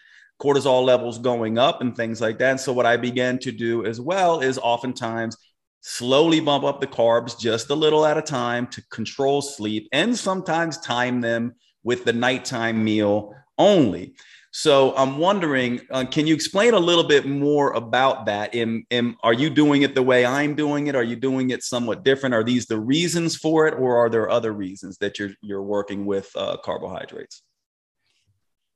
cortisol 0.42 0.84
levels 0.84 1.18
going 1.18 1.59
up 1.59 1.80
and 1.80 1.94
things 1.94 2.20
like 2.20 2.38
that. 2.40 2.50
And 2.50 2.61
so 2.61 2.72
what 2.72 2.86
I 2.86 2.96
began 2.96 3.38
to 3.38 3.52
do 3.52 3.86
as 3.86 4.00
well 4.00 4.40
is 4.40 4.59
oftentimes 4.59 5.36
slowly 5.82 6.40
bump 6.40 6.64
up 6.64 6.80
the 6.80 6.86
carbs 6.88 7.38
just 7.38 7.70
a 7.70 7.74
little 7.74 8.05
at 8.05 8.18
a 8.18 8.22
time 8.22 8.66
to 8.68 8.82
control 8.88 9.40
sleep 9.40 9.88
and 9.92 10.18
sometimes 10.18 10.78
time 10.78 11.20
them 11.20 11.55
with 11.84 12.05
the 12.05 12.12
nighttime 12.12 12.82
meal 12.82 13.32
only. 13.59 14.14
So 14.57 14.94
I'm 14.94 15.18
wondering, 15.18 15.80
uh, 15.90 16.05
can 16.05 16.28
you 16.28 16.34
explain 16.34 16.74
a 16.74 16.78
little 16.78 17.02
bit 17.02 17.26
more 17.26 17.72
about 17.72 18.26
that? 18.26 18.55
In, 18.55 18.86
in, 18.88 19.16
are 19.24 19.32
you 19.32 19.50
doing 19.50 19.82
it 19.82 19.96
the 19.96 20.02
way 20.02 20.24
I'm 20.24 20.55
doing 20.55 20.86
it? 20.86 20.94
Are 20.94 21.02
you 21.02 21.16
doing 21.16 21.50
it 21.50 21.64
somewhat 21.64 22.05
different? 22.05 22.36
Are 22.36 22.44
these 22.44 22.66
the 22.66 22.78
reasons 22.78 23.34
for 23.34 23.66
it, 23.66 23.74
or 23.74 23.96
are 23.96 24.09
there 24.09 24.30
other 24.30 24.52
reasons 24.52 24.96
that 24.98 25.18
you're 25.18 25.32
you're 25.42 25.64
working 25.64 26.07
with 26.07 26.30
uh, 26.36 26.57
carbohydrates? 26.59 27.42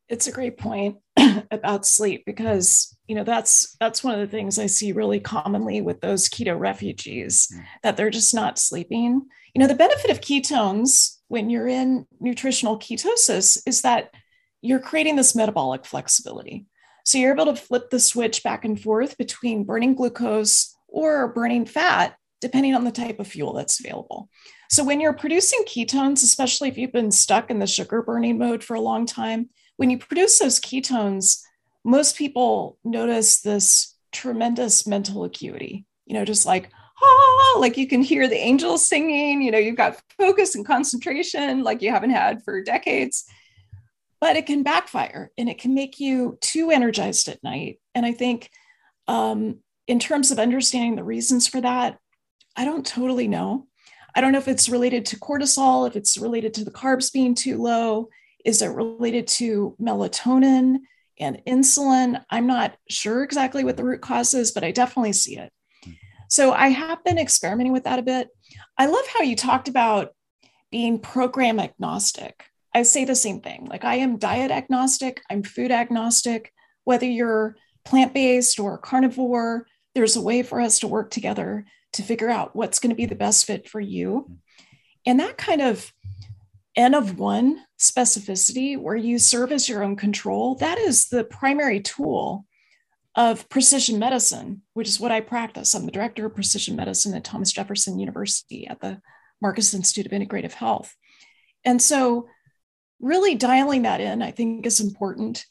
It's 0.09 0.27
a 0.27 0.33
great 0.33 0.59
point 0.59 0.97
about 1.53 1.87
sleep 1.87 2.25
because 2.27 2.97
you 3.07 3.15
know 3.15 3.23
that's 3.23 3.77
that's 3.79 4.03
one 4.03 4.15
of 4.15 4.21
the 4.21 4.37
things 4.37 4.59
I 4.59 4.67
see 4.67 4.91
really 4.91 5.21
commonly 5.21 5.81
with 5.81 6.01
those 6.01 6.29
keto 6.29 6.59
refugees 6.59 7.47
mm. 7.55 7.63
that 7.85 7.97
they're 7.97 8.11
just 8.11 8.35
not 8.35 8.59
sleeping. 8.59 9.23
You 9.55 9.61
know, 9.61 9.69
the 9.69 9.77
benefit 9.77 10.11
of 10.11 10.23
ketones 10.23 11.19
when 11.29 11.51
you're 11.51 11.69
in 11.69 12.05
nutritional 12.19 12.81
ketosis 12.81 13.63
is 13.65 13.83
that 13.83 14.11
you're 14.61 14.81
creating 14.81 15.17
this 15.17 15.35
metabolic 15.35 15.87
flexibility. 15.87 16.67
So 17.05 17.19
you're 17.19 17.33
able 17.33 17.47
to 17.47 17.57
flip 17.57 17.91
the 17.91 18.01
switch 18.01 18.43
back 18.43 18.65
and 18.65 18.81
forth 18.81 19.17
between 19.17 19.65
burning 19.65 19.95
glucose 19.95 20.75
or 20.89 21.29
burning 21.29 21.65
fat, 21.65 22.17
depending 22.41 22.75
on 22.75 22.85
the 22.85 22.91
type 22.91 23.21
of 23.21 23.27
fuel 23.27 23.55
that's 23.55 23.81
available. 23.81 24.29
So 24.71 24.85
when 24.85 25.01
you're 25.01 25.15
producing 25.15 25.61
ketones, 25.67 26.23
especially 26.23 26.69
if 26.69 26.77
you've 26.77 26.93
been 26.93 27.11
stuck 27.11 27.51
in 27.51 27.59
the 27.59 27.67
sugar 27.67 28.03
burning 28.03 28.39
mode 28.39 28.63
for 28.63 28.75
a 28.75 28.81
long 28.81 29.07
time, 29.07 29.49
when 29.77 29.91
you 29.91 29.99
produce 29.99 30.39
those 30.39 30.61
ketones, 30.61 31.41
most 31.85 32.17
people 32.17 32.79
notice 32.85 33.41
this 33.41 33.97
tremendous 34.13 34.87
mental 34.87 35.25
acuity, 35.25 35.87
you 36.05 36.15
know, 36.15 36.25
just 36.25 36.45
like, 36.45 36.71
ah, 37.03 37.57
like 37.59 37.77
you 37.77 37.87
can 37.87 38.03
hear 38.03 38.29
the 38.29 38.37
angels 38.37 38.87
singing, 38.87 39.41
you 39.41 39.51
know, 39.51 39.59
you've 39.59 39.77
got 39.77 40.01
focus 40.19 40.55
and 40.55 40.67
concentration 40.67 41.63
like 41.63 41.81
you 41.81 41.91
haven't 41.91 42.11
had 42.11 42.43
for 42.43 42.63
decades. 42.63 43.25
But 44.21 44.37
it 44.37 44.47
can 44.47 44.63
backfire 44.63 45.31
and 45.39 45.49
it 45.49 45.59
can 45.59 45.75
make 45.75 46.01
you 46.01 46.39
too 46.41 46.71
energized 46.71 47.29
at 47.29 47.43
night. 47.43 47.81
And 47.95 48.05
I 48.05 48.13
think, 48.13 48.51
um, 49.07 49.61
in 49.87 49.99
terms 49.99 50.31
of 50.31 50.39
understanding 50.39 50.97
the 50.97 51.05
reasons 51.05 51.47
for 51.47 51.61
that, 51.61 51.99
I 52.57 52.65
don't 52.65 52.85
totally 52.85 53.29
know. 53.29 53.67
I 54.15 54.21
don't 54.21 54.33
know 54.33 54.39
if 54.39 54.49
it's 54.49 54.69
related 54.69 55.07
to 55.07 55.21
cortisol, 55.21 55.87
if 55.87 55.95
it's 55.95 56.19
related 56.19 56.53
to 56.55 56.65
the 56.65 56.71
carbs 56.71 57.13
being 57.13 57.35
too 57.35 57.57
low, 57.57 58.09
is 58.45 58.63
it 58.63 58.69
related 58.69 59.29
to 59.29 59.77
melatonin 59.81 60.79
and 61.21 61.41
insulin? 61.47 62.23
I'm 62.31 62.47
not 62.47 62.77
sure 62.89 63.23
exactly 63.23 63.65
what 63.65 63.77
the 63.77 63.85
root 63.85 64.01
cause 64.01 64.35
is, 64.35 64.53
but 64.53 64.65
I 64.65 64.73
definitely 64.73 65.13
see 65.13 65.37
it. 65.39 65.53
So 66.29 66.53
I 66.53 66.69
have 66.69 67.03
been 67.05 67.19
experimenting 67.19 67.73
with 67.73 67.85
that 67.85 67.99
a 67.99 68.03
bit. 68.03 68.29
I 68.77 68.87
love 68.87 69.07
how 69.07 69.23
you 69.23 69.37
talked 69.37 69.69
about 69.69 70.11
being 70.71 70.99
program 70.99 71.59
agnostic. 71.59 72.45
I 72.79 72.83
say 72.83 73.05
the 73.05 73.17
same 73.17 73.41
thing. 73.41 73.67
Like 73.69 73.85
I 73.85 73.97
am 73.97 74.19
diet 74.19 74.53
agnostic, 74.53 75.21
I'm 75.29 75.43
food 75.43 75.73
agnostic. 75.73 76.53
Whether 76.85 77.07
you're 77.07 77.57
plant 77.85 78.15
based 78.15 78.61
or 78.61 78.79
carnivore, 78.79 79.67
there's 79.97 80.15
a 80.15 80.23
way 80.23 80.45
for 80.45 80.61
us 80.61 80.79
to 80.79 80.87
work 80.87 81.11
together 81.11 81.65
to 81.95 82.03
figure 82.05 82.31
out 82.31 82.55
what's 82.55 82.79
going 82.79 82.91
to 82.91 82.97
be 82.97 83.07
the 83.07 83.17
best 83.17 83.47
fit 83.47 83.69
for 83.69 83.81
you. 83.81 84.31
And 85.05 85.19
that 85.19 85.37
kind 85.37 85.61
of 85.61 85.93
N 86.77 86.95
of 86.95 87.19
one 87.19 87.65
specificity, 87.81 88.79
where 88.79 88.95
you 88.95 89.19
serve 89.19 89.51
as 89.51 89.69
your 89.69 89.83
own 89.83 89.97
control, 89.97 90.55
that 90.57 90.79
is 90.79 91.09
the 91.09 91.25
primary 91.25 91.81
tool 91.81 92.47
of 93.17 93.49
precision 93.49 93.99
medicine, 93.99 94.63
which 94.75 94.87
is 94.87 95.01
what 95.01 95.11
I 95.11 95.21
practice. 95.21 95.75
I'm 95.75 95.85
the 95.85 95.91
director 95.91 96.27
of 96.27 96.35
precision 96.37 96.77
medicine 96.77 97.13
at 97.15 97.25
Thomas 97.25 97.51
Jefferson 97.51 97.99
University 97.99 98.69
at 98.69 98.81
the 98.81 99.01
Marcus 99.43 99.75
Institute 99.75 100.07
of 100.07 100.13
Integrative 100.13 100.53
Health. 100.53 100.95
And 101.65 101.83
so, 101.83 102.29
really 103.01 103.35
dialing 103.35 103.83
that 103.83 104.01
in, 104.01 104.23
I 104.23 104.31
think, 104.31 104.67
is 104.67 104.81
important. 104.81 105.45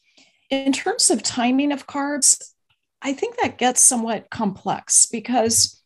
In 0.50 0.72
terms 0.72 1.10
of 1.10 1.24
timing 1.24 1.72
of 1.72 1.88
carbs, 1.88 2.42
I 3.02 3.14
think 3.14 3.38
that 3.38 3.58
gets 3.58 3.82
somewhat 3.82 4.30
complex 4.30 5.06
because 5.06 5.82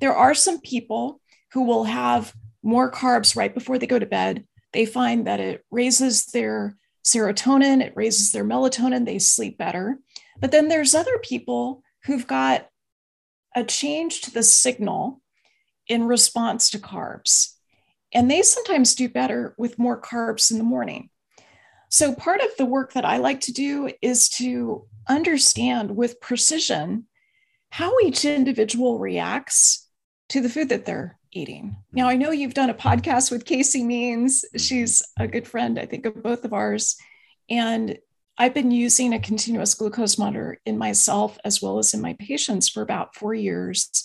there 0.00 0.14
are 0.14 0.34
some 0.34 0.60
people 0.60 1.20
who 1.52 1.62
will 1.62 1.84
have 1.84 2.34
more 2.62 2.90
carbs 2.90 3.36
right 3.36 3.54
before 3.54 3.78
they 3.78 3.86
go 3.86 3.98
to 3.98 4.06
bed, 4.06 4.44
they 4.72 4.86
find 4.86 5.26
that 5.26 5.40
it 5.40 5.64
raises 5.70 6.26
their 6.26 6.76
serotonin, 7.04 7.80
it 7.80 7.92
raises 7.94 8.32
their 8.32 8.44
melatonin, 8.44 9.04
they 9.04 9.18
sleep 9.18 9.56
better. 9.58 9.98
But 10.40 10.50
then 10.50 10.68
there's 10.68 10.94
other 10.94 11.18
people 11.22 11.82
who've 12.04 12.26
got 12.26 12.66
a 13.54 13.62
change 13.62 14.22
to 14.22 14.32
the 14.32 14.42
signal 14.42 15.20
in 15.86 16.04
response 16.04 16.70
to 16.70 16.78
carbs. 16.78 17.53
And 18.14 18.30
they 18.30 18.42
sometimes 18.42 18.94
do 18.94 19.08
better 19.08 19.54
with 19.58 19.78
more 19.78 20.00
carbs 20.00 20.50
in 20.50 20.58
the 20.58 20.64
morning. 20.64 21.10
So, 21.90 22.14
part 22.14 22.40
of 22.40 22.50
the 22.56 22.64
work 22.64 22.92
that 22.94 23.04
I 23.04 23.18
like 23.18 23.40
to 23.42 23.52
do 23.52 23.90
is 24.00 24.28
to 24.30 24.86
understand 25.08 25.96
with 25.96 26.20
precision 26.20 27.06
how 27.70 27.98
each 28.00 28.24
individual 28.24 28.98
reacts 28.98 29.88
to 30.30 30.40
the 30.40 30.48
food 30.48 30.68
that 30.70 30.86
they're 30.86 31.18
eating. 31.32 31.76
Now, 31.92 32.08
I 32.08 32.16
know 32.16 32.30
you've 32.30 32.54
done 32.54 32.70
a 32.70 32.74
podcast 32.74 33.30
with 33.30 33.44
Casey 33.44 33.82
Means. 33.82 34.44
She's 34.56 35.02
a 35.18 35.26
good 35.26 35.46
friend, 35.46 35.78
I 35.78 35.86
think, 35.86 36.06
of 36.06 36.22
both 36.22 36.44
of 36.44 36.52
ours. 36.52 36.96
And 37.50 37.98
I've 38.38 38.54
been 38.54 38.70
using 38.70 39.12
a 39.12 39.20
continuous 39.20 39.74
glucose 39.74 40.18
monitor 40.18 40.60
in 40.64 40.78
myself 40.78 41.38
as 41.44 41.62
well 41.62 41.78
as 41.78 41.94
in 41.94 42.00
my 42.00 42.14
patients 42.18 42.68
for 42.68 42.82
about 42.82 43.14
four 43.14 43.34
years. 43.34 44.03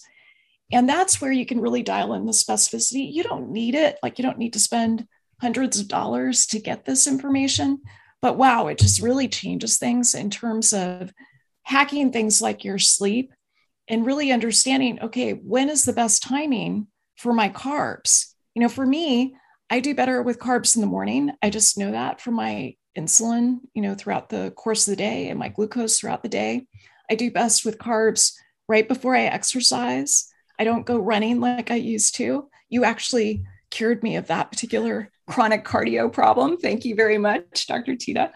And 0.72 0.88
that's 0.88 1.20
where 1.20 1.32
you 1.32 1.46
can 1.46 1.62
really 1.62 1.84
dial 1.84 2.14
in 2.14 2.26
the 2.26 2.32
specificity. 2.32 3.12
You 3.12 3.24
don't 3.24 3.52
need 3.52 3.76
it, 3.76 3.98
like, 4.04 4.20
you 4.20 4.24
don't 4.24 4.38
need 4.38 4.54
to 4.54 4.60
spend 4.60 5.08
hundreds 5.42 5.80
of 5.80 5.88
dollars 5.88 6.46
to 6.48 6.60
get 6.60 6.86
this 6.86 7.08
information. 7.08 7.82
But 8.22 8.38
wow, 8.38 8.68
it 8.68 8.78
just 8.78 9.02
really 9.02 9.28
changes 9.28 9.78
things 9.78 10.14
in 10.14 10.30
terms 10.30 10.74
of 10.74 11.14
hacking 11.64 12.12
things 12.12 12.42
like 12.42 12.64
your 12.64 12.78
sleep 12.78 13.34
and 13.88 14.06
really 14.06 14.32
understanding 14.32 15.00
okay, 15.02 15.32
when 15.34 15.70
is 15.70 15.86
the 15.86 15.94
best 15.94 16.22
timing 16.22 16.88
for 17.16 17.34
my 17.34 17.50
carbs. 17.50 18.34
You 18.56 18.62
know, 18.62 18.70
for 18.70 18.86
me, 18.86 19.36
I 19.70 19.80
do 19.80 19.96
better 19.96 20.22
with 20.22 20.40
carbs 20.40 20.76
in 20.76 20.82
the 20.82 20.88
morning. 20.88 21.32
I 21.42 21.50
just 21.50 21.78
know 21.78 21.92
that 21.92 22.22
from 22.22 22.34
my 22.34 22.76
insulin, 22.98 23.60
you 23.74 23.82
know, 23.82 23.96
throughout 23.96 24.30
the 24.30 24.52
course 24.52 24.88
of 24.88 24.92
the 24.92 24.98
day 24.98 25.30
and 25.30 25.40
my 25.40 25.50
glucose 25.50 26.00
throughout 26.00 26.24
the 26.24 26.30
day. 26.30 26.66
I 27.10 27.16
do 27.16 27.32
best 27.32 27.66
with 27.66 27.78
carbs 27.78 28.34
right 28.68 28.88
before 28.88 29.16
I 29.16 29.24
exercise. 29.24 30.28
I 30.60 30.66
don't 30.66 30.86
go 30.86 30.98
running 30.98 31.40
like 31.40 31.72
I 31.72 31.76
used 31.76 32.16
to. 32.16 32.50
You 32.70 32.84
actually 32.84 33.46
cured 33.72 34.04
me 34.04 34.18
of 34.18 34.28
that 34.28 34.52
particular 34.52 35.10
chronic 35.28 35.64
cardio 35.64 36.12
problem. 36.12 36.58
Thank 36.58 36.86
you 36.86 36.96
very 36.96 37.18
much, 37.18 37.66
Dr. 37.66 37.96
Teta. 37.96 38.32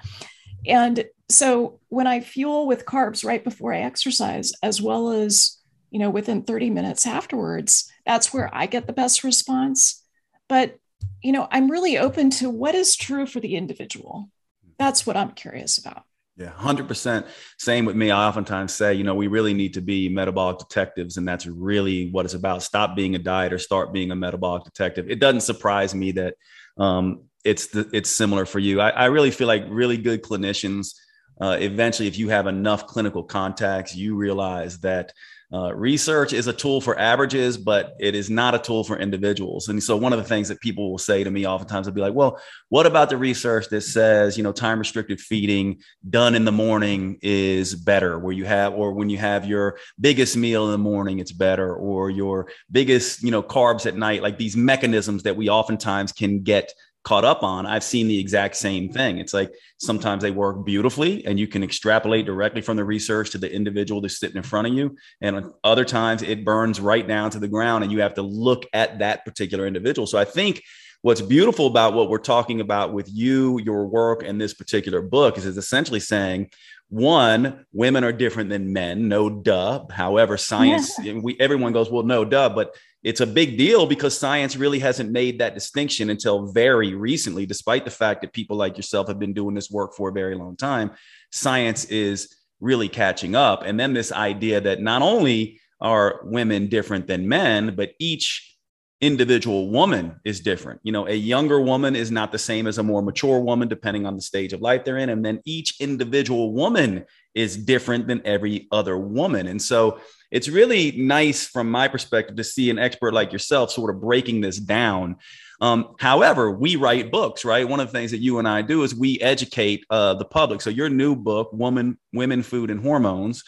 And 0.65 1.05
so 1.30 1.80
when 1.89 2.07
I 2.07 2.21
fuel 2.21 2.65
with 2.65 2.86
carbs 2.86 3.26
right 3.26 3.43
before 3.43 3.74
I 3.74 3.80
exercise, 3.82 4.53
as 4.63 4.82
well 4.82 5.09
as 5.11 5.59
you 5.93 5.99
know, 5.99 6.09
within 6.09 6.41
30 6.41 6.71
minutes 6.71 7.05
afterwards, 7.05 7.89
that's 8.03 8.34
where 8.34 8.49
I 8.51 8.65
get 8.65 8.88
the 8.88 8.93
best 8.93 9.24
response. 9.24 10.03
But, 10.49 10.80
you 11.21 11.32
know, 11.32 11.47
I'm 11.51 11.69
really 11.69 11.99
open 11.99 12.32
to 12.32 12.49
what 12.49 12.74
is 12.74 12.95
true 12.95 13.28
for 13.28 13.39
the 13.39 13.55
individual. 13.55 14.32
That's 14.80 15.05
what 15.05 15.15
I'm 15.15 15.32
curious 15.32 15.78
about. 15.78 16.05
Yeah, 16.36 16.51
100%. 16.51 17.27
Same 17.59 17.86
with 17.86 17.95
me. 17.95 18.09
I 18.09 18.27
oftentimes 18.27 18.73
say, 18.73 18.95
you 18.95 19.03
know, 19.03 19.13
we 19.13 19.27
really 19.27 19.53
need 19.53 19.75
to 19.75 19.81
be 19.81 20.09
metabolic 20.09 20.57
detectives, 20.57 21.17
and 21.17 21.27
that's 21.27 21.45
really 21.45 22.09
what 22.09 22.25
it's 22.25 22.34
about. 22.34 22.63
Stop 22.63 22.95
being 22.95 23.13
a 23.13 23.19
diet 23.19 23.53
or 23.53 23.59
start 23.59 23.93
being 23.93 24.09
a 24.09 24.15
metabolic 24.15 24.63
detective. 24.63 25.09
It 25.09 25.19
doesn't 25.19 25.41
surprise 25.41 25.93
me 25.93 26.11
that 26.13 26.36
um, 26.77 27.25
it's 27.45 27.67
the, 27.67 27.88
it's 27.93 28.09
similar 28.09 28.47
for 28.47 28.57
you. 28.57 28.81
I, 28.81 28.89
I 28.89 29.05
really 29.05 29.29
feel 29.29 29.47
like 29.47 29.65
really 29.69 29.97
good 29.97 30.23
clinicians 30.23 30.95
uh, 31.41 31.57
eventually, 31.59 32.07
if 32.07 32.17
you 32.17 32.29
have 32.29 32.47
enough 32.47 32.88
clinical 32.88 33.23
contacts, 33.23 33.95
you 33.95 34.15
realize 34.15 34.79
that 34.79 35.13
uh, 35.54 35.72
research 35.76 36.34
is 36.34 36.47
a 36.47 36.54
tool 36.54 36.82
for 36.82 36.97
averages, 36.97 37.58
but 37.58 37.95
it 37.99 38.16
is 38.16 38.28
not 38.28 38.56
a 38.56 38.60
tool 38.60 38.84
for 38.84 38.97
individuals. 38.97 39.70
And 39.70 39.82
so, 39.84 39.95
one 39.95 40.12
of 40.12 40.18
the 40.18 40.26
things 40.26 40.47
that 40.47 40.60
people 40.62 40.89
will 40.89 40.97
say 40.97 41.24
to 41.24 41.30
me 41.30 41.45
oftentimes 41.45 41.86
will 41.86 41.93
be 41.93 42.01
like, 42.01 42.16
"Well, 42.16 42.41
what 42.70 42.88
about 42.88 43.12
the 43.12 43.18
research 43.18 43.70
that 43.70 43.82
says 43.82 44.36
you 44.36 44.43
know 44.43 44.51
time 44.51 44.80
restricted 44.80 45.22
feeding 45.22 45.80
done 46.10 46.34
in 46.34 46.43
the 46.43 46.51
morning 46.51 47.20
is 47.22 47.76
better? 47.76 48.18
Where 48.18 48.34
you 48.34 48.45
have, 48.45 48.74
or 48.74 48.93
when 48.93 49.12
you 49.12 49.20
have 49.20 49.45
your 49.45 49.78
biggest 50.01 50.36
meal 50.36 50.66
in 50.66 50.72
the 50.72 50.78
morning, 50.80 51.20
it's 51.20 51.32
better, 51.32 51.76
or 51.76 52.10
your 52.10 52.47
biggest 52.72 53.22
you 53.22 53.30
know 53.30 53.43
carbs 53.43 53.86
at 53.86 53.95
night? 53.95 54.24
Like 54.24 54.39
these 54.39 54.58
mechanisms 54.58 55.22
that 55.22 55.36
we 55.36 55.49
oftentimes 55.49 56.14
can 56.14 56.41
get 56.41 56.74
caught 57.04 57.26
up 57.26 57.43
on, 57.43 57.66
I've 57.66 57.84
seen 57.84 58.08
the 58.08 58.20
exact 58.20 58.56
same 58.56 58.89
thing. 58.89 59.18
It's 59.18 59.34
like 59.34 59.54
sometimes 59.78 60.24
they 60.24 60.32
work 60.32 60.66
beautifully 60.66 61.26
and 61.26 61.38
you 61.38 61.47
can 61.47 61.64
extrapolate 61.64 62.26
directly 62.26 62.62
from 62.62 62.78
the 62.78 62.86
research 62.86 63.32
to 63.32 63.38
the 63.38 63.54
individual 63.54 64.01
that's 64.01 64.20
sitting 64.20 64.38
in 64.38 64.43
front 64.43 64.68
of 64.68 64.74
you. 64.74 64.95
And 65.22 65.51
other 65.64 65.84
times 65.86 66.22
it 66.22 66.45
burns 66.45 66.80
right 66.80 67.06
down 67.06 67.30
to 67.32 67.39
the 67.39 67.47
ground 67.47 67.84
and 67.84 67.91
you 67.91 67.99
have 68.01 68.14
to 68.16 68.22
look 68.22 68.66
at 68.74 68.99
that 68.99 69.26
particular 69.26 69.68
individual. 69.68 70.08
So 70.08 70.18
I 70.18 70.26
think 70.26 70.64
what's 71.01 71.22
beautiful 71.22 71.68
about 71.68 71.93
what 71.93 72.10
we're 72.10 72.20
talking 72.20 72.62
about 72.62 72.93
with 72.93 73.10
you, 73.14 73.60
your 73.60 73.86
work, 73.86 74.24
and 74.24 74.39
this 74.39 74.54
particular 74.54 75.01
book 75.01 75.38
is 75.38 75.45
it's 75.45 75.58
essentially 75.58 75.99
saying, 75.99 76.49
one, 76.89 77.66
women 77.74 78.04
are 78.04 78.12
different 78.12 78.49
than 78.49 78.72
men, 78.72 79.08
no 79.08 79.30
duh. 79.30 79.86
However, 79.89 80.38
science, 80.38 80.93
yeah. 81.01 81.14
we 81.14 81.36
everyone 81.39 81.74
goes, 81.74 81.89
well, 81.89 82.04
no 82.04 82.24
duh, 82.24 82.49
but 82.49 82.76
it's 83.04 83.22
a 83.22 83.28
big 83.28 83.58
deal 83.58 83.86
because 83.86 84.18
science 84.18 84.56
really 84.56 84.80
hasn't 84.80 85.12
made 85.12 85.39
that 85.39 85.54
distinction 85.54 86.10
until 86.10 86.51
very 86.51 86.95
recently, 86.95 87.45
despite 87.45 87.84
the 87.84 87.91
fact 87.91 88.22
that 88.22 88.34
people 88.34 88.56
like 88.56 88.78
yourself 88.78 89.08
have 89.08 89.20
been 89.20 89.34
doing 89.34 89.56
this 89.56 89.70
work 89.70 89.93
for 89.93 90.10
a 90.10 90.14
very 90.14 90.36
long 90.36 90.56
time. 90.56 90.91
Science 91.32 91.86
is 91.86 92.36
really 92.62 92.88
catching 92.88 93.36
up. 93.36 93.64
And 93.64 93.78
then 93.80 93.93
this 93.93 94.12
idea 94.12 94.62
that 94.62 94.82
not 94.82 95.01
only 95.01 95.60
are 95.82 96.22
women 96.24 96.68
different 96.68 97.08
than 97.08 97.28
men, 97.28 97.76
but 97.76 97.91
each 97.99 98.54
individual 99.01 99.70
woman 99.70 100.16
is 100.24 100.39
different. 100.39 100.80
You 100.84 100.93
know, 100.93 101.06
a 101.10 101.14
younger 101.14 101.60
woman 101.60 101.93
is 101.93 102.10
not 102.10 102.32
the 102.32 102.38
same 102.39 102.68
as 102.68 102.78
a 102.78 102.84
more 102.84 103.01
mature 103.01 103.41
woman, 103.41 103.68
depending 103.68 104.06
on 104.06 104.16
the 104.16 104.22
stage 104.22 104.54
of 104.54 104.62
life 104.62 104.86
they're 104.86 104.97
in. 104.97 105.10
And 105.10 105.26
then 105.26 105.41
each 105.43 105.82
individual 105.82 106.54
woman 106.54 107.04
is 107.36 107.58
different 107.58 108.08
than 108.08 108.22
every 108.24 108.70
other 108.72 108.97
woman. 108.97 109.47
And 109.47 109.62
so 109.62 109.99
it's 110.34 110.49
really 110.49 110.91
nice 110.93 111.45
from 111.45 111.69
my 111.69 111.88
perspective 111.88 112.36
to 112.38 112.43
see 112.43 112.71
an 112.71 112.79
expert 112.79 113.13
like 113.13 113.31
yourself 113.31 113.69
sort 113.69 113.93
of 113.93 114.01
breaking 114.01 114.41
this 114.41 114.57
down. 114.57 115.17
Um, 115.61 115.93
however, 115.99 116.49
we 116.49 116.75
write 116.75 117.11
books, 117.11 117.45
right? 117.45 117.69
One 117.69 117.79
of 117.79 117.88
the 117.88 117.93
things 117.93 118.09
that 118.11 118.17
you 118.17 118.39
and 118.39 118.47
I 118.47 118.63
do 118.63 118.81
is 118.81 118.95
we 118.95 119.19
educate 119.19 119.86
uh, 119.91 120.15
the 120.15 120.25
public. 120.25 120.61
So 120.61 120.71
your 120.71 120.89
new 120.89 121.15
book, 121.15 121.53
Woman, 121.53 121.99
Women, 122.13 122.41
Food, 122.41 122.71
and 122.71 122.81
Hormones, 122.81 123.43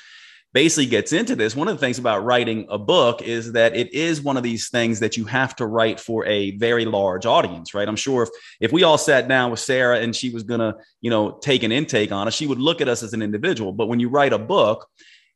basically 0.54 0.86
gets 0.86 1.12
into 1.12 1.36
this. 1.36 1.56
One 1.56 1.68
of 1.68 1.76
the 1.76 1.80
things 1.80 1.98
about 1.98 2.24
writing 2.24 2.68
a 2.70 2.78
book 2.78 3.24
is 3.24 3.54
that 3.54 3.76
it 3.76 3.92
is 3.92 4.22
one 4.22 4.38
of 4.38 4.44
these 4.44 4.70
things 4.70 5.00
that 5.00 5.18
you 5.18 5.26
have 5.26 5.56
to 5.56 5.66
write 5.66 6.00
for 6.00 6.24
a 6.28 6.52
very 6.52 6.86
large 6.86 7.26
audience, 7.26 7.74
right? 7.74 7.88
I'm 7.88 7.98
sure 7.98 8.24
if 8.24 8.30
if 8.62 8.72
we 8.72 8.84
all 8.84 9.00
sat 9.00 9.28
down 9.28 9.50
with 9.50 9.60
Sara 9.60 10.00
and 10.00 10.16
she 10.16 10.30
was 10.30 10.44
gonna, 10.44 10.76
you 11.02 11.10
know, 11.10 11.32
take 11.32 11.64
an 11.64 11.72
intake 11.72 12.12
on 12.12 12.28
us, 12.28 12.36
she 12.36 12.48
would 12.48 12.60
look 12.60 12.80
at 12.80 12.88
us 12.88 13.02
as 13.02 13.14
an 13.14 13.24
individual. 13.24 13.74
But 13.74 13.88
when 13.88 14.00
you 14.00 14.08
write 14.08 14.32
a 14.32 14.38
book, 14.38 14.88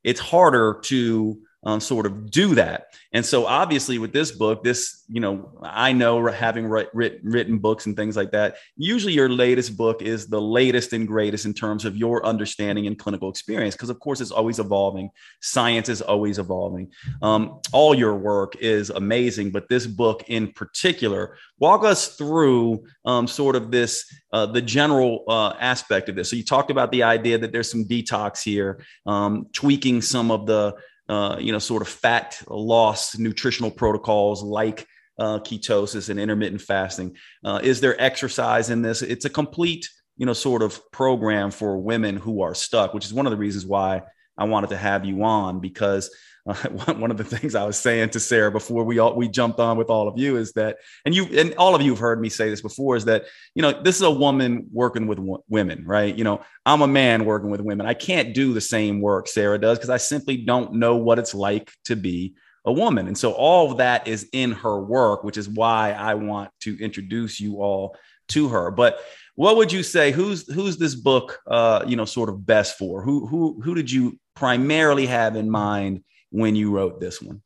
it's 0.04 0.20
harder 0.20 0.80
to 0.84 1.38
um, 1.64 1.80
sort 1.80 2.06
of 2.06 2.30
do 2.30 2.54
that. 2.54 2.94
And 3.12 3.26
so, 3.26 3.44
obviously, 3.44 3.98
with 3.98 4.12
this 4.12 4.30
book, 4.30 4.62
this, 4.62 5.04
you 5.08 5.20
know, 5.20 5.50
I 5.62 5.92
know 5.92 6.26
having 6.28 6.66
writ, 6.66 6.90
written 6.94 7.58
books 7.58 7.86
and 7.86 7.96
things 7.96 8.16
like 8.16 8.30
that, 8.32 8.56
usually 8.76 9.12
your 9.12 9.28
latest 9.28 9.76
book 9.76 10.00
is 10.00 10.28
the 10.28 10.40
latest 10.40 10.92
and 10.92 11.06
greatest 11.06 11.44
in 11.44 11.52
terms 11.52 11.84
of 11.84 11.96
your 11.96 12.24
understanding 12.24 12.86
and 12.86 12.98
clinical 12.98 13.28
experience, 13.28 13.74
because, 13.74 13.90
of 13.90 13.98
course, 13.98 14.20
it's 14.20 14.30
always 14.30 14.58
evolving. 14.58 15.10
Science 15.40 15.88
is 15.88 16.00
always 16.00 16.38
evolving. 16.38 16.92
Um, 17.20 17.60
all 17.72 17.94
your 17.94 18.14
work 18.14 18.56
is 18.60 18.90
amazing, 18.90 19.50
but 19.50 19.68
this 19.68 19.86
book 19.86 20.24
in 20.28 20.52
particular, 20.52 21.36
walk 21.58 21.84
us 21.84 22.16
through 22.16 22.84
um, 23.04 23.26
sort 23.26 23.56
of 23.56 23.70
this, 23.70 24.04
uh, 24.32 24.46
the 24.46 24.62
general 24.62 25.24
uh, 25.28 25.52
aspect 25.60 26.08
of 26.08 26.14
this. 26.14 26.30
So, 26.30 26.36
you 26.36 26.44
talked 26.44 26.70
about 26.70 26.92
the 26.92 27.02
idea 27.02 27.36
that 27.38 27.52
there's 27.52 27.70
some 27.70 27.84
detox 27.84 28.42
here, 28.42 28.82
um, 29.04 29.46
tweaking 29.52 30.00
some 30.00 30.30
of 30.30 30.46
the 30.46 30.76
uh, 31.10 31.36
you 31.40 31.50
know, 31.50 31.58
sort 31.58 31.82
of 31.82 31.88
fat 31.88 32.40
loss 32.46 33.18
nutritional 33.18 33.70
protocols 33.70 34.44
like 34.44 34.86
uh, 35.18 35.40
ketosis 35.40 36.08
and 36.08 36.20
intermittent 36.20 36.62
fasting? 36.62 37.16
Uh, 37.44 37.58
is 37.62 37.80
there 37.80 38.00
exercise 38.00 38.70
in 38.70 38.80
this? 38.80 39.02
It's 39.02 39.24
a 39.24 39.30
complete, 39.30 39.88
you 40.16 40.24
know, 40.24 40.32
sort 40.32 40.62
of 40.62 40.80
program 40.92 41.50
for 41.50 41.78
women 41.78 42.16
who 42.16 42.42
are 42.42 42.54
stuck, 42.54 42.94
which 42.94 43.04
is 43.04 43.12
one 43.12 43.26
of 43.26 43.32
the 43.32 43.36
reasons 43.36 43.66
why 43.66 44.02
I 44.38 44.44
wanted 44.44 44.70
to 44.70 44.76
have 44.76 45.04
you 45.04 45.24
on 45.24 45.58
because 45.58 46.14
one 46.98 47.10
of 47.10 47.16
the 47.16 47.24
things 47.24 47.54
I 47.54 47.64
was 47.64 47.76
saying 47.76 48.10
to 48.10 48.20
Sara 48.20 48.50
before 48.50 48.84
we 48.84 48.98
all 48.98 49.14
we 49.14 49.28
jumped 49.28 49.60
on 49.60 49.76
with 49.76 49.90
all 49.90 50.08
of 50.08 50.18
you 50.18 50.36
is 50.36 50.52
that, 50.52 50.78
and 51.04 51.14
you 51.14 51.26
and 51.38 51.54
all 51.54 51.74
of 51.74 51.82
you 51.82 51.90
have 51.90 51.98
heard 51.98 52.20
me 52.20 52.28
say 52.28 52.50
this 52.50 52.62
before, 52.62 52.96
is 52.96 53.04
that 53.06 53.24
you 53.54 53.62
know 53.62 53.72
this 53.72 53.96
is 53.96 54.02
a 54.02 54.10
woman 54.10 54.66
working 54.72 55.06
with 55.06 55.18
women, 55.48 55.84
right? 55.86 56.16
You 56.16 56.24
know, 56.24 56.42
I'm 56.66 56.82
a 56.82 56.88
man 56.88 57.24
working 57.24 57.50
with 57.50 57.60
women. 57.60 57.86
I 57.86 57.94
can't 57.94 58.34
do 58.34 58.52
the 58.52 58.60
same 58.60 59.00
work 59.00 59.28
Sara 59.28 59.58
does 59.58 59.78
because 59.78 59.90
I 59.90 59.96
simply 59.96 60.36
don't 60.38 60.74
know 60.74 60.96
what 60.96 61.18
it's 61.18 61.34
like 61.34 61.72
to 61.84 61.96
be 61.96 62.34
a 62.64 62.72
woman, 62.72 63.06
and 63.06 63.16
so 63.16 63.32
all 63.32 63.70
of 63.70 63.78
that 63.78 64.06
is 64.06 64.28
in 64.32 64.52
her 64.52 64.80
work, 64.80 65.24
which 65.24 65.36
is 65.36 65.48
why 65.48 65.92
I 65.92 66.14
want 66.14 66.50
to 66.60 66.78
introduce 66.78 67.40
you 67.40 67.62
all 67.62 67.96
to 68.28 68.48
her. 68.48 68.70
But 68.70 69.00
what 69.34 69.56
would 69.56 69.72
you 69.72 69.82
say? 69.82 70.12
Who's 70.12 70.50
who's 70.52 70.76
this 70.76 70.94
book? 70.94 71.40
Uh, 71.46 71.84
you 71.86 71.96
know, 71.96 72.04
sort 72.04 72.28
of 72.28 72.44
best 72.44 72.76
for? 72.78 73.02
Who 73.02 73.26
who 73.26 73.60
who 73.62 73.74
did 73.74 73.90
you 73.90 74.18
primarily 74.34 75.06
have 75.06 75.36
in 75.36 75.50
mind 75.50 76.02
when 76.30 76.56
you 76.56 76.70
wrote 76.70 77.00
this 77.00 77.20
one? 77.20 77.42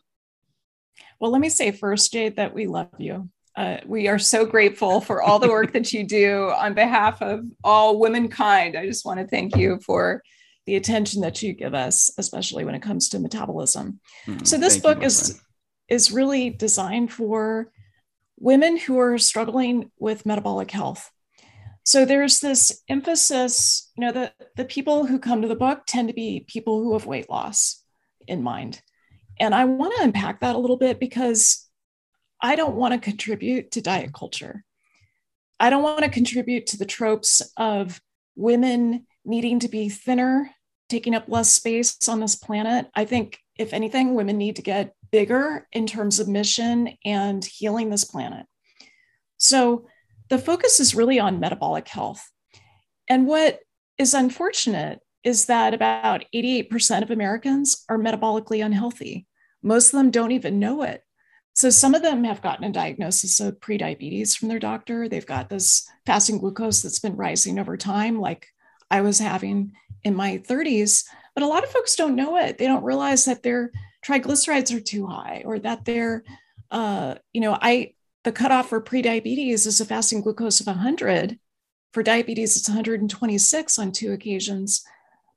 Well, 1.21 1.31
let 1.31 1.41
me 1.41 1.49
say 1.49 1.73
first, 1.73 2.13
Jade, 2.13 2.37
that 2.37 2.55
we 2.55 2.67
love 2.67 2.89
you. 2.99 3.29
Uh, 3.57 3.79
we 3.87 4.09
are 4.09 4.19
so 4.19 4.45
grateful 4.45 5.01
for 5.01 5.23
all 5.23 5.39
the 5.39 5.49
work 5.49 5.73
that 5.73 5.93
you 5.93 6.05
do 6.05 6.51
on 6.51 6.75
behalf 6.75 7.23
of 7.23 7.45
all 7.63 8.01
womankind. 8.01 8.77
I 8.77 8.87
just 8.87 9.07
want 9.07 9.21
to 9.21 9.27
thank 9.27 9.57
you 9.57 9.79
for 9.87 10.23
the 10.67 10.77
attention 10.77 11.21
that 11.21 11.43
you 11.43 11.53
give 11.53 11.75
us, 11.75 12.11
especially 12.19 12.65
when 12.65 12.75
it 12.75 12.83
comes 12.83 13.09
to 13.11 13.19
metabolism. 13.19 14.01
Mm-hmm. 14.27 14.45
So 14.45 14.59
this 14.59 14.79
book 14.79 15.01
you, 15.01 15.07
is 15.07 15.41
is 15.89 16.11
really 16.11 16.51
designed 16.51 17.13
for 17.13 17.71
women 18.39 18.77
who 18.77 18.99
are 18.99 19.19
struggling 19.19 19.91
with 19.99 20.27
metabolic 20.27 20.71
health. 20.71 21.11
So 21.85 22.05
there's 22.05 22.41
this 22.41 22.83
emphasis, 22.89 23.93
you 23.97 24.07
know, 24.07 24.13
the, 24.13 24.33
the 24.57 24.65
people 24.65 25.07
who 25.07 25.19
come 25.19 25.43
to 25.43 25.49
the 25.49 25.55
book 25.55 25.83
tend 25.87 26.09
to 26.09 26.15
be 26.15 26.45
people 26.49 26.83
who 26.83 26.95
have 26.95 27.05
weight 27.05 27.29
loss 27.29 27.84
in 28.27 28.43
mind. 28.43 28.81
And 29.41 29.55
I 29.55 29.65
want 29.65 29.95
to 29.97 30.03
unpack 30.03 30.41
that 30.41 30.55
a 30.55 30.59
little 30.59 30.77
bit 30.77 31.01
because 31.01 31.69
I 32.41 32.57
don't 32.57 32.77
want 32.77 32.95
to 32.95 33.01
contribute 33.01 33.73
to 33.73 33.81
diet 33.81 34.13
culture. 34.13 34.65
I 35.59 35.71
don't 35.71 35.83
want 35.83 36.05
to 36.05 36.11
contribute 36.11 36.67
to 36.69 36.77
the 36.77 36.85
tropes 36.85 37.43
of 37.57 38.01
women 38.37 39.07
needing 39.25 39.61
to 39.61 39.69
be 39.69 39.89
thinner, 39.89 40.51
taking 40.89 41.15
up 41.15 41.25
less 41.29 41.51
space 41.51 42.09
on 42.09 42.21
this 42.21 42.37
planet. 42.37 42.87
I 42.95 43.05
think, 43.05 43.39
if 43.57 43.73
anything, 43.73 44.15
women 44.15 44.37
need 44.37 44.57
to 44.57 44.63
get 44.63 44.95
bigger 45.11 45.67
in 45.73 45.87
terms 45.87 46.19
of 46.19 46.29
mission 46.29 46.91
and 47.05 47.45
healing 47.45 47.89
this 47.89 48.05
planet. 48.05 48.47
So 49.39 49.87
the 50.29 50.39
focus 50.39 50.81
is 50.81 50.95
really 50.95 51.21
on 51.21 51.41
metabolic 51.41 51.87
health. 51.89 52.31
And 53.09 53.27
what 53.27 53.61
is 53.97 54.15
unfortunate 54.15 55.01
is 55.25 55.47
that 55.47 55.75
about 55.75 56.25
88% 56.35 57.03
of 57.03 57.11
Americans 57.11 57.85
are 57.89 57.99
metabolically 57.99 58.65
unhealthy. 58.65 59.27
Most 59.63 59.93
of 59.93 59.99
them 59.99 60.11
don't 60.11 60.33
even 60.33 60.59
know 60.59 60.83
it. 60.83 61.03
So 61.55 61.71
some 61.71 61.95
of 61.95 62.03
them 62.03 62.25
have 62.25 62.43
gotten 62.43 62.65
a 62.65 62.73
diagnosis 62.73 63.41
of 63.41 63.61
prediabetes 63.61 64.37
from 64.37 64.49
their 64.49 64.59
doctor. 64.59 65.09
They've 65.09 65.25
got 65.25 65.49
this 65.49 65.89
fasting 66.05 66.39
glucose 66.39 66.83
that's 66.83 66.99
been 66.99 67.17
rising 67.17 67.59
over 67.59 67.77
time, 67.77 68.21
like 68.21 68.49
I 68.91 69.01
was 69.01 69.19
having 69.19 69.73
in 70.03 70.15
my 70.15 70.39
30s. 70.39 71.05
But 71.35 71.45
a 71.45 71.47
lot 71.47 71.65
of 71.65 71.71
folks 71.71 71.97
don't 71.97 72.17
know 72.17 72.37
it. 72.37 72.59
They 72.59 72.67
don't 72.67 72.85
realize 72.85 73.25
that 73.25 73.43
their 73.43 73.71
triglycerides 74.05 74.77
are 74.77 74.81
too 74.81 75.07
high 75.07 75.43
or 75.47 75.59
that 75.61 75.85
they're, 75.85 76.25
uh, 76.71 77.15
you 77.33 77.41
know, 77.41 77.57
I 77.61 77.95
the 78.25 78.33
cutoff 78.33 78.71
for 78.71 78.81
prediabetes 78.81 79.67
is 79.67 79.81
a 79.81 79.85
fasting 79.85 80.23
glucose 80.23 80.61
of 80.61 80.67
100. 80.67 81.39
For 81.93 82.03
diabetes, 82.03 82.57
it's 82.57 82.69
126 82.69 83.79
on 83.79 83.93
two 83.93 84.13
occasions. 84.13 84.83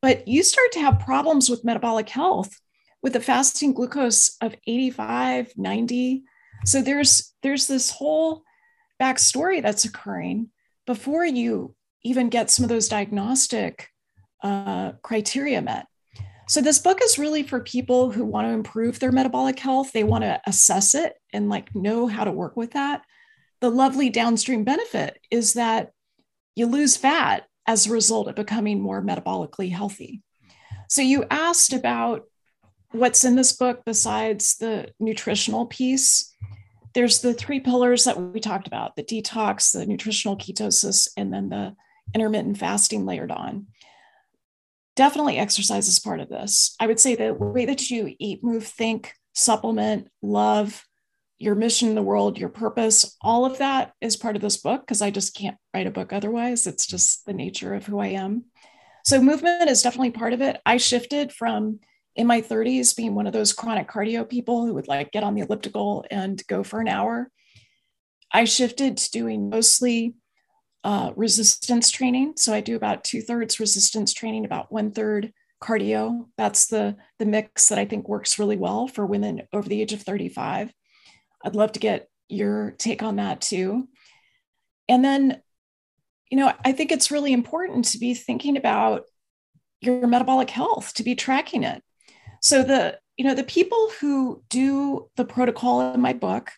But 0.01 0.27
you 0.27 0.43
start 0.43 0.71
to 0.73 0.79
have 0.79 0.99
problems 0.99 1.49
with 1.49 1.65
metabolic 1.65 2.09
health 2.09 2.59
with 3.01 3.15
a 3.15 3.21
fasting 3.21 3.73
glucose 3.73 4.37
of 4.41 4.55
85, 4.65 5.53
90. 5.57 6.23
So 6.65 6.81
there's 6.81 7.33
there's 7.43 7.67
this 7.67 7.91
whole 7.91 8.43
backstory 9.01 9.61
that's 9.61 9.85
occurring 9.85 10.49
before 10.85 11.25
you 11.25 11.75
even 12.03 12.29
get 12.29 12.49
some 12.49 12.63
of 12.63 12.69
those 12.69 12.87
diagnostic 12.87 13.89
uh, 14.43 14.93
criteria 15.03 15.61
met. 15.61 15.87
So 16.47 16.61
this 16.61 16.79
book 16.79 16.99
is 17.03 17.19
really 17.19 17.43
for 17.43 17.59
people 17.59 18.09
who 18.09 18.23
want 18.23 18.47
to 18.47 18.53
improve 18.53 18.99
their 18.99 19.11
metabolic 19.11 19.59
health. 19.59 19.91
They 19.91 20.05
want 20.05 20.23
to 20.23 20.39
assess 20.47 20.95
it 20.95 21.13
and 21.33 21.49
like 21.49 21.75
know 21.75 22.07
how 22.07 22.23
to 22.23 22.31
work 22.31 22.55
with 22.55 22.71
that. 22.71 23.01
The 23.59 23.69
lovely 23.69 24.09
downstream 24.09 24.63
benefit 24.63 25.19
is 25.29 25.53
that 25.53 25.91
you 26.55 26.67
lose 26.67 26.95
fat 26.95 27.47
as 27.67 27.85
a 27.85 27.91
result 27.91 28.27
of 28.27 28.35
becoming 28.35 28.81
more 28.81 29.01
metabolically 29.03 29.71
healthy. 29.71 30.23
So 30.89 31.01
you 31.01 31.25
asked 31.29 31.73
about 31.73 32.23
what's 32.91 33.25
in 33.25 33.35
this 33.35 33.51
book 33.51 33.81
besides 33.85 34.57
the 34.57 34.93
nutritional 34.99 35.65
piece. 35.65 36.33
There's 36.93 37.21
the 37.21 37.33
three 37.33 37.59
pillars 37.59 38.05
that 38.05 38.19
we 38.19 38.39
talked 38.39 38.67
about 38.67 38.95
the 38.95 39.03
detox, 39.03 39.73
the 39.73 39.85
nutritional 39.85 40.37
ketosis, 40.37 41.09
and 41.17 41.33
then 41.33 41.49
the 41.49 41.75
intermittent 42.15 42.57
fasting 42.57 43.05
layered 43.05 43.31
on. 43.31 43.67
Definitely 44.95 45.37
exercise 45.37 45.87
is 45.87 45.99
part 45.99 46.21
of 46.21 46.29
this. 46.29 46.75
I 46.79 46.87
would 46.87 46.99
say 46.99 47.15
the 47.15 47.33
way 47.33 47.65
that 47.65 47.91
you 47.91 48.15
eat, 48.17 48.43
move, 48.43 48.65
think, 48.65 49.13
supplement, 49.35 50.07
love, 50.23 50.86
your 51.39 51.55
mission 51.55 51.89
in 51.89 51.95
the 51.95 52.01
world, 52.01 52.37
your 52.37 52.49
purpose, 52.49 53.15
all 53.21 53.45
of 53.45 53.59
that 53.59 53.93
is 54.01 54.17
part 54.17 54.35
of 54.35 54.41
this 54.41 54.57
book 54.57 54.81
because 54.81 55.01
I 55.01 55.11
just 55.11 55.35
can't 55.35 55.57
write 55.73 55.87
a 55.87 55.91
book 55.91 56.11
otherwise. 56.11 56.65
It's 56.65 56.87
just 56.87 57.25
the 57.25 57.33
nature 57.33 57.73
of 57.75 57.85
who 57.85 57.99
I 57.99 58.07
am. 58.07 58.45
So, 59.05 59.21
movement 59.21 59.69
is 59.69 59.81
definitely 59.81 60.11
part 60.11 60.33
of 60.33 60.41
it. 60.41 60.59
I 60.65 60.77
shifted 60.77 61.31
from 61.31 61.79
in 62.15 62.27
my 62.27 62.41
30s 62.41 62.95
being 62.95 63.13
one 63.13 63.27
of 63.27 63.33
those 63.33 63.53
chronic 63.53 63.87
cardio 63.87 64.27
people 64.27 64.65
who 64.65 64.73
would 64.73 64.87
like 64.87 65.11
get 65.11 65.23
on 65.23 65.35
the 65.35 65.41
elliptical 65.41 66.05
and 66.09 66.45
go 66.47 66.63
for 66.63 66.81
an 66.81 66.87
hour. 66.87 67.29
I 68.31 68.45
shifted 68.45 68.97
to 68.97 69.11
doing 69.11 69.49
mostly 69.49 70.15
uh, 70.83 71.11
resistance 71.15 71.91
training. 71.91 72.33
So, 72.37 72.53
I 72.53 72.61
do 72.61 72.75
about 72.75 73.03
two 73.03 73.21
thirds 73.21 73.59
resistance 73.59 74.11
training, 74.11 74.43
about 74.43 74.71
one 74.71 74.91
third 74.91 75.31
cardio. 75.63 76.25
That's 76.35 76.65
the, 76.65 76.97
the 77.19 77.25
mix 77.25 77.69
that 77.69 77.77
I 77.77 77.85
think 77.85 78.09
works 78.09 78.39
really 78.39 78.57
well 78.57 78.87
for 78.87 79.05
women 79.05 79.43
over 79.53 79.69
the 79.69 79.81
age 79.81 79.93
of 79.93 80.01
35. 80.01 80.73
I'd 81.43 81.55
love 81.55 81.73
to 81.73 81.79
get 81.79 82.09
your 82.29 82.71
take 82.71 83.03
on 83.03 83.17
that 83.17 83.41
too. 83.41 83.87
And 84.89 85.03
then, 85.03 85.41
you 86.29 86.37
know, 86.37 86.51
I 86.63 86.71
think 86.71 86.91
it's 86.91 87.11
really 87.11 87.33
important 87.33 87.85
to 87.85 87.99
be 87.99 88.13
thinking 88.13 88.57
about 88.57 89.03
your 89.81 90.07
metabolic 90.07 90.49
health, 90.49 90.93
to 90.95 91.03
be 91.03 91.15
tracking 91.15 91.63
it. 91.63 91.83
So 92.41 92.63
the, 92.63 92.99
you 93.17 93.25
know, 93.25 93.33
the 93.33 93.43
people 93.43 93.91
who 93.99 94.43
do 94.49 95.09
the 95.15 95.25
protocol 95.25 95.93
in 95.93 96.01
my 96.01 96.13
book, 96.13 96.51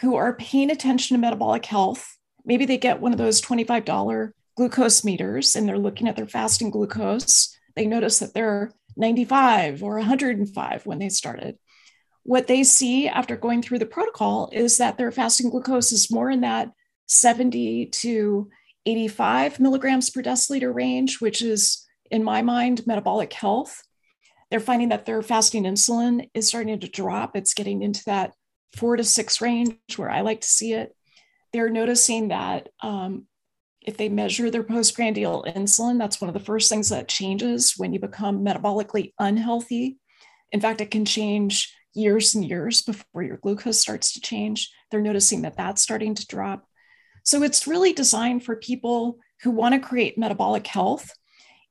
who 0.00 0.16
are 0.16 0.34
paying 0.34 0.70
attention 0.70 1.16
to 1.16 1.20
metabolic 1.20 1.64
health, 1.66 2.16
maybe 2.44 2.64
they 2.64 2.78
get 2.78 3.00
one 3.00 3.12
of 3.12 3.18
those 3.18 3.40
$25 3.40 4.32
glucose 4.56 5.04
meters 5.04 5.56
and 5.56 5.68
they're 5.68 5.78
looking 5.78 6.08
at 6.08 6.16
their 6.16 6.26
fasting 6.26 6.70
glucose. 6.70 7.56
They 7.76 7.86
notice 7.86 8.18
that 8.18 8.34
they're 8.34 8.72
95 8.96 9.82
or 9.82 9.96
105 9.96 10.86
when 10.86 10.98
they 10.98 11.08
started 11.08 11.58
what 12.24 12.46
they 12.46 12.62
see 12.62 13.08
after 13.08 13.36
going 13.36 13.62
through 13.62 13.78
the 13.78 13.86
protocol 13.86 14.48
is 14.52 14.78
that 14.78 14.96
their 14.96 15.10
fasting 15.10 15.50
glucose 15.50 15.92
is 15.92 16.10
more 16.10 16.30
in 16.30 16.42
that 16.42 16.70
70 17.06 17.86
to 17.86 18.48
85 18.86 19.60
milligrams 19.60 20.10
per 20.10 20.22
deciliter 20.22 20.74
range, 20.74 21.20
which 21.20 21.42
is, 21.42 21.86
in 22.10 22.22
my 22.22 22.42
mind, 22.42 22.86
metabolic 22.86 23.32
health. 23.32 23.82
They're 24.50 24.60
finding 24.60 24.90
that 24.90 25.06
their 25.06 25.22
fasting 25.22 25.64
insulin 25.64 26.28
is 26.34 26.46
starting 26.46 26.78
to 26.78 26.88
drop. 26.88 27.36
It's 27.36 27.54
getting 27.54 27.82
into 27.82 28.04
that 28.06 28.34
four 28.76 28.96
to 28.96 29.04
six 29.04 29.40
range 29.40 29.76
where 29.96 30.10
I 30.10 30.20
like 30.20 30.42
to 30.42 30.48
see 30.48 30.72
it. 30.74 30.94
They're 31.52 31.70
noticing 31.70 32.28
that 32.28 32.68
um, 32.80 33.26
if 33.82 33.96
they 33.96 34.08
measure 34.08 34.50
their 34.50 34.62
postprandial 34.62 35.44
insulin, 35.48 35.98
that's 35.98 36.20
one 36.20 36.28
of 36.28 36.34
the 36.34 36.40
first 36.40 36.68
things 36.68 36.88
that 36.90 37.08
changes 37.08 37.74
when 37.76 37.92
you 37.92 38.00
become 38.00 38.44
metabolically 38.44 39.12
unhealthy. 39.18 39.98
In 40.52 40.60
fact, 40.60 40.80
it 40.80 40.90
can 40.90 41.04
change 41.04 41.74
years 41.94 42.34
and 42.34 42.44
years 42.44 42.82
before 42.82 43.22
your 43.22 43.36
glucose 43.36 43.80
starts 43.80 44.12
to 44.12 44.20
change. 44.20 44.70
They're 44.90 45.00
noticing 45.00 45.42
that 45.42 45.56
that's 45.56 45.82
starting 45.82 46.14
to 46.14 46.26
drop. 46.26 46.66
So 47.24 47.42
it's 47.42 47.66
really 47.66 47.92
designed 47.92 48.44
for 48.44 48.56
people 48.56 49.18
who 49.42 49.50
want 49.50 49.74
to 49.74 49.80
create 49.80 50.18
metabolic 50.18 50.66
health. 50.66 51.14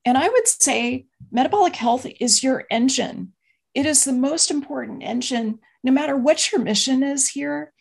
And 0.05 0.17
I 0.17 0.27
would 0.27 0.47
say 0.47 1.05
metabolic 1.31 1.75
health 1.75 2.05
is 2.19 2.43
your 2.43 2.65
engine. 2.69 3.33
It 3.73 3.85
is 3.85 4.03
the 4.03 4.13
most 4.13 4.51
important 4.51 5.03
engine, 5.03 5.59
no 5.83 5.91
matter 5.91 6.17
what 6.17 6.51
your 6.51 6.61
mission 6.61 7.03
is 7.03 7.29
here. 7.29 7.73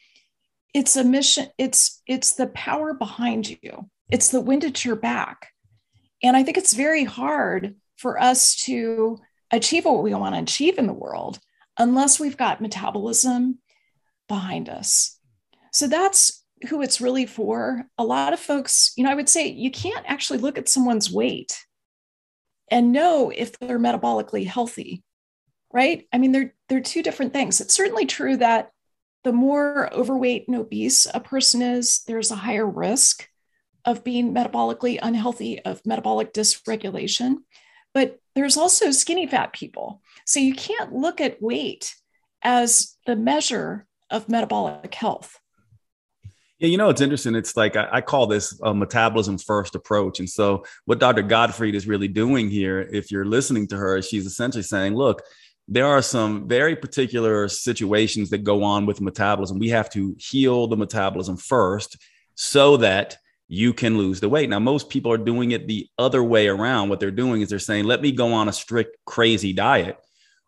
It's 0.73 0.97
a 0.97 1.03
mission, 1.03 1.49
it's 1.59 2.01
it's 2.07 2.35
the 2.35 2.47
power 2.49 2.95
behind 2.95 3.51
you. 3.51 3.91
It's 4.09 4.29
the 4.29 4.41
wind 4.41 4.65
at 4.65 4.85
your 4.85 4.97
back. 4.97 5.49
And 6.23 6.37
I 6.37 6.43
think 6.43 6.59
it's 6.59 6.75
very 6.75 7.05
hard 7.05 7.77
for 7.97 8.21
us 8.21 8.55
to 8.65 9.19
achieve 9.51 9.85
what 9.85 10.03
we 10.03 10.15
want 10.15 10.35
to 10.35 10.43
achieve 10.43 10.79
in 10.79 10.87
the 10.87 10.93
world 10.93 11.41
unless 11.79 12.21
we've 12.21 12.37
got 12.37 12.61
metabolism 12.61 13.59
behind 14.29 14.69
us. 14.69 15.19
So 15.73 15.87
that's 15.87 16.45
who 16.69 16.83
it's 16.83 17.01
really 17.01 17.27
for. 17.27 17.85
A 17.99 18.05
lot 18.05 18.33
of 18.33 18.41
folks, 18.41 18.93
you 18.97 19.05
know, 19.05 19.11
I 19.11 19.15
would 19.15 19.29
say 19.29 19.49
you 19.49 19.71
can't 19.71 20.05
actually 20.07 20.41
look 20.41 20.59
at 20.59 20.69
someone's 20.69 21.11
weight 21.11 21.65
and 22.71 22.93
know 22.93 23.33
if 23.35 23.59
they're 23.59 23.79
metabolically 23.79 24.47
healthy, 24.47 25.03
right? 25.73 26.07
I 26.13 26.19
mean, 26.19 26.33
they're 26.33 26.55
they're 26.69 26.81
two 26.81 27.03
different 27.03 27.33
things. 27.33 27.61
It's 27.61 27.75
certainly 27.75 28.07
true 28.07 28.37
that 28.37 28.71
the 29.25 29.33
more 29.33 29.93
overweight 29.93 30.47
and 30.49 30.57
obese 30.57 31.07
a 31.13 31.21
person 31.21 31.63
is, 31.63 32.03
there's 32.07 32.31
a 32.31 32.37
higher 32.37 32.67
risk 32.67 33.29
of 33.85 34.05
being 34.05 34.35
metabolically 34.35 34.99
unhealthy, 35.03 35.61
of 35.61 35.85
metabolic 35.85 36.33
dysregulation. 36.33 37.37
But 37.93 38.19
there's 38.35 38.57
also 38.57 38.91
skinny 38.91 39.27
fat 39.27 39.53
people. 39.53 40.01
So 40.31 40.39
you 40.39 40.55
can't 40.55 40.93
look 40.93 41.21
at 41.21 41.43
weight 41.43 41.97
as 42.41 42.97
the 43.05 43.17
measure 43.17 43.89
of 44.11 44.29
metabolic 44.29 44.95
health. 44.95 45.37
Yeah, 46.61 46.69
you 46.69 46.77
know, 46.77 46.89
it's 46.89 47.01
interesting. 47.01 47.35
It's 47.35 47.57
like 47.57 47.75
I, 47.75 47.89
I, 47.95 48.01
call 48.01 48.29
this 48.29 48.57
a 48.63 48.73
metabolism 48.73 49.39
first 49.39 49.75
approach. 49.75 50.21
And 50.21 50.31
so, 50.31 50.65
what 50.85 51.01
Dr. 51.01 51.23
Gottfried 51.23 51.75
is 51.75 51.89
really 51.89 52.07
doing 52.07 52.49
here, 52.49 52.79
if 52.93 53.11
you're 53.11 53.25
listening 53.25 53.67
to 53.69 53.77
her, 53.77 54.01
she's 54.03 54.25
essentially 54.25 54.63
saying, 54.63 54.95
look, 54.95 55.21
there 55.67 55.89
are 55.89 56.01
some 56.01 56.47
very 56.47 56.77
particular 56.77 57.49
situations 57.49 58.31
that 58.31 58.45
go 58.45 58.63
on 58.63 58.87
with 58.87 59.01
metabolism. 59.01 59.59
We 59.59 59.71
have 59.71 59.91
to 59.91 60.15
heal 60.17 60.69
the 60.69 60.77
metabolism 60.77 61.39
first 61.39 61.97
so 62.37 62.77
that 62.77 63.17
you 63.49 63.73
can 63.73 63.99
lose 63.99 64.21
the 64.21 64.29
weight. 64.29 64.49
Now, 64.49 64.61
most 64.61 64.91
people 64.91 65.11
are 65.11 65.19
doing 65.19 65.51
it 65.51 65.67
the 65.67 65.89
other 65.99 66.23
way 66.23 66.47
around. 66.47 66.89
What 66.89 67.01
they're 67.01 67.11
doing 67.11 67.43
is 67.43 67.49
they're 67.49 67.59
saying, 67.59 67.87
let 67.87 68.01
me 68.01 68.13
go 68.13 68.33
on 68.33 68.49
a 68.49 68.53
strict, 68.53 68.97
crazy 69.07 69.53
diet, 69.53 69.97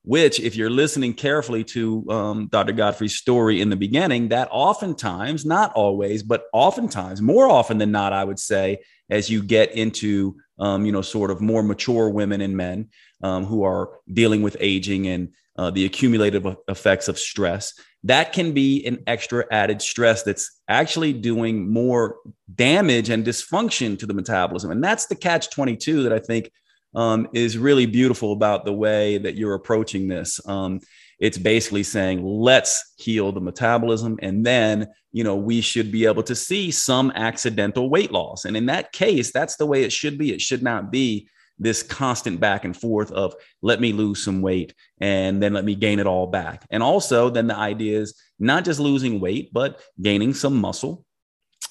which, 0.04 0.40
if 0.40 0.56
you're 0.56 0.70
listening 0.70 1.14
carefully 1.14 1.62
to 1.62 2.04
um, 2.10 2.48
Dr. 2.48 2.72
Gottfried's 2.72 3.14
story 3.14 3.60
in 3.60 3.70
the 3.70 3.76
beginning, 3.76 4.28
that 4.28 4.48
oftentimes, 4.50 5.44
not 5.46 5.72
always, 5.74 6.22
but 6.22 6.44
oftentimes, 6.52 7.22
more 7.22 7.48
often 7.48 7.78
than 7.78 7.92
not, 7.92 8.12
I 8.12 8.24
would 8.24 8.40
say, 8.40 8.78
as 9.10 9.30
you 9.30 9.42
get 9.42 9.72
into, 9.72 10.36
um, 10.58 10.84
you 10.84 10.92
know, 10.92 11.02
sort 11.02 11.30
of 11.30 11.40
more 11.40 11.62
mature 11.62 12.08
women 12.08 12.40
and 12.40 12.56
men 12.56 12.88
um, 13.22 13.44
who 13.44 13.62
are 13.62 14.00
dealing 14.12 14.42
with 14.42 14.56
aging 14.58 15.06
and 15.06 15.28
uh, 15.56 15.70
the 15.70 15.84
accumulative 15.84 16.46
effects 16.68 17.08
of 17.08 17.18
stress, 17.18 17.74
that 18.04 18.32
can 18.32 18.52
be 18.52 18.84
an 18.86 19.02
extra 19.06 19.44
added 19.52 19.80
stress 19.80 20.22
that's 20.22 20.60
actually 20.66 21.12
doing 21.12 21.70
more 21.70 22.16
damage 22.52 23.10
and 23.10 23.24
dysfunction 23.24 23.98
to 23.98 24.06
the 24.06 24.14
metabolism. 24.14 24.70
And 24.70 24.82
that's 24.82 25.06
the 25.06 25.14
catch 25.14 25.50
22 25.50 26.02
that 26.02 26.12
I 26.12 26.18
think 26.18 26.50
um, 26.94 27.28
is 27.32 27.58
really 27.58 27.86
beautiful 27.86 28.32
about 28.32 28.64
the 28.64 28.72
way 28.72 29.18
that 29.18 29.36
you're 29.36 29.54
approaching 29.54 30.08
this. 30.08 30.40
Um, 30.46 30.80
it's 31.18 31.38
basically 31.38 31.84
saying, 31.84 32.24
let's 32.24 32.94
heal 32.98 33.30
the 33.30 33.40
metabolism. 33.40 34.18
And 34.22 34.44
then, 34.44 34.88
you 35.12 35.22
know, 35.22 35.36
we 35.36 35.60
should 35.60 35.92
be 35.92 36.04
able 36.06 36.24
to 36.24 36.34
see 36.34 36.70
some 36.70 37.12
accidental 37.14 37.88
weight 37.88 38.10
loss. 38.10 38.44
And 38.44 38.56
in 38.56 38.66
that 38.66 38.92
case, 38.92 39.30
that's 39.30 39.56
the 39.56 39.66
way 39.66 39.84
it 39.84 39.92
should 39.92 40.18
be. 40.18 40.32
It 40.32 40.40
should 40.40 40.62
not 40.62 40.90
be 40.90 41.28
this 41.58 41.82
constant 41.82 42.40
back 42.40 42.64
and 42.64 42.76
forth 42.76 43.12
of 43.12 43.34
let 43.60 43.80
me 43.80 43.92
lose 43.92 44.24
some 44.24 44.42
weight 44.42 44.74
and 45.00 45.40
then 45.40 45.52
let 45.52 45.64
me 45.64 45.76
gain 45.76 46.00
it 46.00 46.08
all 46.08 46.26
back. 46.26 46.66
And 46.70 46.82
also, 46.82 47.30
then 47.30 47.46
the 47.46 47.56
idea 47.56 48.00
is 48.00 48.20
not 48.40 48.64
just 48.64 48.80
losing 48.80 49.20
weight, 49.20 49.52
but 49.52 49.80
gaining 50.00 50.34
some 50.34 50.56
muscle 50.56 51.04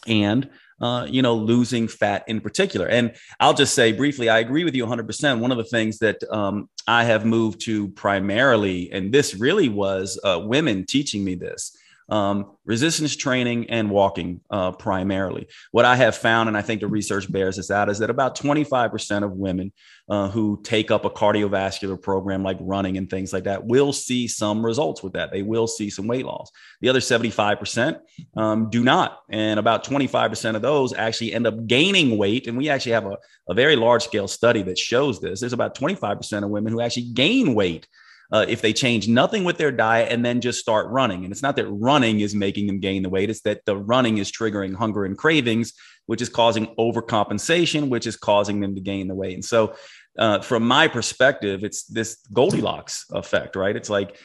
and 0.08 0.50
uh, 0.82 1.06
you 1.10 1.22
know, 1.22 1.36
losing 1.36 1.88
fat 1.88 2.24
in 2.28 2.42
particular. 2.42 2.88
And 2.88 3.14
I'll 3.40 3.54
just 3.54 3.74
say 3.74 3.92
briefly, 3.92 4.30
I 4.30 4.40
agree 4.40 4.64
with 4.64 4.76
you 4.76 4.86
100%. 4.86 5.40
One 5.40 5.52
of 5.52 5.58
the 5.58 5.64
things 5.64 6.00
that 6.00 6.18
um, 6.32 6.70
I 6.88 7.04
have 7.04 7.26
moved 7.26 7.62
to 7.66 7.90
primarily, 7.90 8.92
and 8.92 9.14
this 9.14 9.36
really 9.36 9.70
was 9.70 10.20
uh, 10.24 10.42
women 10.44 10.86
teaching 10.86 11.24
me 11.24 11.36
this, 11.36 11.78
um, 12.10 12.58
resistance 12.66 13.16
training 13.16 13.70
and 13.70 13.90
walking 13.90 14.42
uh, 14.50 14.72
primarily. 14.72 15.48
What 15.72 15.86
I 15.86 15.96
have 15.96 16.16
found, 16.16 16.50
and 16.50 16.58
I 16.58 16.62
think 16.62 16.82
the 16.82 16.88
research 16.88 17.32
bears 17.32 17.58
this 17.58 17.72
out, 17.72 17.90
is 17.90 18.00
that 18.00 18.10
about 18.10 18.38
25% 18.38 19.24
of 19.24 19.32
women 19.32 19.72
uh, 20.10 20.28
who 20.30 20.60
take 20.64 20.92
up 20.92 21.06
a 21.06 21.10
cardiovascular 21.10 22.02
program 22.02 22.44
like 22.44 22.58
running 22.60 22.98
and 22.98 23.10
things 23.10 23.32
like 23.32 23.46
that 23.46 23.66
will 23.66 23.94
see 23.94 24.28
some 24.28 24.66
results 24.66 25.02
with 25.02 25.14
that. 25.14 25.32
They 25.32 25.42
will 25.42 25.68
see 25.68 25.90
some 25.90 26.08
weight 26.08 26.26
loss. 26.26 26.52
The 26.82 26.90
other 26.90 27.00
75% 27.00 28.00
um, 28.36 28.70
do 28.70 28.84
not. 28.84 29.20
And 29.30 29.60
about 29.60 29.86
25% 29.86 30.56
of 30.56 30.62
those 30.62 30.94
actually 30.94 31.34
end 31.34 31.48
up 31.48 31.66
gaining 31.66 32.18
weight. 32.18 32.48
And 32.48 32.58
we 32.58 32.70
actually 32.70 32.94
have 32.94 33.06
a, 33.06 33.18
a 33.48 33.54
very 33.54 33.76
large 33.76 34.04
scale 34.04 34.28
study 34.28 34.62
that 34.64 34.78
shows 34.78 35.22
this. 35.22 35.40
There's 35.40 35.54
about 35.54 35.78
25% 35.78 36.44
of 36.44 36.50
women 36.50 36.74
who 36.74 36.82
actually 36.82 37.12
gain 37.14 37.56
weight 37.56 37.88
uh, 38.32 38.46
if 38.48 38.62
they 38.62 38.74
change 38.74 39.08
nothing 39.08 39.44
with 39.44 39.58
their 39.58 39.72
diet 39.72 40.12
and 40.12 40.24
then 40.24 40.42
just 40.42 40.60
start 40.60 40.88
running. 40.90 41.24
And 41.24 41.32
it's 41.32 41.42
not 41.42 41.56
that 41.58 41.68
running 41.68 42.22
is 42.22 42.34
making 42.34 42.68
them 42.68 42.80
gain 42.80 43.04
the 43.04 43.10
weight, 43.10 43.30
it's 43.30 43.42
that 43.42 43.66
the 43.66 43.76
running 43.76 44.18
is 44.18 44.32
triggering 44.32 44.74
hunger 44.76 45.06
and 45.06 45.18
cravings, 45.18 45.74
which 46.06 46.22
is 46.22 46.30
causing 46.30 46.68
overcompensation, 46.78 47.90
which 47.90 48.08
is 48.08 48.16
causing 48.16 48.60
them 48.62 48.76
to 48.76 48.82
gain 48.82 49.08
the 49.08 49.16
weight. 49.16 49.34
And 49.34 49.46
so, 49.46 49.76
uh, 50.20 50.42
from 50.42 50.68
my 50.68 50.88
perspective, 50.88 51.64
it's 51.64 51.86
this 51.86 52.18
Goldilocks 52.34 53.06
effect, 53.12 53.56
right? 53.56 53.76
It's 53.76 53.90
like 53.90 54.18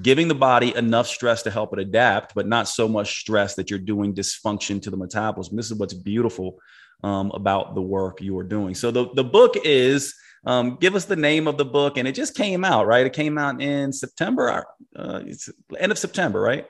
giving 0.00 0.28
the 0.28 0.34
body 0.34 0.74
enough 0.74 1.06
stress 1.06 1.42
to 1.42 1.50
help 1.50 1.72
it 1.74 1.78
adapt, 1.78 2.34
but 2.34 2.46
not 2.46 2.68
so 2.68 2.88
much 2.88 3.20
stress 3.20 3.54
that 3.54 3.68
you're 3.68 3.78
doing 3.78 4.14
dysfunction 4.14 4.80
to 4.82 4.90
the 4.90 4.96
metabolism. 4.96 5.56
This 5.56 5.70
is 5.70 5.78
what's 5.78 5.92
beautiful 5.92 6.58
um, 7.02 7.30
about 7.34 7.74
the 7.74 7.82
work 7.82 8.22
you 8.22 8.36
are 8.38 8.44
doing. 8.44 8.74
So 8.74 8.90
the, 8.90 9.12
the 9.14 9.24
book 9.24 9.56
is 9.64 10.14
um, 10.46 10.76
give 10.80 10.94
us 10.94 11.04
the 11.04 11.16
name 11.16 11.46
of 11.46 11.56
the 11.56 11.64
book, 11.64 11.96
and 11.96 12.06
it 12.06 12.14
just 12.14 12.34
came 12.34 12.64
out, 12.64 12.86
right? 12.86 13.06
It 13.06 13.12
came 13.12 13.38
out 13.38 13.60
in 13.60 13.92
September. 13.92 14.64
Uh, 14.94 15.20
it's 15.26 15.48
end 15.78 15.92
of 15.92 15.98
September, 15.98 16.40
right? 16.40 16.66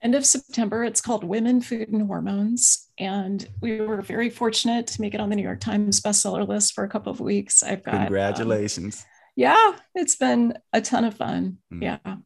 End 0.00 0.14
of 0.14 0.24
September. 0.24 0.84
It's 0.84 1.00
called 1.00 1.24
Women, 1.24 1.60
Food, 1.60 1.88
and 1.88 2.06
Hormones, 2.06 2.88
and 2.98 3.46
we 3.60 3.80
were 3.80 4.00
very 4.00 4.30
fortunate 4.30 4.86
to 4.88 5.00
make 5.00 5.14
it 5.14 5.20
on 5.20 5.28
the 5.28 5.36
New 5.36 5.42
York 5.42 5.60
Times 5.60 6.00
bestseller 6.00 6.46
list 6.46 6.74
for 6.74 6.84
a 6.84 6.88
couple 6.88 7.12
of 7.12 7.20
weeks. 7.20 7.62
I've 7.62 7.82
got 7.82 7.94
um, 7.94 8.00
congratulations. 8.02 9.00
Um, 9.00 9.06
yeah, 9.36 9.72
it's 9.94 10.16
been 10.16 10.54
a 10.72 10.80
ton 10.80 11.04
of 11.04 11.14
fun. 11.14 11.58
Mm. 11.72 11.82
Yeah. 11.82 12.16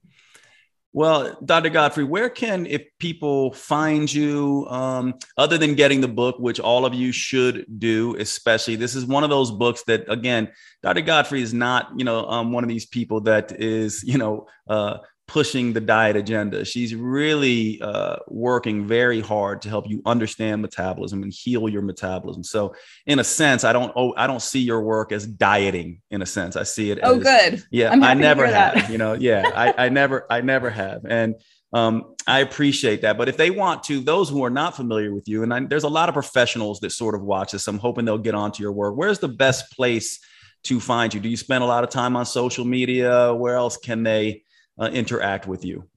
Well, 0.94 1.38
Dr. 1.42 1.70
Gottfried, 1.70 2.08
where 2.08 2.28
can 2.28 2.66
if 2.66 2.82
people 2.98 3.52
find 3.54 4.12
you 4.12 4.66
um, 4.68 5.14
other 5.38 5.56
than 5.56 5.74
getting 5.74 6.02
the 6.02 6.08
book, 6.08 6.36
which 6.38 6.60
all 6.60 6.84
of 6.84 6.92
you 6.92 7.12
should 7.12 7.64
do, 7.78 8.14
especially 8.16 8.76
this 8.76 8.94
is 8.94 9.06
one 9.06 9.24
of 9.24 9.30
those 9.30 9.50
books 9.50 9.84
that 9.84 10.04
again, 10.12 10.50
Dr. 10.82 11.00
Gottfried 11.00 11.44
is 11.44 11.54
not, 11.54 11.90
you 11.96 12.04
know, 12.04 12.26
um, 12.26 12.52
one 12.52 12.62
of 12.62 12.68
these 12.68 12.84
people 12.84 13.22
that 13.22 13.58
is, 13.58 14.04
you 14.04 14.18
know, 14.18 14.46
uh, 14.68 14.98
pushing 15.28 15.72
the 15.72 15.80
diet 15.80 16.16
agenda. 16.16 16.64
She's 16.64 16.94
really 16.94 17.80
uh, 17.80 18.16
working 18.28 18.86
very 18.86 19.20
hard 19.20 19.62
to 19.62 19.68
help 19.68 19.88
you 19.88 20.02
understand 20.04 20.62
metabolism 20.62 21.22
and 21.22 21.32
heal 21.32 21.68
your 21.68 21.82
metabolism. 21.82 22.42
So, 22.44 22.74
in 23.06 23.18
a 23.18 23.24
sense, 23.24 23.64
I 23.64 23.72
don't 23.72 23.92
oh, 23.96 24.14
I 24.16 24.26
don't 24.26 24.42
see 24.42 24.60
your 24.60 24.82
work 24.82 25.12
as 25.12 25.26
dieting. 25.26 26.00
In 26.10 26.22
a 26.22 26.26
sense, 26.26 26.56
I 26.56 26.64
see 26.64 26.90
it. 26.90 26.98
Oh, 27.02 27.16
as, 27.16 27.22
good. 27.22 27.64
Yeah, 27.70 27.90
I 27.90 28.14
never 28.14 28.46
have. 28.46 28.90
You 28.90 28.98
know, 28.98 29.14
yeah, 29.14 29.50
I, 29.54 29.86
I 29.86 29.88
never 29.88 30.26
I 30.30 30.40
never 30.40 30.70
have, 30.70 31.04
and 31.04 31.36
um, 31.72 32.14
I 32.26 32.40
appreciate 32.40 33.02
that. 33.02 33.16
But 33.16 33.28
if 33.28 33.36
they 33.36 33.50
want 33.50 33.84
to, 33.84 34.00
those 34.00 34.28
who 34.28 34.44
are 34.44 34.50
not 34.50 34.76
familiar 34.76 35.14
with 35.14 35.28
you, 35.28 35.42
and 35.42 35.54
I, 35.54 35.60
there's 35.60 35.84
a 35.84 35.88
lot 35.88 36.08
of 36.08 36.14
professionals 36.14 36.80
that 36.80 36.90
sort 36.90 37.14
of 37.14 37.22
watch 37.22 37.52
this, 37.52 37.66
I'm 37.66 37.78
hoping 37.78 38.04
they'll 38.04 38.18
get 38.18 38.34
onto 38.34 38.62
your 38.62 38.72
work. 38.72 38.96
Where's 38.96 39.18
the 39.18 39.28
best 39.28 39.72
place 39.72 40.20
to 40.64 40.78
find 40.78 41.12
you? 41.14 41.20
Do 41.20 41.28
you 41.28 41.36
spend 41.36 41.64
a 41.64 41.66
lot 41.66 41.84
of 41.84 41.90
time 41.90 42.16
on 42.16 42.26
social 42.26 42.64
media? 42.64 43.32
Where 43.34 43.56
else 43.56 43.76
can 43.76 44.02
they? 44.02 44.42
Uh, 44.80 44.86
interact 44.86 45.46
with 45.46 45.64
you? 45.64 45.88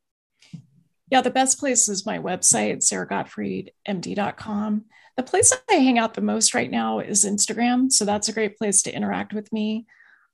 Yeah, 1.10 1.22
the 1.22 1.30
best 1.30 1.60
place 1.60 1.88
is 1.88 2.06
my 2.06 2.20
website, 2.20 2.80
saragottfriedmd.com. 2.80 4.86
The 5.18 5.24
place 5.24 5.54
I 5.70 5.74
hang 5.74 5.98
out 5.98 6.14
the 6.14 6.22
most 6.22 6.54
right 6.54 6.70
now 6.70 7.00
is 7.00 7.24
Instagram. 7.24 7.92
So 7.92 8.06
that's 8.06 8.28
a 8.28 8.34
great 8.34 8.58
place 8.58 8.82
to 8.84 8.94
interact 8.94 9.34
with 9.34 9.52
me. 9.54 9.86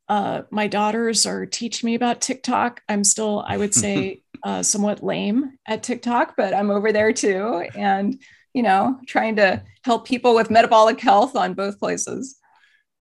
Uh, 0.10 0.42
my 0.50 0.68
daughters 0.68 1.26
are 1.26 1.46
teaching 1.46 1.88
me 1.88 1.96
about 1.96 2.20
TikTok. 2.20 2.82
I'm 2.90 3.04
still, 3.04 3.46
I 3.48 3.58
would 3.58 3.74
say, 3.74 4.24
uh, 4.44 4.64
somewhat 4.64 5.04
lame 5.04 5.58
at 5.68 5.84
TikTok, 5.84 6.34
but 6.36 6.54
I'm 6.54 6.72
over 6.72 6.92
there 6.92 7.14
too. 7.14 7.64
And, 7.76 8.20
you 8.54 8.64
know, 8.64 9.00
trying 9.06 9.36
to 9.36 9.64
help 9.84 10.08
people 10.08 10.34
with 10.34 10.50
metabolic 10.50 11.00
health 11.00 11.36
on 11.36 11.54
both 11.54 11.80
places. 11.80 12.41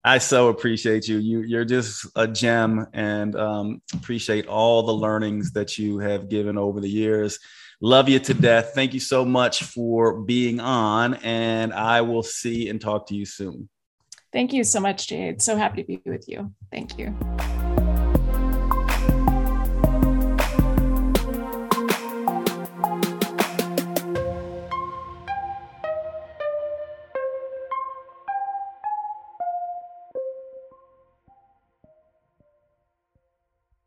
I 0.05 0.19
so 0.19 0.49
appreciate 0.49 1.09
you. 1.09 1.19
You 1.19 1.41
you're 1.41 1.65
just 1.65 2.07
a 2.15 2.29
gem, 2.29 2.87
and 2.93 3.35
um, 3.37 3.83
appreciate 3.95 4.47
all 4.47 4.83
the 4.83 4.93
learnings 4.93 5.53
that 5.53 5.79
you 5.79 5.99
have 5.99 6.29
given 6.29 6.59
over 6.59 6.81
the 6.81 6.91
years. 6.91 7.39
Love 7.81 8.09
you 8.09 8.19
to 8.19 8.35
death. 8.35 8.73
Thank 8.75 8.95
you 8.95 9.01
so 9.01 9.25
much 9.25 9.65
for 9.65 10.21
being 10.21 10.61
on, 10.61 11.15
and 11.15 11.73
I 11.73 12.03
will 12.03 12.23
see 12.23 12.69
and 12.69 12.81
talk 12.81 13.07
to 13.09 13.15
you 13.15 13.25
soon. 13.25 13.69
Thank 14.33 14.53
you 14.53 14.65
so 14.65 14.81
much, 14.81 15.09
Jade. 15.09 15.41
So 15.41 15.57
happy 15.57 15.83
to 15.83 15.87
be 15.87 16.03
with 16.05 16.29
you. 16.29 16.53
Thank 16.71 16.99
you. 16.99 17.17